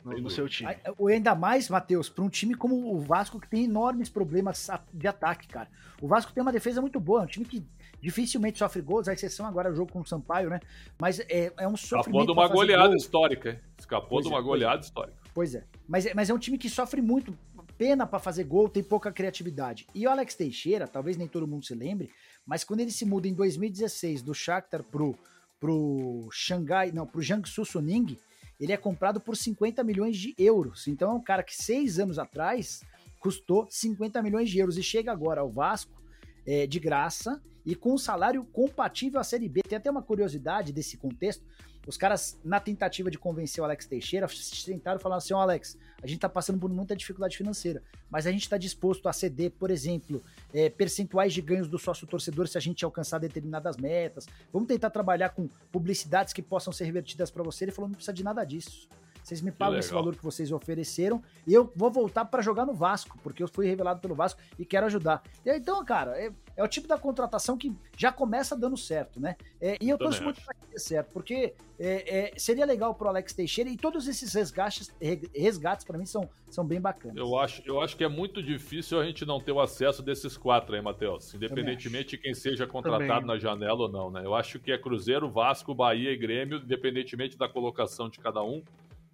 no, 0.04 0.18
no 0.18 0.30
seu 0.30 0.48
time. 0.48 0.74
Ou 0.98 1.08
ainda 1.08 1.34
mais, 1.34 1.68
Matheus, 1.68 2.08
para 2.08 2.24
um 2.24 2.28
time 2.28 2.54
como 2.54 2.94
o 2.94 3.00
Vasco, 3.00 3.40
que 3.40 3.48
tem 3.48 3.64
enormes 3.64 4.08
problemas 4.08 4.68
de 4.92 5.06
ataque, 5.06 5.46
cara. 5.48 5.68
O 6.00 6.08
Vasco 6.08 6.32
tem 6.32 6.42
uma 6.42 6.52
defesa 6.52 6.80
muito 6.80 6.98
boa, 6.98 7.20
é 7.20 7.24
um 7.24 7.26
time 7.26 7.46
que 7.46 7.64
dificilmente 8.00 8.58
sofre 8.58 8.82
gols, 8.82 9.06
a 9.06 9.12
exceção 9.12 9.46
agora 9.46 9.68
é 9.68 9.72
o 9.72 9.74
jogo 9.76 9.92
com 9.92 10.00
o 10.00 10.06
Sampaio, 10.06 10.50
né? 10.50 10.60
Mas 10.98 11.20
é, 11.20 11.52
é 11.56 11.68
um 11.68 11.76
sofrimento. 11.76 12.08
Escapou 12.08 12.26
de 12.26 12.32
uma 12.32 12.48
goleada 12.48 12.88
gol. 12.88 12.96
histórica, 12.96 13.60
Escapou 13.78 14.08
pois 14.08 14.26
de 14.26 14.32
uma 14.32 14.40
é, 14.40 14.42
goleada 14.42 14.78
pois 14.78 14.86
histórica. 14.86 15.22
Pois 15.34 15.54
é. 15.54 15.64
Mas, 15.88 16.06
é, 16.06 16.14
mas 16.14 16.28
é 16.28 16.34
um 16.34 16.38
time 16.38 16.58
que 16.58 16.68
sofre 16.68 17.00
muito 17.00 17.36
pena 17.78 18.06
para 18.06 18.18
fazer 18.18 18.44
gol, 18.44 18.68
tem 18.68 18.82
pouca 18.82 19.12
criatividade. 19.12 19.86
E 19.94 20.06
o 20.06 20.10
Alex 20.10 20.34
Teixeira, 20.34 20.86
talvez 20.86 21.16
nem 21.16 21.28
todo 21.28 21.46
mundo 21.46 21.64
se 21.64 21.74
lembre, 21.74 22.10
mas 22.46 22.64
quando 22.64 22.80
ele 22.80 22.90
se 22.90 23.04
muda 23.04 23.28
em 23.28 23.34
2016 23.34 24.22
do 24.22 24.34
Shakhtar 24.34 24.82
pro 24.82 25.16
pro 25.62 26.28
Xangai, 26.32 26.90
não, 26.90 27.06
pro 27.06 27.22
Jiangsu 27.22 27.64
Suning, 27.64 28.18
ele 28.58 28.72
é 28.72 28.76
comprado 28.76 29.20
por 29.20 29.36
50 29.36 29.84
milhões 29.84 30.16
de 30.16 30.34
euros. 30.36 30.88
Então 30.88 31.12
é 31.12 31.14
um 31.14 31.22
cara 31.22 31.44
que 31.44 31.54
seis 31.54 32.00
anos 32.00 32.18
atrás 32.18 32.80
custou 33.20 33.68
50 33.70 34.20
milhões 34.22 34.50
de 34.50 34.58
euros 34.58 34.76
e 34.76 34.82
chega 34.82 35.12
agora 35.12 35.40
ao 35.40 35.48
Vasco 35.48 36.02
é, 36.44 36.66
de 36.66 36.80
graça 36.80 37.40
e 37.64 37.76
com 37.76 37.94
um 37.94 37.98
salário 37.98 38.44
compatível 38.46 39.20
à 39.20 39.24
Série 39.24 39.48
B. 39.48 39.62
Tem 39.62 39.78
até 39.78 39.88
uma 39.88 40.02
curiosidade 40.02 40.72
desse 40.72 40.96
contexto. 40.96 41.44
Os 41.86 41.96
caras, 41.96 42.38
na 42.44 42.60
tentativa 42.60 43.10
de 43.10 43.18
convencer 43.18 43.60
o 43.60 43.64
Alex 43.64 43.86
Teixeira, 43.86 44.26
tentaram 44.64 45.00
falar 45.00 45.16
assim: 45.16 45.34
oh, 45.34 45.38
Alex, 45.38 45.76
a 46.02 46.06
gente 46.06 46.20
tá 46.20 46.28
passando 46.28 46.58
por 46.58 46.70
muita 46.70 46.94
dificuldade 46.94 47.36
financeira, 47.36 47.82
mas 48.08 48.26
a 48.26 48.30
gente 48.30 48.42
está 48.42 48.56
disposto 48.56 49.08
a 49.08 49.12
ceder, 49.12 49.50
por 49.50 49.70
exemplo, 49.70 50.22
é, 50.54 50.70
percentuais 50.70 51.32
de 51.32 51.42
ganhos 51.42 51.68
do 51.68 51.78
sócio 51.78 52.06
torcedor 52.06 52.46
se 52.46 52.56
a 52.56 52.60
gente 52.60 52.84
alcançar 52.84 53.18
determinadas 53.18 53.76
metas. 53.76 54.28
Vamos 54.52 54.68
tentar 54.68 54.90
trabalhar 54.90 55.30
com 55.30 55.48
publicidades 55.72 56.32
que 56.32 56.42
possam 56.42 56.72
ser 56.72 56.84
revertidas 56.84 57.30
para 57.30 57.42
você. 57.42 57.64
Ele 57.64 57.72
falou: 57.72 57.88
não 57.88 57.96
precisa 57.96 58.12
de 58.12 58.22
nada 58.22 58.44
disso. 58.44 58.88
Vocês 59.22 59.40
me 59.40 59.52
pagam 59.52 59.78
esse 59.78 59.92
valor 59.92 60.16
que 60.16 60.24
vocês 60.24 60.50
ofereceram 60.50 61.22
e 61.46 61.54
eu 61.54 61.72
vou 61.76 61.90
voltar 61.90 62.24
para 62.24 62.42
jogar 62.42 62.66
no 62.66 62.74
Vasco, 62.74 63.16
porque 63.22 63.42
eu 63.42 63.46
fui 63.46 63.66
revelado 63.66 64.00
pelo 64.00 64.14
Vasco 64.14 64.40
e 64.58 64.64
quero 64.64 64.86
ajudar. 64.86 65.22
E, 65.44 65.56
então, 65.56 65.84
cara, 65.84 66.18
é, 66.56 66.62
o 66.62 66.68
tipo 66.68 66.86
da 66.86 66.98
contratação 66.98 67.56
que 67.56 67.72
já 67.96 68.12
começa 68.12 68.56
dando 68.56 68.76
certo, 68.76 69.20
né? 69.20 69.36
É, 69.60 69.76
e 69.80 69.88
eu 69.88 69.98
Também 69.98 70.10
torço 70.10 70.24
muito 70.24 70.40
para 70.42 70.54
que 70.54 70.66
dê 70.70 70.78
certo, 70.78 71.12
porque 71.12 71.54
é, 71.78 72.18
é, 72.18 72.32
seria 72.36 72.64
legal 72.64 72.94
pro 72.94 73.08
Alex 73.08 73.32
Teixeira 73.32 73.70
e 73.70 73.76
todos 73.76 74.06
esses 74.06 74.34
resgates, 74.34 74.94
resgates 75.34 75.84
para 75.84 75.98
mim 75.98 76.06
são, 76.06 76.28
são 76.50 76.64
bem 76.64 76.80
bacanas. 76.80 77.16
Eu 77.16 77.38
acho, 77.38 77.62
eu 77.64 77.80
acho 77.80 77.96
que 77.96 78.04
é 78.04 78.08
muito 78.08 78.42
difícil 78.42 79.00
a 79.00 79.04
gente 79.04 79.24
não 79.24 79.40
ter 79.40 79.52
o 79.52 79.60
acesso 79.60 80.02
desses 80.02 80.36
quatro 80.36 80.74
aí, 80.74 80.82
Matheus, 80.82 81.34
independentemente 81.34 82.10
de 82.10 82.18
quem 82.18 82.34
seja 82.34 82.66
contratado 82.66 83.22
Também. 83.22 83.26
na 83.26 83.38
janela 83.38 83.82
ou 83.82 83.88
não, 83.88 84.10
né? 84.10 84.22
Eu 84.24 84.34
acho 84.34 84.58
que 84.58 84.72
é 84.72 84.78
Cruzeiro, 84.78 85.30
Vasco, 85.30 85.74
Bahia 85.74 86.10
e 86.10 86.16
Grêmio, 86.16 86.58
independentemente 86.58 87.36
da 87.36 87.48
colocação 87.48 88.08
de 88.08 88.18
cada 88.18 88.42
um 88.42 88.62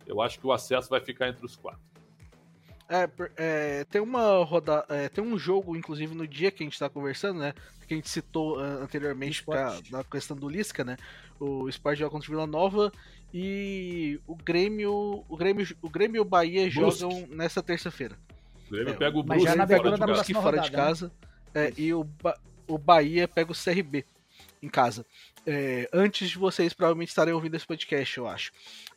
eu 0.09 0.23
acho 0.23 0.41
que 0.41 0.47
o 0.47 0.53
acesso 0.53 0.89
vai 0.89 1.01
ficar 1.01 1.29
entre 1.29 1.45
os 1.45 1.55
quatro. 1.55 1.81
É, 2.89 3.09
é, 3.37 3.85
tem 3.85 4.01
uma 4.01 4.43
roda, 4.45 4.85
é, 4.89 5.09
tem 5.11 5.23
um 5.23 5.39
jogo, 5.39 5.77
inclusive, 5.77 6.15
no 6.15 6.27
dia 6.27 6.51
que 6.51 6.63
a 6.63 6.67
gente 6.67 6.73
está 6.73 6.89
conversando, 6.89 7.39
né? 7.41 7.53
Que 7.87 7.95
a 7.95 7.97
gente 7.97 8.09
citou 8.09 8.59
uh, 8.59 8.83
anteriormente 8.83 9.43
pra, 9.45 9.79
na 9.91 10.03
questão 10.05 10.37
do 10.37 10.49
Lisca, 10.49 10.85
né? 10.85 10.97
O 11.39 11.69
Sport 11.69 11.99
joga 11.99 12.11
contra 12.11 12.29
o 12.29 12.31
Vila 12.31 12.47
Nova 12.47 12.91
e 13.33 14.19
o 14.27 14.35
Grêmio. 14.35 15.25
O 15.29 15.37
Grêmio, 15.37 15.67
o 15.83 15.89
Grêmio 15.89 16.17
e 16.17 16.21
o 16.21 16.25
Bahia 16.25 16.71
Brusque. 16.71 17.01
jogam 17.01 17.27
nessa 17.31 17.63
terça-feira. 17.63 18.17
O 18.67 18.71
Grêmio 18.71 18.95
é, 18.95 18.97
pega 18.97 19.19
o 19.19 19.23
Brusque 19.23 19.47
fora, 19.47 19.67
de, 19.67 20.07
Brusque 20.07 20.35
fora 20.35 20.61
de 20.61 20.71
casa. 20.71 21.13
Né? 21.55 21.73
e 21.77 21.93
o, 21.93 22.07
o 22.67 22.79
Bahia 22.79 23.29
pega 23.29 23.53
o 23.53 23.55
CRB 23.55 24.05
em 24.63 24.69
casa. 24.69 25.05
É, 25.47 25.89
antes 25.93 26.31
de 26.31 26.39
vocês 26.39 26.73
provavelmente 26.73 27.09
estarem 27.09 27.33
ouvindo 27.33 27.55
esse 27.55 27.67
podcast, 27.67 28.19
eu 28.19 28.27
acho. 28.27 28.53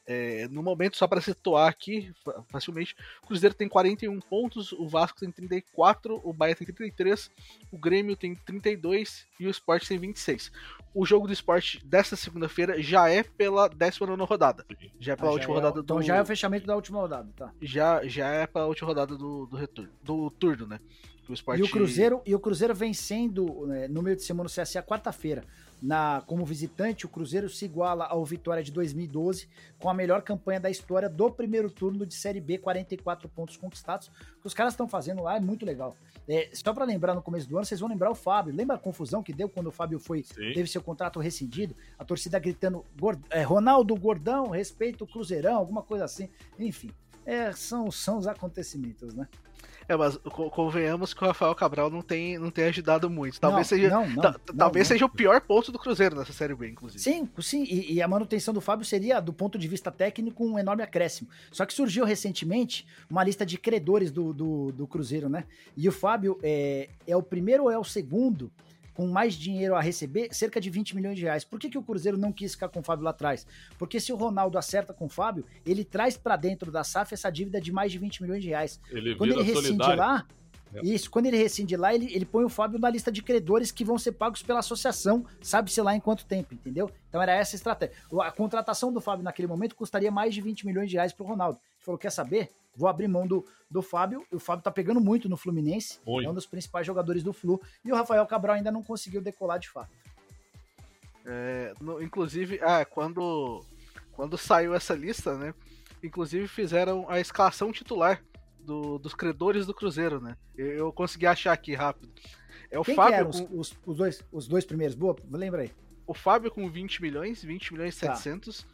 É, 0.05 0.47
no 0.49 0.63
momento, 0.63 0.97
só 0.97 1.07
para 1.07 1.21
situar 1.21 1.69
aqui 1.69 2.11
facilmente, 2.49 2.95
o 3.23 3.27
Cruzeiro 3.27 3.55
tem 3.55 3.69
41 3.69 4.19
pontos, 4.19 4.71
o 4.73 4.87
Vasco 4.87 5.19
tem 5.19 5.31
34, 5.31 6.19
o 6.23 6.33
Bahia 6.33 6.55
tem 6.55 6.67
33, 6.67 7.29
o 7.71 7.77
Grêmio 7.77 8.15
tem 8.15 8.35
32 8.35 9.25
e 9.39 9.47
o 9.47 9.49
Sport 9.49 9.87
tem 9.87 9.97
26. 9.97 10.51
O 10.93 11.05
jogo 11.05 11.27
do 11.27 11.33
Sport 11.33 11.77
desta 11.83 12.15
segunda-feira 12.15 12.81
já 12.81 13.09
é 13.09 13.23
pela 13.23 13.69
19 13.69 14.23
rodada. 14.23 14.65
Já 14.99 15.13
é 15.13 15.15
pela 15.15 15.29
ah, 15.29 15.33
última 15.33 15.53
é, 15.53 15.55
rodada 15.55 15.75
do. 15.75 15.81
Então 15.81 16.01
já 16.01 16.15
é 16.15 16.21
o 16.21 16.25
fechamento 16.25 16.65
da 16.65 16.75
última 16.75 16.99
rodada, 16.99 17.29
tá? 17.35 17.53
Já, 17.61 18.05
já 18.05 18.27
é 18.27 18.47
pela 18.47 18.65
última 18.65 18.87
rodada 18.87 19.15
do, 19.15 19.45
do 19.45 19.55
retorno, 19.55 19.91
do 20.03 20.29
turno, 20.31 20.67
né? 20.67 20.79
O 21.29 21.33
Sport... 21.33 21.59
E 21.59 21.63
o 21.63 21.69
Cruzeiro, 21.69 22.21
e 22.25 22.35
o 22.35 22.39
Cruzeiro 22.39 22.75
vencendo 22.75 23.65
né, 23.65 23.87
no 23.87 24.01
meio 24.01 24.17
de 24.17 24.23
semana 24.23 24.43
no 24.43 24.49
CSA 24.49 24.83
quarta-feira. 24.83 25.45
Na, 25.81 26.21
como 26.27 26.45
visitante, 26.45 27.05
o 27.05 27.09
Cruzeiro 27.09 27.49
se 27.49 27.65
iguala 27.65 28.05
ao 28.05 28.23
Vitória 28.23 28.61
de 28.61 28.71
2012, 28.71 29.47
com 29.79 29.89
a 29.89 29.93
melhor 29.93 30.21
campanha 30.21 30.59
da 30.59 30.69
história 30.69 31.09
do 31.09 31.31
primeiro 31.31 31.71
turno 31.71 32.05
de 32.05 32.13
Série 32.13 32.39
B, 32.39 32.59
44 32.59 33.27
pontos 33.29 33.57
conquistados. 33.57 34.07
O 34.37 34.41
que 34.41 34.47
os 34.47 34.53
caras 34.53 34.73
estão 34.73 34.87
fazendo 34.87 35.23
lá 35.23 35.37
é 35.37 35.39
muito 35.39 35.65
legal. 35.65 35.95
É, 36.27 36.49
só 36.53 36.71
para 36.71 36.85
lembrar 36.85 37.15
no 37.15 37.21
começo 37.21 37.49
do 37.49 37.57
ano, 37.57 37.65
vocês 37.65 37.79
vão 37.79 37.89
lembrar 37.89 38.11
o 38.11 38.15
Fábio. 38.15 38.53
Lembra 38.53 38.75
a 38.75 38.79
confusão 38.79 39.23
que 39.23 39.33
deu 39.33 39.49
quando 39.49 39.67
o 39.67 39.71
Fábio 39.71 39.99
foi 39.99 40.21
teve 40.21 40.67
seu 40.67 40.81
contrato 40.81 41.19
rescindido? 41.19 41.75
A 41.97 42.05
torcida 42.05 42.37
gritando: 42.37 42.85
é, 43.31 43.41
Ronaldo 43.41 43.95
Gordão, 43.95 44.49
respeita 44.49 45.03
o 45.03 45.07
Cruzeirão, 45.07 45.55
alguma 45.55 45.81
coisa 45.81 46.05
assim. 46.05 46.29
Enfim, 46.59 46.91
é, 47.25 47.51
são, 47.51 47.89
são 47.91 48.17
os 48.17 48.27
acontecimentos, 48.27 49.13
né? 49.13 49.27
É, 49.91 49.97
mas 49.97 50.17
convenhamos 50.51 51.13
que 51.13 51.21
o 51.21 51.27
Rafael 51.27 51.53
Cabral 51.53 51.89
não 51.89 52.01
tem, 52.01 52.37
não 52.39 52.49
tem 52.49 52.65
ajudado 52.65 53.09
muito. 53.09 53.41
Talvez, 53.41 53.69
não, 53.69 53.77
seja, 53.77 53.89
não, 53.89 54.09
não, 54.09 54.33
talvez 54.57 54.87
seja 54.87 55.05
o 55.05 55.09
pior 55.09 55.41
ponto 55.41 55.69
do 55.69 55.77
Cruzeiro 55.77 56.15
nessa 56.15 56.31
Série 56.31 56.55
B, 56.55 56.69
inclusive. 56.69 57.03
Sim, 57.03 57.27
sim. 57.39 57.63
E, 57.63 57.95
e, 57.95 58.01
a 58.01 58.07
manutenção 58.07 58.53
do 58.53 58.61
Fábio 58.61 58.85
seria, 58.85 59.19
do 59.19 59.33
ponto 59.33 59.57
de 59.57 59.67
vista 59.67 59.91
técnico, 59.91 60.45
um 60.45 60.57
enorme 60.57 60.81
acréscimo. 60.81 61.29
Só 61.51 61.65
que 61.65 61.73
surgiu 61.73 62.05
recentemente 62.05 62.87
uma 63.09 63.21
lista 63.21 63.45
de 63.45 63.57
credores 63.57 64.11
do, 64.11 64.31
do, 64.31 64.71
do 64.71 64.87
Cruzeiro, 64.87 65.27
né? 65.27 65.43
E 65.75 65.89
o 65.89 65.91
Fábio 65.91 66.39
é, 66.41 66.87
é 67.05 67.17
o 67.17 67.21
primeiro 67.21 67.63
ou 67.63 67.71
é 67.71 67.77
o 67.77 67.83
segundo 67.83 68.49
com 69.01 69.07
mais 69.07 69.33
dinheiro 69.33 69.73
a 69.75 69.81
receber, 69.81 70.29
cerca 70.31 70.61
de 70.61 70.69
20 70.69 70.95
milhões 70.95 71.17
de 71.17 71.23
reais. 71.23 71.43
Por 71.43 71.59
que, 71.59 71.71
que 71.71 71.77
o 71.77 71.81
Cruzeiro 71.81 72.19
não 72.19 72.31
quis 72.31 72.51
ficar 72.53 72.69
com 72.69 72.81
o 72.81 72.83
Fábio 72.83 73.03
lá 73.03 73.09
atrás? 73.09 73.47
Porque 73.79 73.99
se 73.99 74.13
o 74.13 74.15
Ronaldo 74.15 74.59
acerta 74.59 74.93
com 74.93 75.05
o 75.05 75.09
Fábio, 75.09 75.43
ele 75.65 75.83
traz 75.83 76.15
para 76.15 76.35
dentro 76.35 76.71
da 76.71 76.83
SAF 76.83 77.15
essa 77.15 77.31
dívida 77.31 77.59
de 77.59 77.71
mais 77.71 77.91
de 77.91 77.97
20 77.97 78.21
milhões 78.21 78.43
de 78.43 78.49
reais. 78.49 78.79
Ele 78.91 79.15
Quando 79.15 79.31
ele 79.31 79.41
rescinde 79.41 79.65
solidário. 79.83 79.97
lá, 79.97 80.27
É. 80.75 80.81
isso, 80.85 81.09
quando 81.09 81.25
ele 81.25 81.37
rescinde 81.37 81.75
lá, 81.75 81.95
ele, 81.95 82.13
ele 82.13 82.25
põe 82.25 82.43
o 82.45 82.49
Fábio 82.49 82.77
na 82.79 82.91
lista 82.91 83.11
de 83.11 83.23
credores 83.23 83.71
que 83.71 83.83
vão 83.83 83.97
ser 83.97 84.11
pagos 84.11 84.43
pela 84.43 84.59
associação, 84.59 85.25
sabe-se 85.41 85.81
lá 85.81 85.95
em 85.95 85.99
quanto 85.99 86.23
tempo, 86.23 86.53
entendeu? 86.53 86.87
Então 87.09 87.19
era 87.19 87.33
essa 87.33 87.55
a 87.55 87.57
estratégia. 87.57 87.95
A 88.21 88.31
contratação 88.31 88.93
do 88.93 89.01
Fábio 89.01 89.23
naquele 89.23 89.47
momento 89.47 89.75
custaria 89.75 90.11
mais 90.11 90.31
de 90.35 90.41
20 90.41 90.63
milhões 90.67 90.89
de 90.91 90.95
reais 90.95 91.11
pro 91.11 91.25
Ronaldo. 91.25 91.57
Ele 91.75 91.83
falou: 91.85 91.97
quer 91.97 92.11
saber? 92.11 92.49
Vou 92.75 92.87
abrir 92.87 93.07
mão 93.07 93.27
do, 93.27 93.45
do 93.69 93.81
Fábio. 93.81 94.25
E 94.31 94.35
o 94.35 94.39
Fábio 94.39 94.63
tá 94.63 94.71
pegando 94.71 94.99
muito 95.01 95.27
no 95.29 95.35
Fluminense, 95.37 95.99
Muito. 96.05 96.27
é 96.27 96.31
um 96.31 96.33
dos 96.33 96.45
principais 96.45 96.85
jogadores 96.87 97.21
do 97.23 97.33
Flu. 97.33 97.61
E 97.83 97.91
o 97.91 97.95
Rafael 97.95 98.25
Cabral 98.25 98.55
ainda 98.55 98.71
não 98.71 98.81
conseguiu 98.83 99.21
decolar 99.21 99.59
de 99.59 99.69
fato. 99.69 99.91
É, 101.25 101.73
no- 101.79 102.01
inclusive, 102.01 102.59
ah, 102.63 102.83
quando, 102.85 103.63
quando 104.13 104.37
saiu 104.37 104.73
essa 104.73 104.93
lista, 104.93 105.37
né? 105.37 105.53
Inclusive 106.03 106.47
fizeram 106.47 107.05
a 107.09 107.19
escalação 107.19 107.71
titular 107.71 108.23
do- 108.59 108.97
dos 108.97 109.13
credores 109.13 109.65
do 109.65 109.73
Cruzeiro, 109.73 110.19
né? 110.19 110.35
Eu, 110.57 110.67
eu 110.67 110.93
consegui 110.93 111.27
achar 111.27 111.51
aqui 111.53 111.75
rápido. 111.75 112.11
É 112.71 112.79
o 112.79 112.83
Quem 112.83 112.95
que 112.95 113.01
Fábio, 113.01 113.15
eram 113.15 113.29
os, 113.29 113.39
com, 113.41 113.59
os, 113.59 113.77
os 113.85 113.97
dois, 113.97 114.23
os 114.31 114.47
dois 114.47 114.65
primeiros? 114.65 114.95
Boa, 114.95 115.15
lembra 115.29 115.61
aí. 115.63 115.71
o 116.07 116.13
Fábio 116.13 116.49
com 116.49 116.67
20 116.69 117.01
milhões, 117.01 117.43
20 117.43 117.73
milhões 117.73 117.95
e 117.97 117.99
Tá. 117.99 118.15
700. 118.15 118.65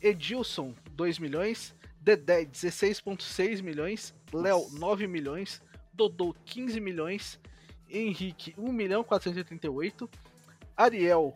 Edilson, 0.00 0.74
2 0.92 1.18
milhões. 1.20 1.74
Dedé, 2.02 2.44
16,6 2.44 3.62
milhões. 3.62 4.14
Léo, 4.32 4.58
Nossa. 4.58 4.78
9 4.78 5.06
milhões. 5.06 5.62
Dodô, 5.94 6.34
15 6.44 6.80
milhões. 6.80 7.38
Henrique, 7.88 8.54
1 8.58 8.72
milhão 8.72 9.04
438. 9.04 10.10
Ariel, 10.76 11.32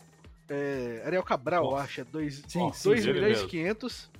é, 0.49 1.03
Ariel 1.05 1.23
Cabral, 1.23 1.63
Nossa. 1.71 1.83
acho, 1.83 2.01
é 2.01 2.03
2 2.03 2.43
Sim, 2.47 2.71
sim, 2.73 2.91
ele 2.91 3.13
milhões 3.13 3.41
e 3.41 3.47
500. 3.47 4.11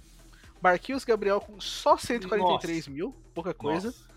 Marquinhos 0.62 1.04
Gabriel 1.04 1.42
com 1.42 1.60
só 1.60 1.98
143 1.98 2.88
mil, 2.88 3.14
pouca 3.34 3.54
coisa. 3.54 3.88
Nossa. 3.88 4.08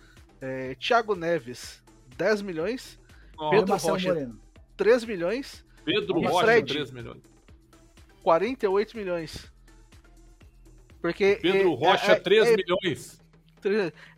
É, 0.41 0.75
Thiago 0.77 1.15
Neves, 1.15 1.83
10 2.17 2.43
milhões. 2.43 2.99
Nossa. 3.37 3.51
Pedro 3.51 3.69
Marcelo 3.69 3.93
Rocha. 3.95 4.09
Moreno. 4.09 4.41
3 4.77 5.05
milhões. 5.05 5.65
Pedro 5.85 6.21
E 6.21 6.27
Rocha, 6.27 6.45
Fred? 6.45 6.73
3 6.73 6.91
milhões. 6.93 7.23
48 8.23 8.97
milhões. 8.97 9.51
Porque. 11.01 11.39
Pedro 11.41 11.73
é, 11.73 11.77
Rocha, 11.77 12.13
é, 12.13 12.15
3 12.21 12.49
é, 12.49 12.57
milhões. 12.57 13.21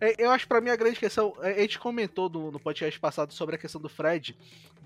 é, 0.01 0.15
eu 0.25 0.31
acho 0.31 0.45
que 0.45 0.49
pra 0.49 0.61
mim 0.61 0.71
a 0.71 0.77
grande 0.77 0.99
questão. 0.99 1.35
é, 1.43 1.53
A 1.53 1.61
gente 1.61 1.79
comentou 1.79 2.29
no, 2.29 2.51
no 2.51 2.61
podcast 2.61 2.99
passado 3.01 3.33
sobre 3.33 3.55
a 3.57 3.59
questão 3.59 3.81
do 3.81 3.89
Fred, 3.89 4.37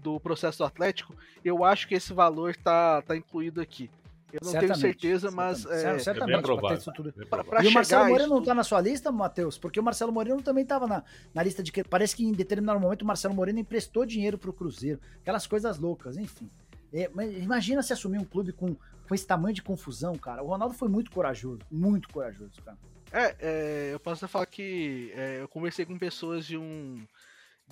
do 0.03 0.19
processo 0.21 0.59
do 0.59 0.65
Atlético. 0.65 1.15
Eu 1.45 1.65
acho 1.65 1.87
que 1.89 1.95
esse 1.95 2.13
valor 2.13 2.55
tá, 2.57 3.03
tá 3.03 3.17
incluído 3.17 3.61
aqui. 3.61 3.91
Eu 4.33 4.41
não 4.43 4.51
tenho 4.51 4.63
Certamente, 4.67 4.81
certeza, 5.01 5.31
mas. 5.31 5.59
certamente. 5.59 5.85
é, 5.85 5.89
É 5.89 5.93
bem 5.95 5.99
certamente, 6.05 6.37
ter 6.37 6.43
provável. 6.43 6.93
tudo. 6.95 7.13
Pra- 7.31 7.45
pra 7.45 7.65
e 7.65 7.69
o 7.69 7.73
Marcelo 7.73 8.09
Moreno 8.09 8.29
não 8.35 8.43
tá 8.43 8.55
na 8.55 8.65
sua 8.65 8.81
lista, 8.81 9.11
Matheus? 9.13 9.57
Porque 9.57 9.79
o 9.79 9.83
Marcelo 9.83 10.13
Moreno 10.13 10.43
também 10.43 10.65
tava 10.67 10.87
na, 10.87 11.03
na 11.33 11.43
lista 11.43 11.63
de. 11.63 11.71
que- 11.71 11.85
Parece 11.85 12.17
que 12.17 12.25
em 12.25 12.33
determinado 12.33 12.79
momento 12.81 13.03
o 13.03 13.07
Marcelo 13.07 13.33
Moreno 13.35 13.61
emprestou 13.61 14.05
dinheiro 14.05 14.37
pro 14.37 14.53
Cruzeiro. 14.53 15.01
Aquelas 15.23 15.47
coisas 15.47 15.79
loucas, 15.79 16.19
enfim. 16.19 16.51
É, 16.93 17.11
imagina 17.41 17.83
se 17.83 17.93
assumir 17.93 18.19
um 18.19 18.25
clube 18.25 18.53
com, 18.53 18.75
com 18.75 19.15
esse 19.15 19.27
tamanho 19.27 19.55
de 19.55 19.63
confusão, 19.63 20.17
cara. 20.17 20.43
O 20.43 20.47
Ronaldo 20.49 20.75
foi 20.75 20.89
muito 20.89 21.11
corajoso, 21.11 21.61
muito 21.71 22.09
corajoso, 22.09 22.63
cara. 22.63 22.79
É, 23.13 23.37
é, 23.41 23.91
eu 23.95 24.01
posso 24.01 24.25
até 24.25 24.31
falar 24.33 24.47
que 24.47 25.13
é, 25.15 25.41
eu 25.41 25.49
conversei 25.49 25.85
com 25.85 25.99
pessoas 25.99 26.47
de 26.47 26.57
um 26.57 27.07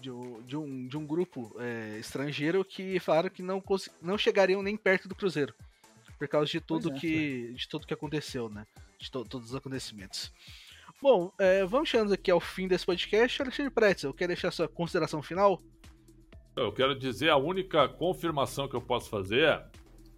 de 0.01 0.11
um, 0.11 0.43
de 0.43 0.57
um, 0.57 0.89
de 0.89 0.97
um 0.97 1.07
grupo 1.07 1.55
é, 1.59 1.99
estrangeiro 1.99 2.65
que 2.65 2.99
falaram 2.99 3.31
que 3.31 3.43
não, 3.43 3.63
não 4.03 4.19
chegariam 4.19 4.61
nem 4.63 4.77
perto 4.77 5.09
do 5.09 5.15
Cruzeiro 5.15 5.55
por 6.19 6.27
causa 6.29 6.51
de 6.51 6.61
tudo 6.61 6.91
é, 6.93 6.99
que 6.99 7.53
de 7.53 7.69
tudo 7.69 7.87
que 7.87 7.95
aconteceu, 7.95 8.49
né? 8.49 8.67
De 8.99 9.11
to- 9.11 9.25
todos 9.25 9.51
os 9.51 9.57
acontecimentos. 9.57 10.33
Bom, 11.03 11.33
é, 11.39 11.65
vamos 11.65 11.89
chegando 11.89 12.13
aqui 12.15 12.31
ao 12.31 12.41
fim 12.41 12.67
desse 12.67 12.87
podcast. 12.87 13.43
Alexandre 13.43 13.71
Pretzel, 13.71 14.15
quer 14.15 14.27
deixar 14.29 14.51
sua 14.51 14.67
consideração 14.69 15.23
final? 15.23 15.61
Eu 16.57 16.73
quero 16.73 16.95
dizer, 16.97 17.31
a 17.31 17.37
única 17.37 17.89
confirmação 17.89 18.69
que 18.69 18.75
eu 18.77 18.81
posso 18.81 19.09
fazer 19.11 19.63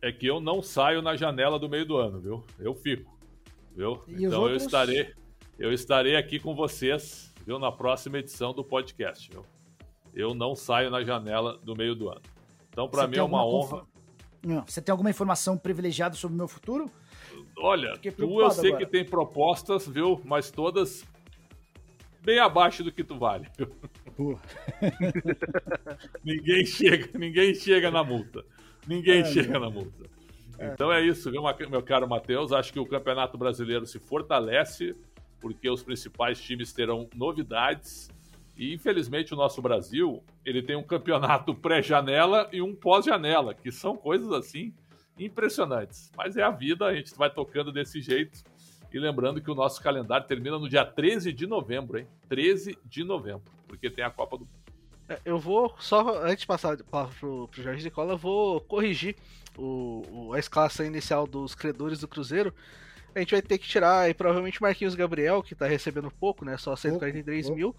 é 0.02 0.12
que 0.12 0.26
eu 0.26 0.38
não 0.40 0.60
saio 0.62 1.00
na 1.00 1.16
janela 1.16 1.58
do 1.58 1.68
meio 1.68 1.86
do 1.86 1.96
ano, 1.96 2.20
viu? 2.20 2.44
Eu 2.58 2.74
fico, 2.74 3.18
viu? 3.74 3.98
E 4.08 4.24
então 4.24 4.42
outros? 4.42 4.62
eu 4.62 4.66
estarei, 4.66 5.12
eu 5.58 5.72
estarei 5.72 6.16
aqui 6.16 6.38
com 6.38 6.54
vocês, 6.54 7.32
viu, 7.46 7.58
na 7.58 7.72
próxima 7.72 8.18
edição 8.18 8.52
do 8.52 8.62
podcast, 8.62 9.30
viu? 9.30 9.44
Eu 10.14 10.34
não 10.34 10.54
saio 10.54 10.90
na 10.90 11.02
janela 11.02 11.56
do 11.58 11.74
meio 11.74 11.94
do 11.94 12.08
ano. 12.10 12.22
Então, 12.68 12.88
para 12.88 13.06
mim 13.06 13.16
é 13.16 13.22
uma 13.22 13.44
honra. 13.44 13.68
confa- 13.80 13.86
Não, 14.44 14.64
Você 14.66 14.82
tem 14.82 14.92
alguma 14.92 15.08
informação 15.10 15.56
privilegiada 15.56 16.14
sobre 16.14 16.34
o 16.34 16.38
meu 16.38 16.48
futuro? 16.48 16.90
Olha, 17.58 17.96
tu 17.98 18.40
eu 18.40 18.50
sei 18.50 18.70
agora. 18.70 18.84
que 18.84 18.90
tem 18.90 19.04
propostas, 19.04 19.88
viu? 19.88 20.20
Mas 20.24 20.50
todas 20.50 21.04
bem 22.26 22.40
abaixo 22.40 22.82
do 22.82 22.90
que 22.90 23.04
tu 23.04 23.16
vale. 23.16 23.46
ninguém 26.24 26.66
chega, 26.66 27.16
ninguém 27.16 27.54
chega 27.54 27.88
na 27.88 28.02
multa. 28.02 28.44
Ninguém 28.84 29.20
É, 29.20 29.24
chega 29.24 29.60
na 29.60 29.70
multa. 29.70 30.10
Então 30.58 30.92
é 30.92 31.04
isso, 31.04 31.30
meu 31.30 31.82
caro 31.82 32.08
Matheus? 32.08 32.52
Acho 32.52 32.72
que 32.72 32.80
o 32.80 32.86
Campeonato 32.86 33.38
Brasileiro 33.38 33.86
se 33.86 34.00
fortalece, 34.00 34.96
porque 35.40 35.70
os 35.70 35.84
principais 35.84 36.40
times 36.40 36.72
terão 36.72 37.08
novidades. 37.14 38.10
E 38.56 38.74
infelizmente 38.74 39.32
o 39.32 39.36
nosso 39.36 39.62
Brasil, 39.62 40.24
ele 40.44 40.62
tem 40.62 40.74
um 40.74 40.82
campeonato 40.82 41.54
pré-janela 41.54 42.48
e 42.52 42.60
um 42.60 42.74
pós-janela, 42.74 43.54
que 43.54 43.70
são 43.70 43.96
coisas 43.96 44.32
assim 44.32 44.74
impressionantes. 45.18 46.10
Mas 46.16 46.36
é 46.36 46.42
a 46.42 46.50
vida, 46.50 46.86
a 46.86 46.94
gente 46.94 47.14
vai 47.14 47.30
tocando 47.30 47.70
desse 47.70 48.00
jeito. 48.00 48.42
E 48.92 48.98
lembrando 48.98 49.40
que 49.40 49.50
o 49.50 49.54
nosso 49.54 49.82
calendário 49.82 50.26
termina 50.26 50.58
no 50.58 50.68
dia 50.68 50.84
13 50.84 51.32
de 51.32 51.46
novembro, 51.46 51.98
hein? 51.98 52.06
13 52.28 52.78
de 52.84 53.04
novembro, 53.04 53.42
porque 53.68 53.90
tem 53.90 54.04
a 54.04 54.10
Copa 54.10 54.38
do 54.38 54.48
É, 55.08 55.18
Eu 55.24 55.38
vou 55.38 55.74
só, 55.78 56.22
antes 56.22 56.40
de 56.40 56.46
passar 56.46 56.74
a 56.74 56.84
palavra 56.84 57.14
pro, 57.18 57.48
pro 57.48 57.62
Jorge 57.62 57.84
Nicola, 57.84 58.14
eu 58.14 58.18
vou 58.18 58.60
corrigir 58.62 59.16
o, 59.56 60.02
o- 60.28 60.32
a 60.32 60.38
escalação 60.38 60.84
inicial 60.86 61.26
dos 61.26 61.54
credores 61.54 62.00
do 62.00 62.08
Cruzeiro. 62.08 62.54
A 63.14 63.18
gente 63.20 63.30
vai 63.32 63.40
ter 63.42 63.56
que 63.58 63.66
tirar 63.66 64.00
aí, 64.00 64.12
provavelmente 64.14 64.60
Marquinhos 64.60 64.94
Gabriel, 64.94 65.42
que 65.42 65.54
tá 65.54 65.66
recebendo 65.66 66.10
pouco, 66.10 66.44
né? 66.44 66.56
Só 66.58 66.74
143 66.76 67.46
pouco. 67.46 67.56
mil. 67.56 67.76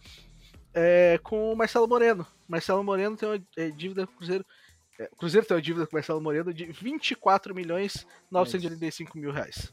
é, 0.73 1.19
com 1.23 1.51
o 1.51 1.55
Marcelo 1.55 1.87
Moreno. 1.87 2.25
Marcelo 2.47 2.83
Moreno 2.83 3.15
tem 3.17 3.27
uma 3.29 3.39
é, 3.57 3.69
dívida 3.69 4.05
com 4.07 4.13
o 4.13 4.17
Cruzeiro. 4.17 4.45
é, 4.99 5.09
o 5.11 5.15
Cruzeiro 5.15 5.45
tem 5.47 5.55
uma 5.55 5.61
dívida 5.61 5.85
com 5.85 5.91
o 5.91 5.95
Marcelo 5.95 6.21
Moreno 6.21 6.53
de 6.53 6.65
24 6.65 7.53
milhões 7.55 8.05
985 8.31 9.17
mil 9.17 9.31
reais. 9.31 9.71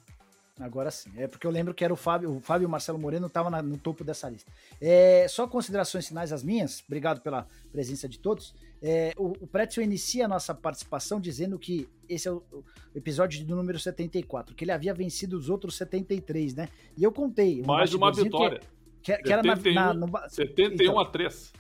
Agora 0.61 0.89
sim. 0.91 1.11
É 1.17 1.27
porque 1.27 1.47
eu 1.47 1.51
lembro 1.51 1.75
que 1.75 1.85
era 1.85 1.93
o 1.93 1.97
Fábio, 1.97 2.37
o 2.37 2.41
Fábio 2.41 2.65
e 2.65 2.67
o 2.67 2.69
Marcelo 2.69 2.97
Moreno 2.99 3.27
estavam 3.27 3.51
no 3.63 3.77
topo 3.77 4.05
dessa 4.05 4.29
lista. 4.29 4.53
É, 4.81 5.27
só 5.29 5.49
considerações 5.49 6.07
finais 6.07 6.33
as 6.33 6.45
minhas. 6.45 6.81
Obrigado 6.87 7.21
pela 7.21 7.47
presença 7.73 8.09
de 8.09 8.21
todos. 8.21 8.55
É, 8.81 9.13
o, 9.17 9.33
o 9.41 9.47
Pretzel 9.49 9.83
inicia 9.83 10.27
a 10.27 10.29
nossa 10.29 10.55
participação 10.55 11.21
dizendo 11.21 11.59
que 11.59 11.89
esse 12.09 12.29
é 12.29 12.31
o, 12.31 12.37
o 12.53 12.65
episódio 12.95 13.45
do 13.45 13.57
número 13.57 13.81
74, 13.81 14.55
que 14.55 14.63
ele 14.65 14.71
havia 14.71 14.95
vencido 14.95 15.37
os 15.37 15.49
outros 15.51 15.75
73, 15.77 16.55
né? 16.55 16.69
E 16.97 17.03
eu 17.03 17.11
contei. 17.11 17.61
um 17.61 17.67
Mais 17.67 17.93
uma 17.93 18.13
vitória. 18.13 18.61
Que, 19.03 19.17
que, 19.17 19.23
que 19.25 19.33
era 19.33 19.43
na, 19.43 19.57
71, 19.57 19.75
na- 19.75 19.93
no 19.95 20.07
ba- 20.07 20.29
71 20.29 20.75
Então. 20.75 20.99
a 21.01 21.05
3. 21.07 21.53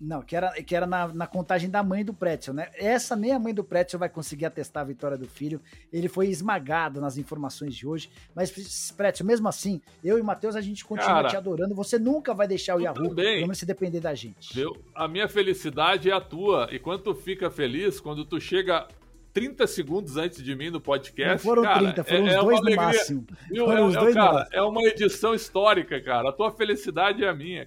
Não, 0.00 0.22
que 0.22 0.36
era, 0.36 0.50
que 0.62 0.76
era 0.76 0.86
na, 0.86 1.08
na 1.08 1.26
contagem 1.26 1.68
da 1.68 1.82
mãe 1.82 2.04
do 2.04 2.14
Pretzel, 2.14 2.54
né? 2.54 2.68
Essa 2.74 3.16
nem 3.16 3.32
a 3.32 3.38
mãe 3.38 3.52
do 3.52 3.64
Pretzel 3.64 3.98
vai 3.98 4.08
conseguir 4.08 4.46
atestar 4.46 4.82
a 4.82 4.86
vitória 4.86 5.16
do 5.18 5.26
filho. 5.26 5.60
Ele 5.92 6.08
foi 6.08 6.28
esmagado 6.28 7.00
nas 7.00 7.16
informações 7.18 7.74
de 7.74 7.86
hoje. 7.86 8.08
Mas, 8.34 8.92
Pretzel, 8.96 9.26
mesmo 9.26 9.48
assim, 9.48 9.80
eu 10.04 10.16
e 10.16 10.20
o 10.20 10.24
Matheus, 10.24 10.54
a 10.54 10.60
gente 10.60 10.84
continua 10.84 11.14
Cara, 11.14 11.28
te 11.28 11.36
adorando. 11.36 11.74
Você 11.74 11.98
nunca 11.98 12.32
vai 12.32 12.46
deixar 12.46 12.76
o 12.76 12.80
Yahoo, 12.80 13.08
também. 13.08 13.24
pelo 13.24 13.40
menos 13.42 13.58
se 13.58 13.66
depender 13.66 13.98
da 14.00 14.14
gente. 14.14 14.54
A 14.94 15.08
minha 15.08 15.28
felicidade 15.28 16.08
é 16.10 16.12
a 16.14 16.20
tua. 16.20 16.68
E 16.70 16.78
quando 16.78 17.02
tu 17.02 17.14
fica 17.14 17.50
feliz, 17.50 17.98
quando 17.98 18.24
tu 18.24 18.40
chega 18.40 18.86
30 19.32 19.66
segundos 19.66 20.16
antes 20.16 20.42
de 20.42 20.54
mim 20.54 20.70
no 20.70 20.80
podcast. 20.80 21.30
Não 21.32 21.38
foram 21.38 21.62
cara, 21.64 21.78
30, 21.92 22.04
foram 22.04 22.18
é, 22.18 22.22
os 22.28 22.34
é 22.34 22.40
uma 22.40 22.44
dois 22.44 22.60
no 22.60 22.76
máximo. 22.76 23.26
Viu? 23.50 23.64
Foram 23.66 23.78
É, 23.78 23.86
os 23.88 23.96
é, 23.96 23.98
dois 23.98 24.14
no 24.14 24.20
cara, 24.20 24.32
máximo. 24.34 24.56
é 24.56 24.62
uma 24.62 24.82
edição 24.84 25.34
histórica, 25.34 26.00
cara. 26.00 26.28
A 26.28 26.32
tua 26.32 26.50
felicidade 26.52 27.24
é 27.24 27.28
a 27.28 27.34
minha. 27.34 27.66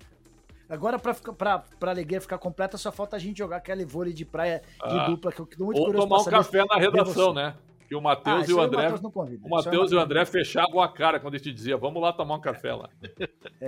Agora, 0.72 0.98
pra, 0.98 1.14
ficar- 1.14 1.34
pra, 1.34 1.60
pra 1.60 1.92
alegria 1.92 2.22
ficar 2.22 2.38
completa, 2.38 2.78
só 2.78 2.92
falta 2.92 3.18
a 3.18 3.20
gente 3.20 3.38
jogar 3.38 3.58
aquele 3.58 3.84
vôlei 3.86 4.14
de 4.14 4.24
praia 4.24 4.62
de 4.88 4.98
Ah. 4.98 5.06
dupla, 5.06 5.32
que 5.32 5.42
eu 5.42 5.46
tô 5.46 5.66
muito 5.66 5.78
Ou 5.80 5.86
curioso 5.88 6.08
tomar 6.08 6.22
um 6.22 6.26
café 6.26 6.60
na 6.66 6.76
de 6.76 6.80
redação, 6.82 7.34
né? 7.34 7.56
Que 7.90 7.94
o 7.96 8.00
Ah, 8.00 8.02
Matheus 8.04 8.44
isso 8.44 8.52
e 8.52 8.54
o 8.54 8.62
André. 8.62 8.90
Convida. 9.14 9.46
O 9.46 9.50
Matheus 9.50 9.92
e 9.92 9.96
o 9.96 10.00
André 10.00 10.24
fechavam 10.26 10.80
a 10.82 10.88
cara 10.88 11.20
quando 11.20 11.34
a 11.34 11.38
gente 11.38 11.52
dizia, 11.52 11.76
vamos 11.76 12.02
lá 12.02 12.14
tomar 12.14 12.36
um 12.36 12.40
café 12.40 12.74
lá. 12.74 12.90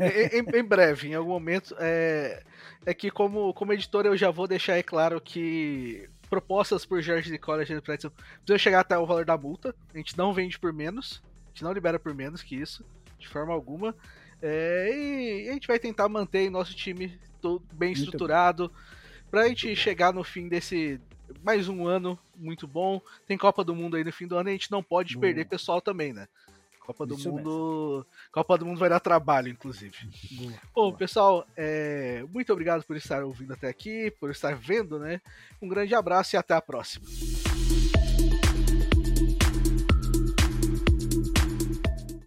em, 0.00 0.38
em- 0.38 0.58
em 0.60 0.64
breve, 0.64 1.08
em 1.08 1.14
algum 1.14 1.30
momento. 1.30 1.74
É, 1.80 2.42
é 2.84 2.94
que, 2.94 3.10
como, 3.10 3.52
como 3.54 3.72
editor, 3.72 4.06
eu 4.06 4.16
já 4.16 4.30
vou 4.30 4.46
deixar 4.46 4.74
aí 4.74 4.82
claro 4.84 5.20
que 5.20 6.08
propostas 6.30 6.86
por 6.86 7.00
Jorge 7.02 7.30
Nicola 7.30 7.56
e 7.56 7.60
Alexandre 7.60 7.82
Pretzel 7.82 8.10
precisam 8.10 8.58
chegar 8.58 8.80
até 8.80 8.96
o 8.96 9.04
valor 9.06 9.24
da 9.24 9.36
multa. 9.36 9.74
A 9.92 9.96
gente 9.98 10.16
não 10.16 10.32
vende 10.32 10.58
por 10.58 10.72
menos. 10.72 11.22
A 11.46 11.48
gente 11.48 11.64
não 11.64 11.72
libera 11.72 11.98
por 11.98 12.14
menos 12.14 12.42
que 12.42 12.54
isso, 12.54 12.84
de 13.18 13.26
forma 13.28 13.52
alguma. 13.52 13.94
É, 14.48 15.42
e 15.44 15.48
a 15.48 15.52
gente 15.52 15.66
vai 15.66 15.78
tentar 15.78 16.08
manter 16.08 16.48
nosso 16.50 16.74
time 16.74 17.18
todo 17.40 17.62
bem 17.72 17.90
Muito 17.90 18.04
estruturado. 18.04 18.70
Pra 19.30 19.48
gente 19.48 19.74
chegar 19.74 20.12
no 20.12 20.22
fim 20.22 20.48
desse, 20.48 21.00
mais 21.42 21.68
um 21.68 21.86
ano 21.86 22.16
muito 22.36 22.66
bom. 22.66 23.00
Tem 23.26 23.36
Copa 23.36 23.64
do 23.64 23.74
Mundo 23.74 23.96
aí 23.96 24.04
no 24.04 24.12
fim 24.12 24.26
do 24.26 24.36
ano 24.36 24.48
e 24.48 24.50
a 24.50 24.52
gente 24.52 24.70
não 24.70 24.82
pode 24.82 25.14
Boa. 25.14 25.22
perder 25.22 25.46
pessoal 25.46 25.80
também, 25.80 26.12
né? 26.12 26.28
Copa 26.78 27.04
do 27.04 27.16
Isso 27.16 27.32
Mundo. 27.32 28.06
Copa 28.30 28.56
do 28.56 28.64
Mundo 28.64 28.78
vai 28.78 28.88
dar 28.88 29.00
trabalho, 29.00 29.48
inclusive. 29.48 29.96
Boa. 30.38 30.52
Bom, 30.72 30.92
pessoal, 30.92 31.44
é, 31.56 32.24
muito 32.32 32.52
obrigado 32.52 32.84
por 32.84 32.96
estar 32.96 33.24
ouvindo 33.24 33.52
até 33.52 33.68
aqui, 33.68 34.12
por 34.20 34.30
estar 34.30 34.54
vendo, 34.54 34.96
né? 34.98 35.20
Um 35.60 35.66
grande 35.66 35.92
abraço 35.92 36.36
e 36.36 36.38
até 36.38 36.54
a 36.54 36.62
próxima. 36.62 37.04